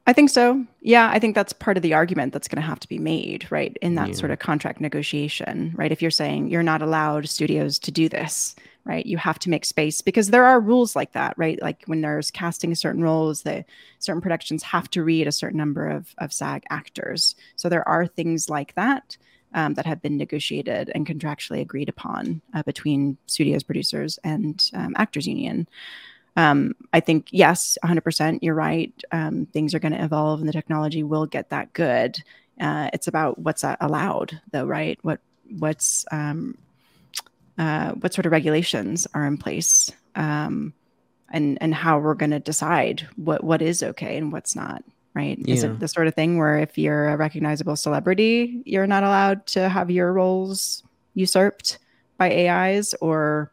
I 0.08 0.14
think 0.14 0.30
so. 0.30 0.64
Yeah, 0.80 1.10
I 1.12 1.18
think 1.18 1.34
that's 1.34 1.52
part 1.52 1.76
of 1.76 1.82
the 1.82 1.92
argument 1.92 2.32
that's 2.32 2.48
going 2.48 2.62
to 2.62 2.66
have 2.66 2.80
to 2.80 2.88
be 2.88 2.98
made, 2.98 3.46
right? 3.52 3.76
In 3.82 3.94
that 3.96 4.08
yeah. 4.08 4.14
sort 4.14 4.30
of 4.30 4.38
contract 4.38 4.80
negotiation, 4.80 5.74
right? 5.76 5.92
If 5.92 6.00
you're 6.00 6.10
saying 6.10 6.48
you're 6.48 6.62
not 6.62 6.80
allowed 6.80 7.28
studios 7.28 7.78
to 7.80 7.90
do 7.90 8.08
this, 8.08 8.56
right? 8.86 9.04
You 9.04 9.18
have 9.18 9.38
to 9.40 9.50
make 9.50 9.66
space 9.66 10.00
because 10.00 10.30
there 10.30 10.46
are 10.46 10.60
rules 10.60 10.96
like 10.96 11.12
that, 11.12 11.34
right? 11.36 11.60
Like 11.60 11.82
when 11.84 12.00
there's 12.00 12.30
casting 12.30 12.74
certain 12.74 13.02
roles, 13.02 13.42
that 13.42 13.66
certain 13.98 14.22
productions 14.22 14.62
have 14.62 14.88
to 14.92 15.04
read 15.04 15.28
a 15.28 15.32
certain 15.32 15.58
number 15.58 15.86
of, 15.86 16.14
of 16.16 16.32
SAG 16.32 16.64
actors. 16.70 17.34
So 17.56 17.68
there 17.68 17.86
are 17.86 18.06
things 18.06 18.48
like 18.48 18.74
that. 18.76 19.18
um, 19.54 19.74
that 19.74 19.86
have 19.86 20.02
been 20.02 20.16
negotiated 20.16 20.90
and 20.94 21.06
contractually 21.06 21.60
agreed 21.60 21.88
upon 21.88 22.40
uh, 22.54 22.62
between 22.64 23.16
studios, 23.26 23.62
producers, 23.62 24.18
and 24.24 24.70
um, 24.74 24.94
actors 24.96 25.26
union. 25.26 25.68
Um, 26.38 26.76
I 26.92 27.00
think 27.00 27.26
yes, 27.32 27.76
100%. 27.84 28.38
You're 28.42 28.54
right. 28.54 28.94
Um, 29.10 29.46
things 29.46 29.74
are 29.74 29.80
going 29.80 29.92
to 29.92 30.04
evolve, 30.04 30.38
and 30.38 30.48
the 30.48 30.52
technology 30.52 31.02
will 31.02 31.26
get 31.26 31.50
that 31.50 31.72
good. 31.72 32.22
Uh, 32.60 32.90
it's 32.92 33.08
about 33.08 33.40
what's 33.40 33.64
allowed, 33.80 34.40
though, 34.52 34.64
right? 34.64 35.00
What 35.02 35.18
what's 35.58 36.04
um, 36.12 36.56
uh, 37.58 37.90
what 37.94 38.14
sort 38.14 38.24
of 38.24 38.30
regulations 38.30 39.04
are 39.14 39.26
in 39.26 39.36
place, 39.36 39.90
um, 40.14 40.72
and 41.30 41.58
and 41.60 41.74
how 41.74 41.98
we're 41.98 42.14
going 42.14 42.30
to 42.30 42.38
decide 42.38 43.08
what 43.16 43.42
what 43.42 43.60
is 43.60 43.82
okay 43.82 44.16
and 44.16 44.32
what's 44.32 44.54
not 44.54 44.84
right? 45.14 45.38
Yeah. 45.40 45.54
Is 45.54 45.64
it 45.64 45.80
the 45.80 45.88
sort 45.88 46.06
of 46.06 46.14
thing 46.14 46.38
where 46.38 46.60
if 46.60 46.78
you're 46.78 47.08
a 47.08 47.16
recognizable 47.16 47.74
celebrity, 47.74 48.62
you're 48.64 48.86
not 48.86 49.02
allowed 49.02 49.44
to 49.48 49.68
have 49.68 49.90
your 49.90 50.12
roles 50.12 50.84
usurped 51.14 51.78
by 52.16 52.48
AIs, 52.48 52.94
or 53.00 53.50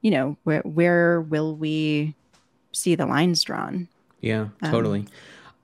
you 0.00 0.10
know, 0.10 0.38
where 0.44 0.62
where 0.62 1.20
will 1.20 1.54
we 1.54 2.14
see 2.72 2.94
the 2.94 3.06
lines 3.06 3.42
drawn? 3.42 3.88
Yeah, 4.20 4.48
um, 4.62 4.70
totally. 4.70 5.00
Um, 5.00 5.06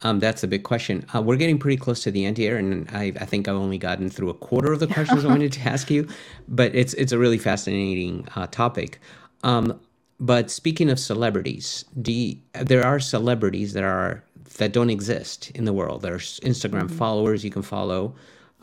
um, 0.02 0.20
that's 0.20 0.44
a 0.44 0.48
big 0.48 0.62
question. 0.62 1.04
Uh, 1.12 1.20
we're 1.20 1.36
getting 1.36 1.59
pretty 1.59 1.76
close 1.76 2.02
to 2.04 2.11
the 2.11 2.24
end 2.24 2.36
here, 2.36 2.56
and 2.56 2.88
I, 2.92 3.12
I, 3.20 3.24
think 3.24 3.48
I've 3.48 3.56
only 3.56 3.78
gotten 3.78 4.09
through 4.09 4.30
a 4.30 4.34
quarter 4.34 4.72
of 4.72 4.78
the 4.78 4.86
questions 4.94 5.24
I 5.24 5.28
wanted 5.28 5.52
to 5.52 5.61
ask 5.68 5.90
you, 5.90 6.06
but 6.46 6.72
it's 6.74 6.94
it's 6.94 7.11
a 7.11 7.18
really 7.18 7.38
fascinating 7.38 8.28
uh, 8.36 8.46
topic. 8.46 9.00
Um, 9.42 9.80
but 10.20 10.50
speaking 10.50 10.88
of 10.88 11.00
celebrities, 11.00 11.84
you, 12.04 12.36
there 12.52 12.84
are 12.84 13.00
celebrities 13.00 13.72
that 13.72 13.84
are 13.84 14.22
that 14.59 14.72
don't 14.72 14.90
exist 14.90 15.50
in 15.52 15.64
the 15.64 15.72
world. 15.72 16.02
There's 16.02 16.38
Instagram 16.40 16.84
mm-hmm. 16.84 16.96
followers 16.96 17.44
you 17.44 17.50
can 17.50 17.62
follow, 17.62 18.14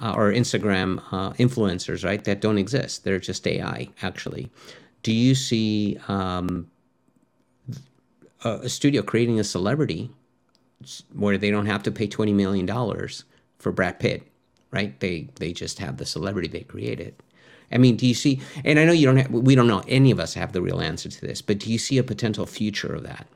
uh, 0.02 0.14
or 0.16 0.32
Instagram 0.32 1.02
uh, 1.12 1.32
influencers, 1.34 2.06
right? 2.06 2.24
That 2.24 2.42
don't 2.42 2.58
exist. 2.58 3.04
They're 3.04 3.20
just 3.20 3.46
AI, 3.46 3.90
actually. 4.02 4.50
Do 5.04 5.14
you 5.14 5.36
see 5.36 5.98
um, 6.08 6.68
a, 8.46 8.70
studio 8.70 9.02
creating 9.02 9.40
a 9.40 9.44
celebrity 9.44 10.10
where 11.14 11.38
they 11.38 11.52
don't 11.52 11.66
have 11.66 11.84
to 11.84 11.92
pay 11.92 12.08
twenty 12.08 12.34
million 12.34 12.66
dollars 12.66 13.26
for 13.60 13.72
Brad 13.72 14.00
Pitt, 14.00 14.24
right? 14.72 15.00
They 15.00 15.30
they 15.36 15.52
just 15.54 15.80
have 15.80 15.98
the 15.98 16.06
celebrity 16.06 16.48
they 16.48 16.62
created. 16.62 17.16
I 17.72 17.78
mean, 17.78 17.96
do 17.96 18.06
you 18.06 18.14
see? 18.14 18.40
And 18.64 18.80
I 18.80 18.86
know 18.86 18.92
you 18.92 19.06
don't 19.06 19.18
have. 19.18 19.32
We 19.32 19.56
don't 19.56 19.68
know. 19.68 19.84
Any 19.88 20.12
of 20.12 20.20
us 20.20 20.34
have 20.36 20.54
the 20.54 20.62
real 20.62 20.80
answer 20.80 21.10
to 21.10 21.22
this, 21.22 21.42
but 21.42 21.60
do 21.60 21.72
you 21.72 21.78
see 21.78 21.98
a 21.98 22.04
potential 22.04 22.46
future 22.46 22.94
of 22.94 23.04
that? 23.04 23.28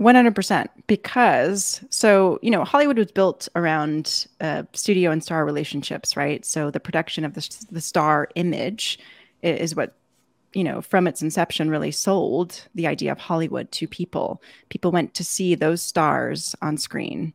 100% 0.00 0.68
because 0.86 1.84
so 1.90 2.38
you 2.40 2.52
know 2.52 2.62
hollywood 2.62 2.98
was 2.98 3.10
built 3.10 3.48
around 3.56 4.28
uh, 4.40 4.62
studio 4.72 5.10
and 5.10 5.24
star 5.24 5.44
relationships 5.44 6.16
right 6.16 6.44
so 6.44 6.70
the 6.70 6.78
production 6.78 7.24
of 7.24 7.34
the, 7.34 7.66
the 7.72 7.80
star 7.80 8.28
image 8.36 8.98
is 9.42 9.74
what 9.74 9.97
you 10.54 10.64
know 10.64 10.80
from 10.80 11.06
its 11.06 11.22
inception 11.22 11.70
really 11.70 11.90
sold 11.90 12.66
the 12.74 12.86
idea 12.86 13.12
of 13.12 13.18
hollywood 13.18 13.70
to 13.72 13.86
people 13.86 14.42
people 14.68 14.90
went 14.90 15.14
to 15.14 15.24
see 15.24 15.54
those 15.54 15.82
stars 15.82 16.54
on 16.62 16.76
screen 16.76 17.32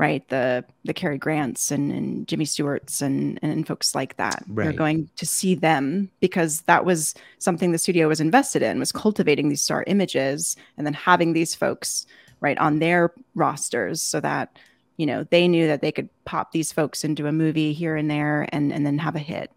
right? 0.00 0.26
The 0.28 0.64
the 0.84 0.94
Cary 0.94 1.18
Grants 1.18 1.70
and, 1.70 1.92
and 1.92 2.26
Jimmy 2.26 2.46
Stewarts 2.46 3.02
and, 3.02 3.38
and 3.42 3.66
folks 3.66 3.94
like 3.94 4.16
that. 4.16 4.42
Right. 4.48 4.64
They're 4.64 4.72
going 4.72 5.10
to 5.16 5.26
see 5.26 5.54
them 5.54 6.10
because 6.20 6.62
that 6.62 6.86
was 6.86 7.14
something 7.36 7.70
the 7.70 7.76
studio 7.76 8.08
was 8.08 8.18
invested 8.18 8.62
in, 8.62 8.78
was 8.78 8.92
cultivating 8.92 9.50
these 9.50 9.60
star 9.60 9.84
images 9.86 10.56
and 10.78 10.86
then 10.86 10.94
having 10.94 11.34
these 11.34 11.54
folks 11.54 12.06
right 12.40 12.56
on 12.56 12.78
their 12.78 13.12
rosters 13.34 14.00
so 14.00 14.20
that 14.20 14.58
you 14.96 15.04
know 15.04 15.24
they 15.24 15.46
knew 15.46 15.66
that 15.66 15.82
they 15.82 15.92
could 15.92 16.08
pop 16.24 16.52
these 16.52 16.72
folks 16.72 17.04
into 17.04 17.26
a 17.26 17.32
movie 17.32 17.74
here 17.74 17.94
and 17.94 18.10
there 18.10 18.48
and 18.52 18.72
and 18.72 18.86
then 18.86 18.96
have 18.98 19.16
a 19.16 19.20
hit 19.20 19.52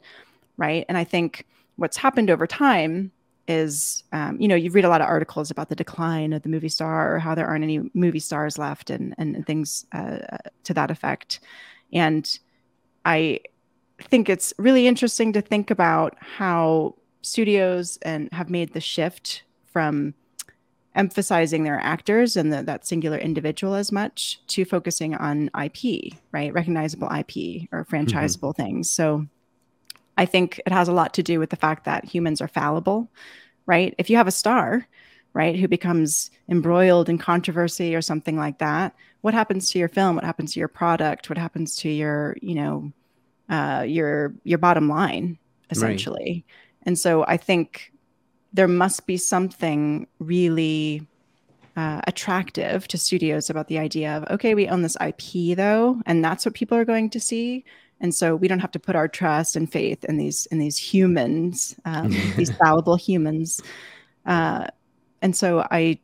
right 0.57 0.85
and 0.87 0.97
i 0.97 1.03
think 1.03 1.45
what's 1.75 1.97
happened 1.97 2.29
over 2.29 2.47
time 2.47 3.11
is 3.47 4.03
um, 4.13 4.39
you 4.39 4.47
know 4.47 4.55
you 4.55 4.71
read 4.71 4.85
a 4.85 4.89
lot 4.89 5.01
of 5.01 5.07
articles 5.07 5.51
about 5.51 5.67
the 5.67 5.75
decline 5.75 6.31
of 6.31 6.43
the 6.43 6.49
movie 6.49 6.69
star 6.69 7.13
or 7.13 7.19
how 7.19 7.35
there 7.35 7.47
aren't 7.47 7.63
any 7.63 7.89
movie 7.93 8.19
stars 8.19 8.57
left 8.57 8.89
and 8.89 9.13
and 9.17 9.45
things 9.45 9.85
uh, 9.91 10.19
to 10.63 10.73
that 10.73 10.91
effect. 10.91 11.39
And 11.91 12.39
i 13.05 13.39
think 13.99 14.29
it's 14.29 14.53
really 14.57 14.87
interesting 14.87 15.33
to 15.33 15.41
think 15.41 15.69
about 15.71 16.15
how 16.19 16.95
studios 17.21 17.97
and 18.01 18.29
have 18.31 18.49
made 18.49 18.73
the 18.73 18.79
shift 18.79 19.43
from 19.65 20.13
emphasizing 20.95 21.63
their 21.63 21.79
actors 21.79 22.37
and 22.37 22.53
the, 22.53 22.61
that 22.63 22.85
singular 22.85 23.17
individual 23.17 23.73
as 23.73 23.91
much 23.91 24.39
to 24.47 24.63
focusing 24.63 25.15
on 25.15 25.49
ip 25.63 26.13
right? 26.31 26.53
Recognizable 26.53 27.09
ip 27.11 27.67
or 27.71 27.85
franchisable 27.85 28.53
mm-hmm. 28.53 28.61
things. 28.61 28.91
So 28.91 29.25
I 30.17 30.25
think 30.25 30.61
it 30.65 30.71
has 30.71 30.87
a 30.87 30.93
lot 30.93 31.13
to 31.15 31.23
do 31.23 31.39
with 31.39 31.49
the 31.49 31.55
fact 31.55 31.85
that 31.85 32.05
humans 32.05 32.41
are 32.41 32.47
fallible, 32.47 33.09
right? 33.65 33.95
If 33.97 34.09
you 34.09 34.17
have 34.17 34.27
a 34.27 34.31
star, 34.31 34.87
right, 35.33 35.57
who 35.57 35.67
becomes 35.67 36.29
embroiled 36.47 37.09
in 37.09 37.17
controversy 37.17 37.95
or 37.95 38.01
something 38.01 38.37
like 38.37 38.59
that, 38.59 38.95
what 39.21 39.33
happens 39.33 39.69
to 39.71 39.79
your 39.79 39.87
film? 39.87 40.15
What 40.15 40.25
happens 40.25 40.53
to 40.53 40.59
your 40.59 40.67
product? 40.67 41.29
What 41.29 41.37
happens 41.37 41.75
to 41.77 41.89
your, 41.89 42.35
you 42.41 42.55
know, 42.55 42.91
uh, 43.49 43.83
your 43.87 44.33
your 44.43 44.57
bottom 44.57 44.87
line 44.87 45.37
essentially? 45.69 46.45
Right. 46.47 46.55
And 46.85 46.99
so 46.99 47.25
I 47.27 47.37
think 47.37 47.91
there 48.53 48.67
must 48.67 49.07
be 49.07 49.17
something 49.17 50.07
really 50.19 51.07
uh, 51.75 52.01
attractive 52.05 52.87
to 52.89 52.97
studios 52.97 53.49
about 53.49 53.67
the 53.67 53.79
idea 53.79 54.17
of 54.17 54.29
okay, 54.29 54.53
we 54.53 54.67
own 54.67 54.83
this 54.83 54.97
IP 55.01 55.57
though, 55.57 56.01
and 56.05 56.23
that's 56.23 56.45
what 56.45 56.53
people 56.53 56.77
are 56.77 56.85
going 56.85 57.09
to 57.09 57.19
see 57.19 57.65
and 58.03 58.13
so 58.13 58.35
we 58.35 58.47
don't 58.47 58.59
have 58.59 58.71
to 58.71 58.79
put 58.79 58.95
our 58.95 59.07
trust 59.07 59.55
and 59.55 59.71
faith 59.71 60.03
in 60.03 60.17
these 60.17 60.45
in 60.47 60.59
these 60.59 60.77
humans 60.77 61.75
um, 61.85 62.09
these 62.35 62.51
fallible 62.51 62.95
humans 62.95 63.61
uh, 64.27 64.67
and 65.23 65.35
so 65.35 65.65
i 65.71 65.97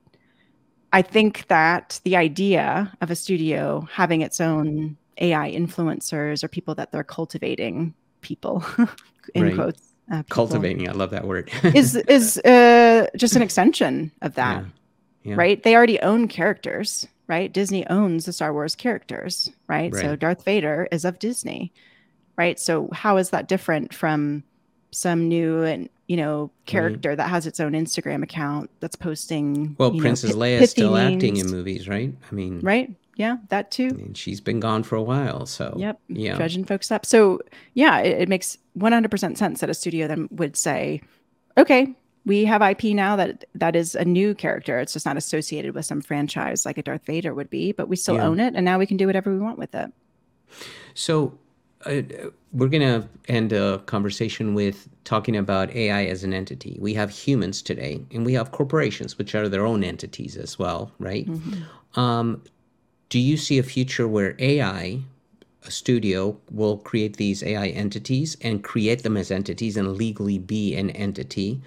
i 0.93 1.01
think 1.03 1.45
that 1.47 1.99
the 2.05 2.15
idea 2.15 2.91
of 3.01 3.11
a 3.11 3.15
studio 3.15 3.87
having 3.91 4.21
its 4.21 4.41
own 4.41 4.97
ai 5.19 5.51
influencers 5.51 6.43
or 6.43 6.47
people 6.47 6.73
that 6.73 6.91
they're 6.91 7.03
cultivating 7.03 7.93
people 8.21 8.65
in 9.35 9.43
right. 9.43 9.55
quotes 9.55 9.93
uh, 10.11 10.23
cultivating 10.29 10.89
i 10.89 10.91
love 10.91 11.11
that 11.11 11.27
word 11.27 11.51
is 11.75 11.95
is 12.07 12.39
uh, 12.39 13.05
just 13.15 13.35
an 13.35 13.43
extension 13.43 14.11
of 14.23 14.33
that 14.33 14.63
yeah. 14.63 15.31
Yeah. 15.31 15.35
right 15.35 15.61
they 15.61 15.75
already 15.75 15.99
own 15.99 16.27
characters 16.27 17.07
right? 17.29 17.53
Disney 17.53 17.85
owns 17.87 18.25
the 18.25 18.33
Star 18.33 18.51
Wars 18.51 18.75
characters, 18.75 19.51
right? 19.67 19.93
right? 19.93 20.01
So 20.01 20.15
Darth 20.15 20.43
Vader 20.43 20.87
is 20.91 21.05
of 21.05 21.19
Disney, 21.19 21.71
right? 22.39 22.57
So 22.57 22.87
how 22.93 23.17
is 23.17 23.31
that 23.31 23.49
different 23.49 23.93
from 23.93 24.45
some 24.91 25.27
new 25.27 25.61
and 25.63 25.89
you 26.07 26.15
know 26.15 26.47
mm-hmm. 26.47 26.65
character 26.65 27.09
right. 27.09 27.17
that 27.17 27.29
has 27.29 27.45
its 27.45 27.59
own 27.59 27.73
Instagram 27.73 28.23
account 28.23 28.69
that's 28.79 28.95
posting? 28.95 29.75
Well, 29.77 29.91
Princess 29.91 30.31
know, 30.31 30.37
Leia 30.37 30.61
is 30.61 30.71
still 30.71 30.97
acting 30.97 31.35
in 31.35 31.51
movies, 31.51 31.89
right? 31.89 32.15
I 32.31 32.33
mean, 32.33 32.61
right? 32.61 32.89
Yeah, 33.15 33.37
that 33.49 33.71
too. 33.71 33.89
I 33.91 33.97
mean, 33.97 34.13
she's 34.13 34.39
been 34.39 34.61
gone 34.61 34.83
for 34.83 34.95
a 34.95 35.03
while, 35.03 35.45
so 35.45 35.75
yep, 35.77 35.99
yeah, 36.07 36.37
dredging 36.37 36.63
folks 36.63 36.89
up. 36.91 37.05
So 37.05 37.41
yeah, 37.73 37.99
it, 37.99 38.21
it 38.21 38.29
makes 38.29 38.57
one 38.73 38.93
hundred 38.93 39.11
percent 39.11 39.37
sense 39.37 39.59
that 39.59 39.69
a 39.69 39.73
studio 39.73 40.07
then 40.07 40.29
would 40.31 40.55
say, 40.55 41.01
okay, 41.57 41.93
we 42.25 42.45
have 42.45 42.61
IP 42.61 42.95
now 42.95 43.17
that 43.17 43.43
that 43.53 43.75
is 43.75 43.95
a 43.95 44.05
new 44.05 44.33
character. 44.33 44.79
It's 44.79 44.93
just 44.93 45.05
not 45.05 45.17
associated 45.17 45.75
with 45.75 45.85
some 45.85 45.99
franchise 45.99 46.65
like 46.65 46.77
a 46.77 46.83
Darth 46.83 47.05
Vader 47.05 47.33
would 47.33 47.49
be, 47.49 47.73
but 47.73 47.89
we 47.89 47.97
still 47.97 48.15
yeah. 48.15 48.27
own 48.27 48.39
it, 48.39 48.55
and 48.55 48.63
now 48.63 48.79
we 48.79 48.85
can 48.85 48.95
do 48.95 49.07
whatever 49.07 49.29
we 49.29 49.39
want 49.39 49.57
with 49.57 49.75
it. 49.75 49.91
So 50.93 51.37
uh, 51.85 52.01
we're 52.51 52.67
going 52.67 52.81
to 52.81 53.07
end 53.27 53.53
a 53.53 53.79
conversation 53.85 54.53
with 54.53 54.89
talking 55.03 55.37
about 55.37 55.73
AI 55.73 56.05
as 56.05 56.23
an 56.23 56.33
entity. 56.33 56.77
We 56.79 56.93
have 56.95 57.09
humans 57.09 57.61
today, 57.61 58.01
and 58.11 58.25
we 58.25 58.33
have 58.33 58.51
corporations, 58.51 59.17
which 59.17 59.33
are 59.35 59.47
their 59.47 59.65
own 59.65 59.83
entities 59.83 60.35
as 60.35 60.59
well, 60.59 60.91
right? 60.99 61.25
Mm-hmm. 61.25 61.99
Um, 61.99 62.43
do 63.09 63.19
you 63.19 63.37
see 63.37 63.59
a 63.59 63.63
future 63.63 64.07
where 64.07 64.35
AI, 64.39 64.99
a 65.65 65.71
studio, 65.71 66.37
will 66.51 66.77
create 66.77 67.17
these 67.17 67.43
AI 67.43 67.67
entities 67.67 68.35
and 68.41 68.63
create 68.63 69.03
them 69.03 69.15
as 69.15 69.31
entities 69.31 69.77
and 69.77 69.97
legally 69.97 70.37
be 70.37 70.75
an 70.75 70.89
entity? 70.91 71.61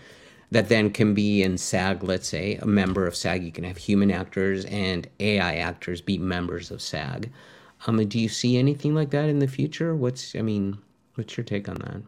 that 0.52 0.68
then 0.68 0.90
can 0.90 1.14
be 1.14 1.42
in 1.42 1.56
SAG, 1.56 2.04
let's 2.04 2.28
say, 2.28 2.56
a 2.56 2.66
member 2.66 3.06
of 3.06 3.16
SAG. 3.16 3.42
You 3.42 3.50
can 3.50 3.64
have 3.64 3.78
human 3.78 4.10
actors 4.10 4.66
and 4.66 5.08
AI 5.18 5.56
actors 5.56 6.02
be 6.02 6.18
members 6.18 6.70
of 6.70 6.82
SAG. 6.82 7.30
Um, 7.86 8.04
do 8.06 8.18
you 8.18 8.28
see 8.28 8.58
anything 8.58 8.94
like 8.94 9.10
that 9.10 9.28
in 9.28 9.38
the 9.38 9.48
future? 9.48 9.94
What's, 9.94 10.34
I 10.34 10.42
mean, 10.42 10.78
what's 11.14 11.36
your 11.36 11.44
take 11.44 11.68
on 11.68 11.76
that? 11.76 12.02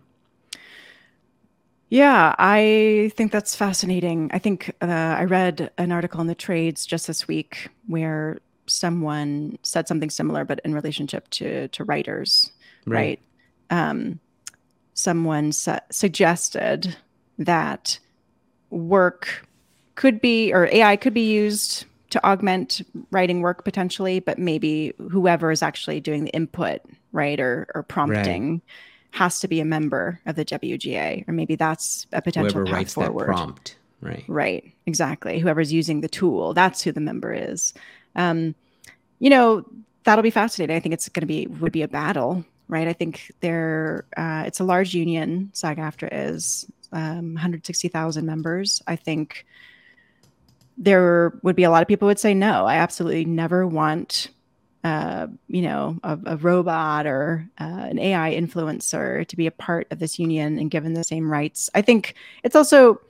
Yeah, 1.88 2.34
I 2.38 3.12
think 3.14 3.30
that's 3.30 3.54
fascinating. 3.54 4.30
I 4.32 4.38
think 4.38 4.74
uh, 4.80 4.86
I 4.86 5.24
read 5.24 5.70
an 5.78 5.92
article 5.92 6.20
in 6.20 6.26
the 6.26 6.34
trades 6.34 6.86
just 6.86 7.06
this 7.06 7.28
week 7.28 7.68
where 7.86 8.38
someone 8.66 9.58
said 9.62 9.86
something 9.86 10.10
similar, 10.10 10.44
but 10.44 10.60
in 10.64 10.74
relationship 10.74 11.28
to 11.30 11.68
to 11.68 11.84
writers, 11.84 12.50
right? 12.86 13.20
right? 13.70 13.88
Um, 13.90 14.20
someone 14.94 15.52
su- 15.52 15.78
suggested 15.90 16.96
that 17.38 17.98
work 18.70 19.46
could 19.94 20.20
be 20.20 20.52
or 20.52 20.68
AI 20.72 20.96
could 20.96 21.14
be 21.14 21.30
used 21.32 21.84
to 22.14 22.24
augment 22.24 22.80
writing 23.10 23.40
work 23.40 23.64
potentially, 23.64 24.20
but 24.20 24.38
maybe 24.38 24.94
whoever 25.10 25.50
is 25.50 25.62
actually 25.64 25.98
doing 25.98 26.24
the 26.24 26.30
input, 26.30 26.80
right, 27.10 27.40
or 27.40 27.66
or 27.74 27.82
prompting, 27.82 28.62
has 29.10 29.40
to 29.40 29.48
be 29.48 29.58
a 29.58 29.64
member 29.64 30.20
of 30.24 30.36
the 30.36 30.44
WGA, 30.44 31.26
or 31.26 31.32
maybe 31.32 31.56
that's 31.56 32.06
a 32.12 32.22
potential 32.22 32.60
Whoever 32.60 32.84
path 32.84 32.92
forward. 32.92 33.26
that 33.26 33.34
prompt, 33.34 33.76
right? 34.00 34.22
Right, 34.28 34.72
exactly. 34.86 35.40
Whoever's 35.40 35.72
using 35.72 36.02
the 36.02 36.08
tool, 36.08 36.54
that's 36.54 36.82
who 36.82 36.92
the 36.92 37.00
member 37.00 37.32
is. 37.32 37.74
Um, 38.14 38.54
you 39.18 39.28
know, 39.28 39.64
that'll 40.04 40.22
be 40.22 40.30
fascinating. 40.30 40.76
I 40.76 40.78
think 40.80 40.92
it's 40.92 41.08
going 41.08 41.22
to 41.22 41.26
be 41.26 41.48
would 41.48 41.72
be 41.72 41.82
a 41.82 41.88
battle, 41.88 42.44
right? 42.68 42.86
I 42.86 42.92
think 42.92 43.32
there 43.40 44.06
uh, 44.16 44.44
it's 44.46 44.60
a 44.60 44.64
large 44.64 44.94
union. 44.94 45.50
SAG-AFTRA 45.52 46.10
is 46.12 46.64
um, 46.92 47.34
160,000 47.34 48.24
members. 48.24 48.84
I 48.86 48.94
think 48.94 49.46
there 50.76 51.38
would 51.42 51.56
be 51.56 51.64
a 51.64 51.70
lot 51.70 51.82
of 51.82 51.88
people 51.88 52.06
would 52.06 52.18
say 52.18 52.34
no. 52.34 52.66
I 52.66 52.76
absolutely 52.76 53.24
never 53.24 53.66
want 53.66 54.28
uh, 54.84 55.28
you 55.48 55.62
know, 55.62 55.98
a, 56.04 56.18
a 56.26 56.36
robot 56.36 57.06
or 57.06 57.48
uh, 57.58 57.86
an 57.88 57.98
AI 57.98 58.34
influencer 58.34 59.26
to 59.26 59.34
be 59.34 59.46
a 59.46 59.50
part 59.50 59.86
of 59.90 59.98
this 59.98 60.18
union 60.18 60.58
and 60.58 60.70
given 60.70 60.92
the 60.92 61.02
same 61.02 61.30
rights. 61.30 61.70
I 61.74 61.80
think 61.80 62.14
it's 62.42 62.54
also 62.54 63.00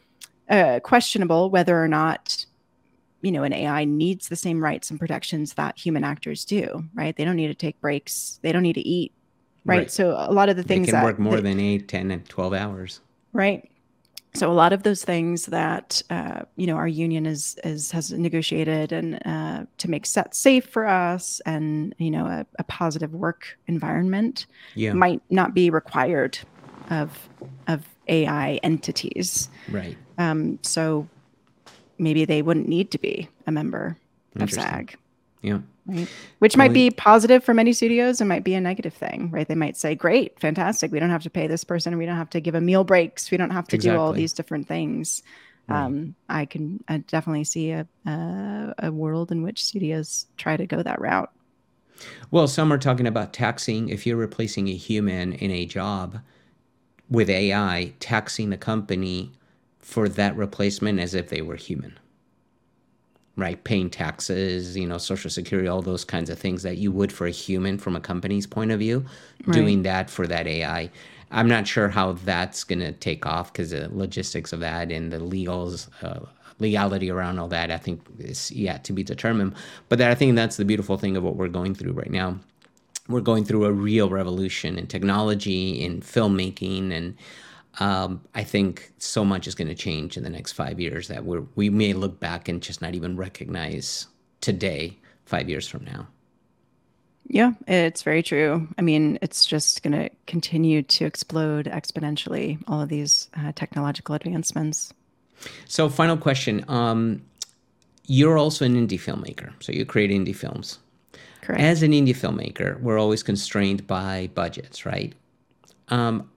uh, 0.48 0.78
questionable 0.84 1.50
whether 1.50 1.82
or 1.82 1.88
not, 1.88 2.46
you 3.22 3.32
know, 3.32 3.42
an 3.42 3.52
AI 3.52 3.84
needs 3.86 4.28
the 4.28 4.36
same 4.36 4.62
rights 4.62 4.88
and 4.88 5.00
protections 5.00 5.54
that 5.54 5.76
human 5.76 6.04
actors 6.04 6.44
do. 6.44 6.84
Right? 6.94 7.16
They 7.16 7.24
don't 7.24 7.34
need 7.34 7.48
to 7.48 7.54
take 7.54 7.80
breaks. 7.80 8.38
They 8.42 8.52
don't 8.52 8.62
need 8.62 8.74
to 8.74 8.88
eat. 8.88 9.10
Right. 9.64 9.78
right. 9.78 9.90
So 9.90 10.10
a 10.10 10.32
lot 10.32 10.48
of 10.48 10.56
the 10.56 10.62
things 10.62 10.86
they 10.86 10.92
can 10.92 11.00
that, 11.00 11.04
work 11.04 11.18
more 11.18 11.36
that, 11.36 11.42
than 11.42 11.58
eight, 11.58 11.88
10, 11.88 12.12
and 12.12 12.28
12 12.28 12.52
hours. 12.54 13.00
Right 13.32 13.68
so 14.34 14.50
a 14.50 14.52
lot 14.52 14.72
of 14.72 14.82
those 14.82 15.04
things 15.04 15.46
that 15.46 16.02
uh, 16.10 16.42
you 16.56 16.66
know 16.66 16.76
our 16.76 16.88
union 16.88 17.24
is, 17.24 17.56
is 17.64 17.90
has 17.92 18.12
negotiated 18.12 18.92
and 18.92 19.20
uh, 19.24 19.64
to 19.78 19.88
make 19.88 20.06
set 20.06 20.34
safe 20.34 20.66
for 20.66 20.86
us 20.86 21.40
and 21.46 21.94
you 21.98 22.10
know 22.10 22.26
a, 22.26 22.46
a 22.58 22.64
positive 22.64 23.14
work 23.14 23.56
environment 23.66 24.46
yeah. 24.74 24.92
might 24.92 25.22
not 25.30 25.54
be 25.54 25.70
required 25.70 26.38
of 26.90 27.28
of 27.68 27.88
AI 28.08 28.60
entities. 28.62 29.48
Right. 29.70 29.96
Um, 30.18 30.58
so 30.62 31.08
maybe 31.98 32.24
they 32.24 32.42
wouldn't 32.42 32.68
need 32.68 32.90
to 32.90 32.98
be 32.98 33.28
a 33.46 33.52
member 33.52 33.98
of 34.36 34.50
SAG. 34.50 34.96
Yeah. 35.44 35.58
Right. 35.86 36.08
Which 36.38 36.56
might 36.56 36.72
be 36.72 36.90
positive 36.90 37.44
for 37.44 37.52
many 37.52 37.74
studios 37.74 38.18
and 38.22 38.28
might 38.28 38.42
be 38.42 38.54
a 38.54 38.60
negative 38.60 38.94
thing, 38.94 39.30
right? 39.30 39.46
They 39.46 39.54
might 39.54 39.76
say, 39.76 39.94
great, 39.94 40.40
fantastic. 40.40 40.90
We 40.90 40.98
don't 40.98 41.10
have 41.10 41.24
to 41.24 41.30
pay 41.30 41.46
this 41.46 41.62
person. 41.62 41.98
We 41.98 42.06
don't 42.06 42.16
have 42.16 42.30
to 42.30 42.40
give 42.40 42.54
them 42.54 42.64
meal 42.64 42.84
breaks. 42.84 43.30
We 43.30 43.36
don't 43.36 43.50
have 43.50 43.68
to 43.68 43.76
exactly. 43.76 43.96
do 43.96 44.00
all 44.00 44.12
these 44.14 44.32
different 44.32 44.66
things. 44.66 45.22
Right. 45.68 45.84
Um, 45.84 46.14
I 46.30 46.46
can 46.46 46.82
I 46.88 46.98
definitely 46.98 47.44
see 47.44 47.72
a, 47.72 47.86
a, 48.06 48.74
a 48.78 48.92
world 48.92 49.30
in 49.30 49.42
which 49.42 49.62
studios 49.62 50.26
try 50.38 50.56
to 50.56 50.66
go 50.66 50.82
that 50.82 51.00
route. 51.00 51.30
Well, 52.30 52.48
some 52.48 52.72
are 52.72 52.78
talking 52.78 53.06
about 53.06 53.34
taxing. 53.34 53.90
If 53.90 54.06
you're 54.06 54.16
replacing 54.16 54.68
a 54.68 54.74
human 54.74 55.34
in 55.34 55.50
a 55.50 55.66
job 55.66 56.20
with 57.10 57.28
AI, 57.28 57.92
taxing 58.00 58.48
the 58.48 58.56
company 58.56 59.32
for 59.80 60.08
that 60.08 60.34
replacement 60.34 60.98
as 60.98 61.14
if 61.14 61.28
they 61.28 61.42
were 61.42 61.56
human 61.56 61.98
right? 63.36 63.62
Paying 63.64 63.90
taxes, 63.90 64.76
you 64.76 64.86
know, 64.86 64.98
social 64.98 65.30
security, 65.30 65.68
all 65.68 65.82
those 65.82 66.04
kinds 66.04 66.30
of 66.30 66.38
things 66.38 66.62
that 66.62 66.78
you 66.78 66.92
would 66.92 67.12
for 67.12 67.26
a 67.26 67.30
human 67.30 67.78
from 67.78 67.96
a 67.96 68.00
company's 68.00 68.46
point 68.46 68.70
of 68.70 68.78
view, 68.78 69.04
right. 69.44 69.54
doing 69.54 69.82
that 69.82 70.08
for 70.08 70.26
that 70.26 70.46
AI. 70.46 70.90
I'm 71.30 71.48
not 71.48 71.66
sure 71.66 71.88
how 71.88 72.12
that's 72.12 72.62
going 72.62 72.78
to 72.78 72.92
take 72.92 73.26
off 73.26 73.52
because 73.52 73.70
the 73.70 73.88
logistics 73.92 74.52
of 74.52 74.60
that 74.60 74.92
and 74.92 75.12
the 75.12 75.18
legals, 75.18 75.88
uh, 76.02 76.20
legality 76.60 77.10
around 77.10 77.40
all 77.40 77.48
that, 77.48 77.72
I 77.72 77.76
think 77.76 78.02
is 78.18 78.52
yet 78.52 78.84
to 78.84 78.92
be 78.92 79.02
determined. 79.02 79.54
But 79.88 79.98
that, 79.98 80.10
I 80.10 80.14
think 80.14 80.36
that's 80.36 80.56
the 80.56 80.64
beautiful 80.64 80.96
thing 80.96 81.16
of 81.16 81.24
what 81.24 81.34
we're 81.34 81.48
going 81.48 81.74
through 81.74 81.92
right 81.92 82.10
now. 82.10 82.38
We're 83.08 83.20
going 83.20 83.44
through 83.44 83.64
a 83.64 83.72
real 83.72 84.08
revolution 84.08 84.78
in 84.78 84.86
technology, 84.86 85.82
in 85.82 86.00
filmmaking, 86.00 86.92
and 86.92 87.16
um, 87.80 88.22
I 88.34 88.44
think 88.44 88.92
so 88.98 89.24
much 89.24 89.46
is 89.46 89.54
going 89.54 89.68
to 89.68 89.74
change 89.74 90.16
in 90.16 90.22
the 90.22 90.30
next 90.30 90.52
five 90.52 90.78
years 90.80 91.08
that 91.08 91.24
we 91.24 91.40
we 91.54 91.70
may 91.70 91.92
look 91.92 92.20
back 92.20 92.48
and 92.48 92.62
just 92.62 92.80
not 92.80 92.94
even 92.94 93.16
recognize 93.16 94.06
today, 94.40 94.96
five 95.24 95.48
years 95.48 95.66
from 95.66 95.84
now. 95.84 96.06
Yeah, 97.26 97.52
it's 97.66 98.02
very 98.02 98.22
true. 98.22 98.68
I 98.76 98.82
mean, 98.82 99.18
it's 99.22 99.46
just 99.46 99.82
going 99.82 99.92
to 99.92 100.10
continue 100.26 100.82
to 100.82 101.06
explode 101.06 101.64
exponentially, 101.66 102.62
all 102.68 102.82
of 102.82 102.90
these 102.90 103.28
uh, 103.34 103.52
technological 103.56 104.14
advancements. 104.14 104.92
So, 105.66 105.88
final 105.88 106.18
question. 106.18 106.64
Um, 106.68 107.22
you're 108.06 108.36
also 108.36 108.66
an 108.66 108.74
indie 108.74 109.00
filmmaker, 109.00 109.52
so 109.60 109.72
you 109.72 109.86
create 109.86 110.10
indie 110.10 110.36
films. 110.36 110.78
Correct. 111.40 111.62
As 111.62 111.82
an 111.82 111.92
indie 111.92 112.14
filmmaker, 112.14 112.78
we're 112.80 112.98
always 112.98 113.22
constrained 113.22 113.86
by 113.86 114.30
budgets, 114.34 114.84
right? 114.84 115.14
Um, 115.88 116.28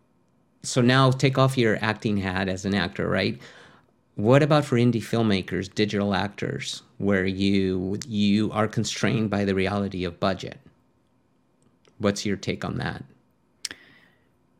so 0.67 0.81
now 0.81 1.11
take 1.11 1.37
off 1.37 1.57
your 1.57 1.77
acting 1.81 2.17
hat 2.17 2.49
as 2.49 2.65
an 2.65 2.75
actor, 2.75 3.07
right? 3.07 3.39
What 4.15 4.43
about 4.43 4.65
for 4.65 4.77
indie 4.77 4.95
filmmakers, 4.95 5.73
digital 5.73 6.13
actors, 6.13 6.81
where 6.97 7.25
you 7.25 7.99
you 8.07 8.51
are 8.51 8.67
constrained 8.67 9.29
by 9.29 9.45
the 9.45 9.55
reality 9.55 10.03
of 10.03 10.19
budget? 10.19 10.59
What's 11.99 12.25
your 12.25 12.35
take 12.35 12.65
on 12.65 12.77
that? 12.77 13.03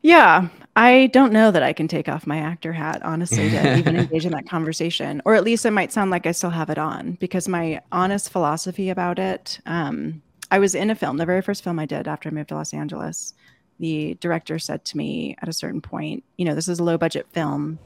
Yeah, 0.00 0.48
I 0.76 1.08
don't 1.08 1.32
know 1.32 1.50
that 1.50 1.62
I 1.62 1.72
can 1.72 1.88
take 1.88 2.08
off 2.08 2.26
my 2.26 2.38
actor 2.38 2.72
hat, 2.72 3.02
honestly, 3.02 3.50
to 3.50 3.78
even 3.78 3.96
engage 3.96 4.24
in 4.24 4.32
that 4.32 4.48
conversation. 4.48 5.20
Or 5.24 5.34
at 5.34 5.44
least 5.44 5.66
it 5.66 5.72
might 5.72 5.92
sound 5.92 6.10
like 6.10 6.24
I 6.24 6.32
still 6.32 6.50
have 6.50 6.70
it 6.70 6.78
on 6.78 7.12
because 7.20 7.48
my 7.48 7.80
honest 7.90 8.30
philosophy 8.30 8.90
about 8.90 9.18
it. 9.18 9.60
Um, 9.66 10.22
I 10.50 10.60
was 10.60 10.74
in 10.74 10.88
a 10.88 10.94
film, 10.94 11.18
the 11.18 11.26
very 11.26 11.42
first 11.42 11.62
film 11.62 11.78
I 11.78 11.84
did 11.84 12.08
after 12.08 12.28
I 12.28 12.32
moved 12.32 12.48
to 12.50 12.54
Los 12.54 12.72
Angeles 12.72 13.34
the 13.78 14.16
director 14.20 14.58
said 14.58 14.84
to 14.86 14.96
me 14.96 15.36
at 15.40 15.48
a 15.48 15.52
certain 15.52 15.80
point, 15.80 16.24
you 16.36 16.44
know, 16.44 16.54
this 16.54 16.68
is 16.68 16.78
a 16.78 16.84
low 16.84 16.98
budget 16.98 17.26
film, 17.32 17.78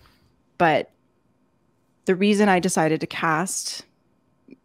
but 0.59 0.91
the 2.05 2.15
reason 2.15 2.49
I 2.49 2.59
decided 2.59 3.01
to 3.01 3.07
cast 3.07 3.85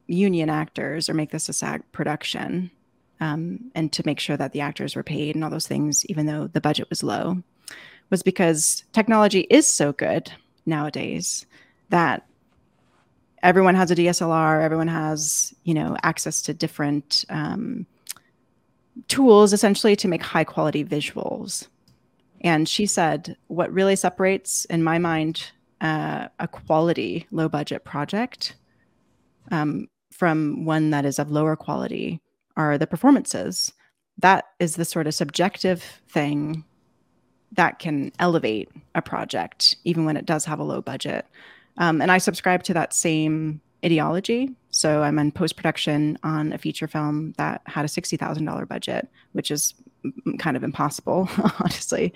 union 0.08 0.50
actors 0.50 1.10
or 1.10 1.14
make 1.14 1.32
this 1.32 1.50
a 1.50 1.54
SAG 1.54 1.84
production 1.92 2.72
um, 3.20 3.72
and 3.76 3.92
to 3.94 4.04
make 4.06 4.20
sure 4.20 4.38
that 4.38 4.54
the 4.54 4.62
actors 4.62 4.96
were 4.96 5.04
paid 5.04 5.36
and 5.36 5.44
all 5.44 5.50
those 5.50 5.68
things, 5.68 6.06
even 6.06 6.26
though 6.26 6.48
the 6.48 6.62
budget 6.62 6.90
was 6.90 7.04
low, 7.04 7.42
was 8.10 8.24
because 8.24 8.84
technology 8.94 9.42
is 9.50 9.68
so 9.68 9.92
good 9.92 10.32
nowadays 10.66 11.46
that 11.90 12.26
everyone 13.44 13.76
has 13.76 13.92
a 13.92 13.96
DSLR, 13.96 14.64
everyone 14.64 14.88
has, 14.88 15.54
you 15.64 15.74
know, 15.74 15.98
access 16.04 16.42
to 16.44 16.54
different 16.54 17.26
um, 17.30 17.86
tools 19.08 19.54
essentially 19.54 19.96
to 19.98 20.08
make 20.08 20.24
high 20.24 20.44
quality 20.44 20.84
visuals. 20.84 21.68
And 22.42 22.68
she 22.68 22.86
said, 22.86 23.36
what 23.48 23.74
really 23.74 23.96
separates, 23.96 24.66
in 24.66 24.84
my 24.84 24.98
mind, 24.98 25.52
uh, 25.82 26.28
a 26.40 26.48
quality 26.48 27.28
low 27.32 27.50
budget 27.50 27.84
project 27.84 28.56
um, 29.52 29.88
from 30.12 30.66
one 30.66 30.90
that 30.92 31.06
is 31.06 31.20
of 31.20 31.32
lower 31.32 31.56
quality 31.56 32.22
are 32.56 32.78
the 32.78 32.88
performances. 32.88 33.72
That 34.20 34.46
is 34.60 34.76
the 34.76 34.86
sort 34.86 35.08
of 35.08 35.14
subjective 35.14 35.84
thing 36.10 36.64
that 37.54 37.80
can 37.80 38.12
elevate 38.20 38.70
a 38.96 39.02
project, 39.02 39.76
even 39.84 40.06
when 40.06 40.18
it 40.18 40.26
does 40.26 40.46
have 40.46 40.60
a 40.60 40.64
low 40.64 40.82
budget. 40.82 41.26
Um, 41.78 42.02
and 42.02 42.12
I 42.12 42.18
subscribe 42.18 42.64
to 42.64 42.74
that 42.74 42.94
same 42.94 43.62
ideology. 43.88 44.52
So 44.70 45.02
I'm 45.02 45.18
in 45.18 45.32
post 45.32 45.56
production 45.56 46.20
on 46.24 46.54
a 46.54 46.58
feature 46.58 46.88
film 46.88 47.34
that 47.38 47.62
had 47.66 47.86
a 47.86 47.88
$60,000 47.88 48.68
budget, 48.68 49.08
which 49.32 49.50
is 49.50 49.74
kind 50.38 50.56
of 50.56 50.64
impossible, 50.64 51.28
honestly. 51.60 52.14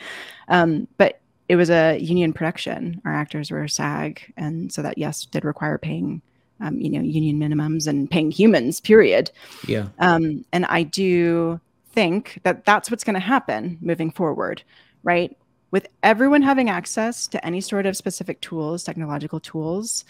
Um, 0.47 0.88
but 0.97 1.19
it 1.49 1.55
was 1.55 1.69
a 1.69 1.97
union 1.97 2.34
production. 2.34 3.01
Our 3.03 3.13
actors 3.13 3.49
were 3.51 3.67
SAG. 3.67 4.34
And 4.38 4.72
so 4.72 4.82
that, 4.82 4.97
yes, 4.97 5.26
did 5.26 5.43
require 5.43 5.78
paying. 5.78 6.22
Um, 6.63 6.80
you 6.80 6.91
know, 6.91 7.01
union 7.01 7.39
minimums 7.39 7.88
and 7.88 8.07
paying 8.07 8.30
humans, 8.30 8.80
period. 8.80 9.32
Yeah. 9.67 9.88
Um, 9.97 10.45
and 10.53 10.67
I 10.67 10.84
do 10.84 11.59
think 11.91 12.39
that 12.43 12.65
that's 12.65 12.91
what's 12.91 13.03
going 13.03 13.15
to 13.15 13.19
happen 13.19 13.80
moving 13.82 14.11
forward, 14.11 14.61
right? 15.01 15.36
With 15.72 15.88
everyone 16.03 16.43
having 16.43 16.69
access 16.69 17.28
to 17.30 17.43
any 17.43 17.61
sort 17.61 17.88
of 17.88 17.97
specific 17.97 18.41
tools, 18.41 18.84
technological 18.84 19.39
tools, 19.39 20.05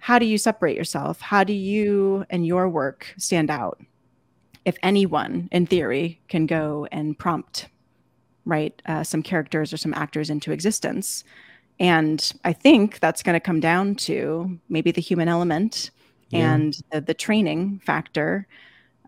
how 0.00 0.18
do 0.18 0.24
you 0.24 0.38
separate 0.38 0.76
yourself? 0.76 1.20
How 1.20 1.44
do 1.44 1.52
you 1.52 2.24
and 2.30 2.46
your 2.46 2.68
work 2.68 3.14
stand 3.18 3.50
out? 3.50 3.80
If 4.64 4.76
anyone, 4.82 5.48
in 5.52 5.66
theory, 5.66 6.20
can 6.28 6.46
go 6.46 6.86
and 6.90 7.18
prompt, 7.18 7.68
right, 8.46 8.80
uh, 8.86 9.04
some 9.04 9.22
characters 9.22 9.72
or 9.72 9.76
some 9.76 9.94
actors 9.94 10.30
into 10.30 10.52
existence. 10.52 11.22
And 11.78 12.32
I 12.44 12.52
think 12.54 13.00
that's 13.00 13.22
going 13.22 13.34
to 13.34 13.40
come 13.40 13.60
down 13.60 13.94
to 13.96 14.58
maybe 14.70 14.90
the 14.90 15.00
human 15.02 15.28
element 15.28 15.90
yeah. 16.30 16.54
and 16.54 16.78
the, 16.90 17.02
the, 17.02 17.14
training 17.14 17.80
factor. 17.84 18.46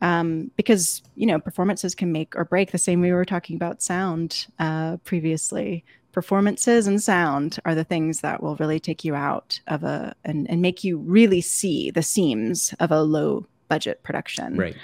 Um, 0.03 0.51
because, 0.57 1.03
you 1.15 1.27
know, 1.27 1.39
performances 1.39 1.95
can 1.95 2.13
make 2.13 2.35
or 2.35 2.45
break 2.45 2.71
the 2.71 2.79
same 2.79 3.01
way 3.01 3.09
we 3.09 3.15
were 3.15 3.25
talking 3.25 3.57
about 3.57 3.83
sound 3.83 4.47
uh, 4.59 4.97
previously 5.05 5.85
performances 6.13 6.87
and 6.87 7.03
sound 7.03 7.59
are 7.65 7.75
the 7.75 7.85
things 7.85 8.21
that 8.21 8.43
will 8.43 8.57
really 8.57 8.79
take 8.79 9.05
you 9.05 9.15
out 9.15 9.61
of 9.67 9.83
a 9.83 10.15
and, 10.25 10.49
and 10.51 10.61
make 10.61 10.85
you 10.85 10.99
really 10.99 11.41
see 11.41 11.91
the 11.91 12.03
seams 12.03 12.75
of 12.81 12.91
a 12.91 13.03
low 13.03 13.47
budget 13.69 14.03
production 14.03 14.57
right 14.57 14.77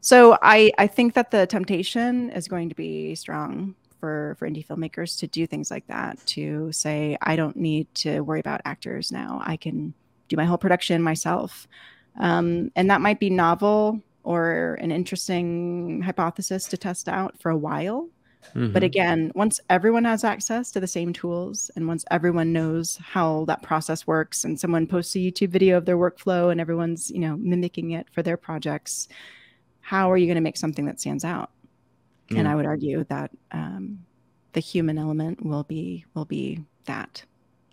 so 0.00 0.38
i 0.42 0.72
i 0.78 0.86
think 0.86 1.14
that 1.14 1.30
the 1.30 1.46
temptation 1.46 2.30
is 2.30 2.48
going 2.48 2.68
to 2.68 2.74
be 2.74 3.14
strong 3.14 3.74
for 3.98 4.36
for 4.38 4.48
indie 4.48 4.66
filmmakers 4.66 5.18
to 5.18 5.26
do 5.26 5.46
things 5.46 5.70
like 5.70 5.86
that. 5.88 6.18
To 6.26 6.72
say, 6.72 7.16
I 7.22 7.36
don't 7.36 7.56
need 7.56 7.92
to 7.96 8.20
worry 8.20 8.40
about 8.40 8.60
actors 8.64 9.12
now. 9.12 9.40
I 9.44 9.56
can 9.56 9.94
do 10.28 10.36
my 10.36 10.44
whole 10.44 10.58
production 10.58 11.02
myself, 11.02 11.66
um, 12.18 12.70
and 12.76 12.90
that 12.90 13.00
might 13.00 13.20
be 13.20 13.30
novel 13.30 14.00
or 14.24 14.76
an 14.80 14.92
interesting 14.92 16.02
hypothesis 16.02 16.66
to 16.66 16.76
test 16.76 17.08
out 17.08 17.40
for 17.40 17.50
a 17.50 17.56
while. 17.56 18.08
Mm-hmm. 18.54 18.72
But 18.72 18.82
again, 18.82 19.32
once 19.34 19.60
everyone 19.68 20.04
has 20.04 20.24
access 20.24 20.70
to 20.72 20.80
the 20.80 20.86
same 20.86 21.12
tools 21.12 21.70
and 21.76 21.86
once 21.86 22.04
everyone 22.10 22.52
knows 22.52 22.96
how 22.96 23.44
that 23.46 23.62
process 23.62 24.06
works 24.06 24.44
and 24.44 24.58
someone 24.58 24.86
posts 24.86 25.14
a 25.16 25.18
YouTube 25.18 25.50
video 25.50 25.76
of 25.76 25.84
their 25.84 25.98
workflow 25.98 26.50
and 26.50 26.60
everyone's, 26.60 27.10
you 27.10 27.18
know, 27.18 27.36
mimicking 27.36 27.90
it 27.92 28.06
for 28.10 28.22
their 28.22 28.36
projects, 28.36 29.08
how 29.80 30.10
are 30.10 30.16
you 30.16 30.26
going 30.26 30.36
to 30.36 30.40
make 30.42 30.56
something 30.56 30.86
that 30.86 31.00
stands 31.00 31.24
out? 31.24 31.50
And 32.36 32.46
I 32.46 32.54
would 32.54 32.66
argue 32.66 33.04
that 33.04 33.30
um, 33.52 34.00
the 34.52 34.60
human 34.60 34.98
element 34.98 35.44
will 35.44 35.64
be 35.64 36.04
will 36.14 36.26
be 36.26 36.62
that. 36.84 37.22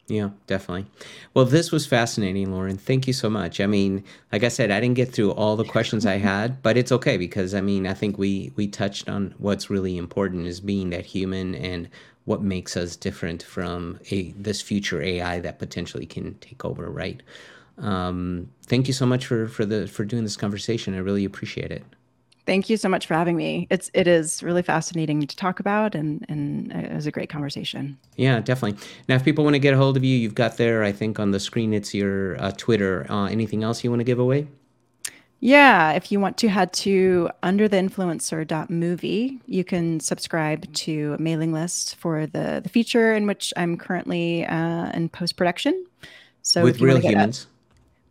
Yeah, 0.07 0.29
definitely. 0.45 0.85
Well, 1.33 1.45
this 1.45 1.71
was 1.71 1.87
fascinating, 1.87 2.51
Lauren. 2.51 2.77
Thank 2.77 3.07
you 3.07 3.13
so 3.13 3.27
much. 3.27 3.59
I 3.59 3.65
mean, 3.65 4.03
like 4.31 4.43
I 4.43 4.49
said, 4.49 4.69
I 4.69 4.79
didn't 4.79 4.97
get 4.97 5.11
through 5.11 5.31
all 5.31 5.55
the 5.55 5.63
questions 5.65 6.05
I 6.05 6.17
had, 6.17 6.61
but 6.61 6.77
it's 6.77 6.91
okay 6.91 7.17
because 7.17 7.55
I 7.55 7.61
mean, 7.61 7.87
I 7.87 7.95
think 7.95 8.19
we 8.19 8.51
we 8.55 8.67
touched 8.67 9.09
on 9.09 9.33
what's 9.39 9.69
really 9.71 9.97
important 9.97 10.45
is 10.45 10.59
being 10.59 10.91
that 10.91 11.07
human 11.07 11.55
and 11.55 11.89
what 12.25 12.41
makes 12.43 12.77
us 12.77 12.95
different 12.95 13.41
from 13.41 13.99
a 14.11 14.31
this 14.33 14.61
future 14.61 15.01
AI 15.01 15.39
that 15.39 15.57
potentially 15.57 16.05
can 16.05 16.35
take 16.35 16.63
over, 16.65 16.87
right? 16.89 17.23
Um, 17.79 18.51
thank 18.67 18.87
you 18.87 18.93
so 18.93 19.07
much 19.07 19.25
for 19.25 19.47
for 19.47 19.65
the 19.65 19.87
for 19.87 20.05
doing 20.05 20.23
this 20.23 20.37
conversation. 20.37 20.93
I 20.93 20.99
really 20.99 21.25
appreciate 21.25 21.71
it. 21.71 21.83
Thank 22.45 22.69
you 22.69 22.77
so 22.77 22.87
much 22.87 23.07
for 23.07 23.15
having 23.15 23.35
me. 23.35 23.65
It's 23.71 23.89
it 23.93 24.07
is 24.07 24.43
really 24.43 24.61
fascinating 24.61 25.25
to 25.25 25.35
talk 25.35 25.59
about, 25.59 25.95
and 25.95 26.23
and 26.29 26.71
it 26.71 26.93
was 26.93 27.07
a 27.07 27.11
great 27.11 27.29
conversation. 27.29 27.97
Yeah, 28.17 28.39
definitely. 28.39 28.79
Now, 29.09 29.15
if 29.15 29.23
people 29.23 29.43
want 29.43 29.55
to 29.55 29.59
get 29.59 29.73
a 29.73 29.77
hold 29.77 29.97
of 29.97 30.03
you, 30.03 30.15
you've 30.15 30.35
got 30.35 30.57
there. 30.57 30.83
I 30.83 30.91
think 30.91 31.19
on 31.19 31.31
the 31.31 31.39
screen 31.39 31.73
it's 31.73 31.93
your 31.93 32.39
uh, 32.41 32.51
Twitter. 32.55 33.07
Uh, 33.09 33.25
anything 33.25 33.63
else 33.63 33.83
you 33.83 33.89
want 33.89 34.01
to 34.01 34.05
give 34.05 34.19
away? 34.19 34.47
Yeah, 35.39 35.93
if 35.93 36.11
you 36.11 36.19
want 36.19 36.37
to 36.37 36.47
head 36.47 36.71
to 36.73 37.29
undertheinfluencer.movie, 37.43 39.41
you 39.45 39.63
can 39.63 39.99
subscribe 39.99 40.71
to 40.73 41.13
a 41.13 41.21
mailing 41.21 41.51
list 41.51 41.95
for 41.95 42.27
the 42.27 42.61
the 42.63 42.69
feature 42.69 43.15
in 43.15 43.25
which 43.25 43.53
I'm 43.57 43.75
currently 43.77 44.45
uh, 44.45 44.91
in 44.91 45.09
post 45.09 45.35
production. 45.35 45.85
So 46.43 46.63
with 46.63 46.79
real 46.79 46.99
humans 46.99 47.47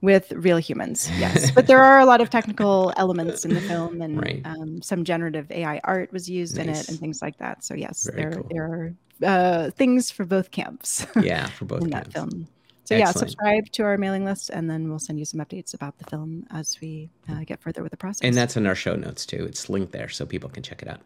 with 0.04 0.30
real 0.32 0.58
humans 0.58 1.10
yes 1.18 1.50
but 1.56 1.66
there 1.66 1.82
are 1.82 1.98
a 1.98 2.04
lot 2.04 2.20
of 2.20 2.28
technical 2.28 2.92
elements 2.98 3.44
in 3.44 3.54
the 3.54 3.60
film 3.62 4.02
and 4.02 4.20
right. 4.20 4.42
um, 4.44 4.80
some 4.82 5.02
generative 5.02 5.50
ai 5.50 5.80
art 5.84 6.12
was 6.12 6.28
used 6.28 6.56
nice. 6.56 6.66
in 6.66 6.72
it 6.74 6.88
and 6.90 7.00
things 7.00 7.22
like 7.22 7.38
that 7.38 7.64
so 7.64 7.74
yes 7.74 8.08
Very 8.12 8.22
there 8.22 8.32
cool. 8.40 8.48
there 8.50 8.64
are 8.64 8.94
uh, 9.22 9.70
things 9.70 10.10
for 10.10 10.24
both 10.26 10.50
camps 10.50 11.06
yeah 11.22 11.46
for 11.46 11.64
both 11.64 11.82
in 11.82 11.90
camps. 11.90 12.08
that 12.08 12.12
film 12.12 12.46
so 12.84 12.94
Excellent. 12.94 13.00
yeah 13.00 13.10
subscribe 13.12 13.72
to 13.72 13.82
our 13.82 13.96
mailing 13.96 14.26
list 14.26 14.50
and 14.50 14.68
then 14.68 14.90
we'll 14.90 14.98
send 14.98 15.18
you 15.18 15.24
some 15.24 15.40
updates 15.40 15.72
about 15.72 15.96
the 15.98 16.04
film 16.04 16.46
as 16.50 16.78
we 16.82 17.08
uh, 17.30 17.42
get 17.44 17.58
further 17.60 17.82
with 17.82 17.90
the 17.90 17.96
process 17.96 18.20
and 18.22 18.36
that's 18.36 18.58
in 18.58 18.66
our 18.66 18.74
show 18.74 18.94
notes 18.94 19.24
too 19.24 19.44
it's 19.46 19.70
linked 19.70 19.92
there 19.92 20.10
so 20.10 20.26
people 20.26 20.50
can 20.50 20.62
check 20.62 20.82
it 20.82 20.88
out 20.88 21.00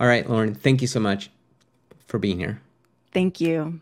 all 0.00 0.06
right 0.06 0.30
lauren 0.30 0.54
thank 0.54 0.80
you 0.80 0.88
so 0.88 0.98
much 0.98 1.30
for 2.06 2.18
being 2.18 2.38
here 2.38 2.58
thank 3.12 3.38
you 3.38 3.80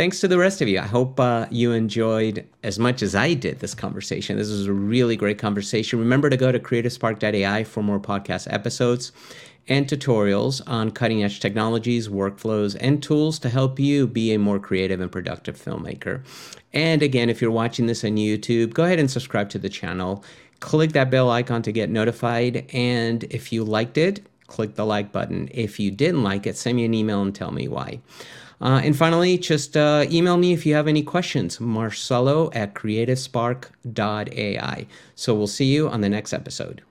thanks 0.00 0.18
to 0.18 0.26
the 0.26 0.38
rest 0.38 0.62
of 0.62 0.68
you. 0.68 0.78
I 0.78 0.86
hope 0.86 1.20
uh, 1.20 1.46
you 1.50 1.72
enjoyed 1.72 2.46
as 2.62 2.78
much 2.78 3.02
as 3.02 3.14
I 3.14 3.34
did 3.34 3.60
this 3.60 3.74
conversation. 3.74 4.38
This 4.38 4.48
was 4.48 4.66
a 4.66 4.72
really 4.72 5.14
great 5.14 5.38
conversation. 5.38 5.98
Remember 5.98 6.30
to 6.30 6.38
go 6.38 6.50
to 6.50 6.58
creativespark.ai 6.58 7.64
for 7.64 7.82
more 7.82 8.00
podcast 8.00 8.50
episodes 8.50 9.12
and 9.68 9.86
tutorials 9.86 10.62
on 10.66 10.90
cutting 10.90 11.22
edge 11.22 11.38
technologies, 11.38 12.08
workflows, 12.08 12.78
and 12.80 13.02
tools 13.02 13.38
to 13.40 13.50
help 13.50 13.78
you 13.78 14.06
be 14.06 14.32
a 14.32 14.38
more 14.38 14.58
creative 14.58 15.02
and 15.02 15.12
productive 15.12 15.62
filmmaker. 15.62 16.24
And 16.72 17.02
again, 17.02 17.28
if 17.28 17.42
you're 17.42 17.50
watching 17.50 17.84
this 17.84 18.02
on 18.02 18.12
YouTube, 18.12 18.72
go 18.72 18.84
ahead 18.84 19.00
and 19.00 19.10
subscribe 19.10 19.50
to 19.50 19.58
the 19.58 19.68
channel. 19.68 20.24
Click 20.60 20.92
that 20.92 21.10
bell 21.10 21.30
icon 21.30 21.60
to 21.60 21.72
get 21.72 21.90
notified. 21.90 22.64
And 22.72 23.24
if 23.24 23.52
you 23.52 23.64
liked 23.64 23.98
it, 23.98 24.22
click 24.46 24.76
the 24.76 24.86
like 24.86 25.12
button. 25.12 25.50
If 25.52 25.78
you 25.78 25.90
didn't 25.90 26.22
like 26.22 26.46
it, 26.46 26.56
send 26.56 26.78
me 26.78 26.86
an 26.86 26.94
email 26.94 27.20
and 27.20 27.34
tell 27.34 27.50
me 27.50 27.68
why. 27.68 28.00
Uh, 28.60 28.80
and 28.84 28.96
finally, 28.96 29.38
just 29.38 29.76
uh, 29.76 30.04
email 30.10 30.36
me 30.36 30.52
if 30.52 30.66
you 30.66 30.74
have 30.74 30.86
any 30.86 31.02
questions, 31.02 31.60
marcelo 31.60 32.50
at 32.52 32.74
creativespark.ai. 32.74 34.86
So 35.14 35.34
we'll 35.34 35.46
see 35.46 35.66
you 35.66 35.88
on 35.88 36.02
the 36.02 36.08
next 36.08 36.32
episode. 36.32 36.82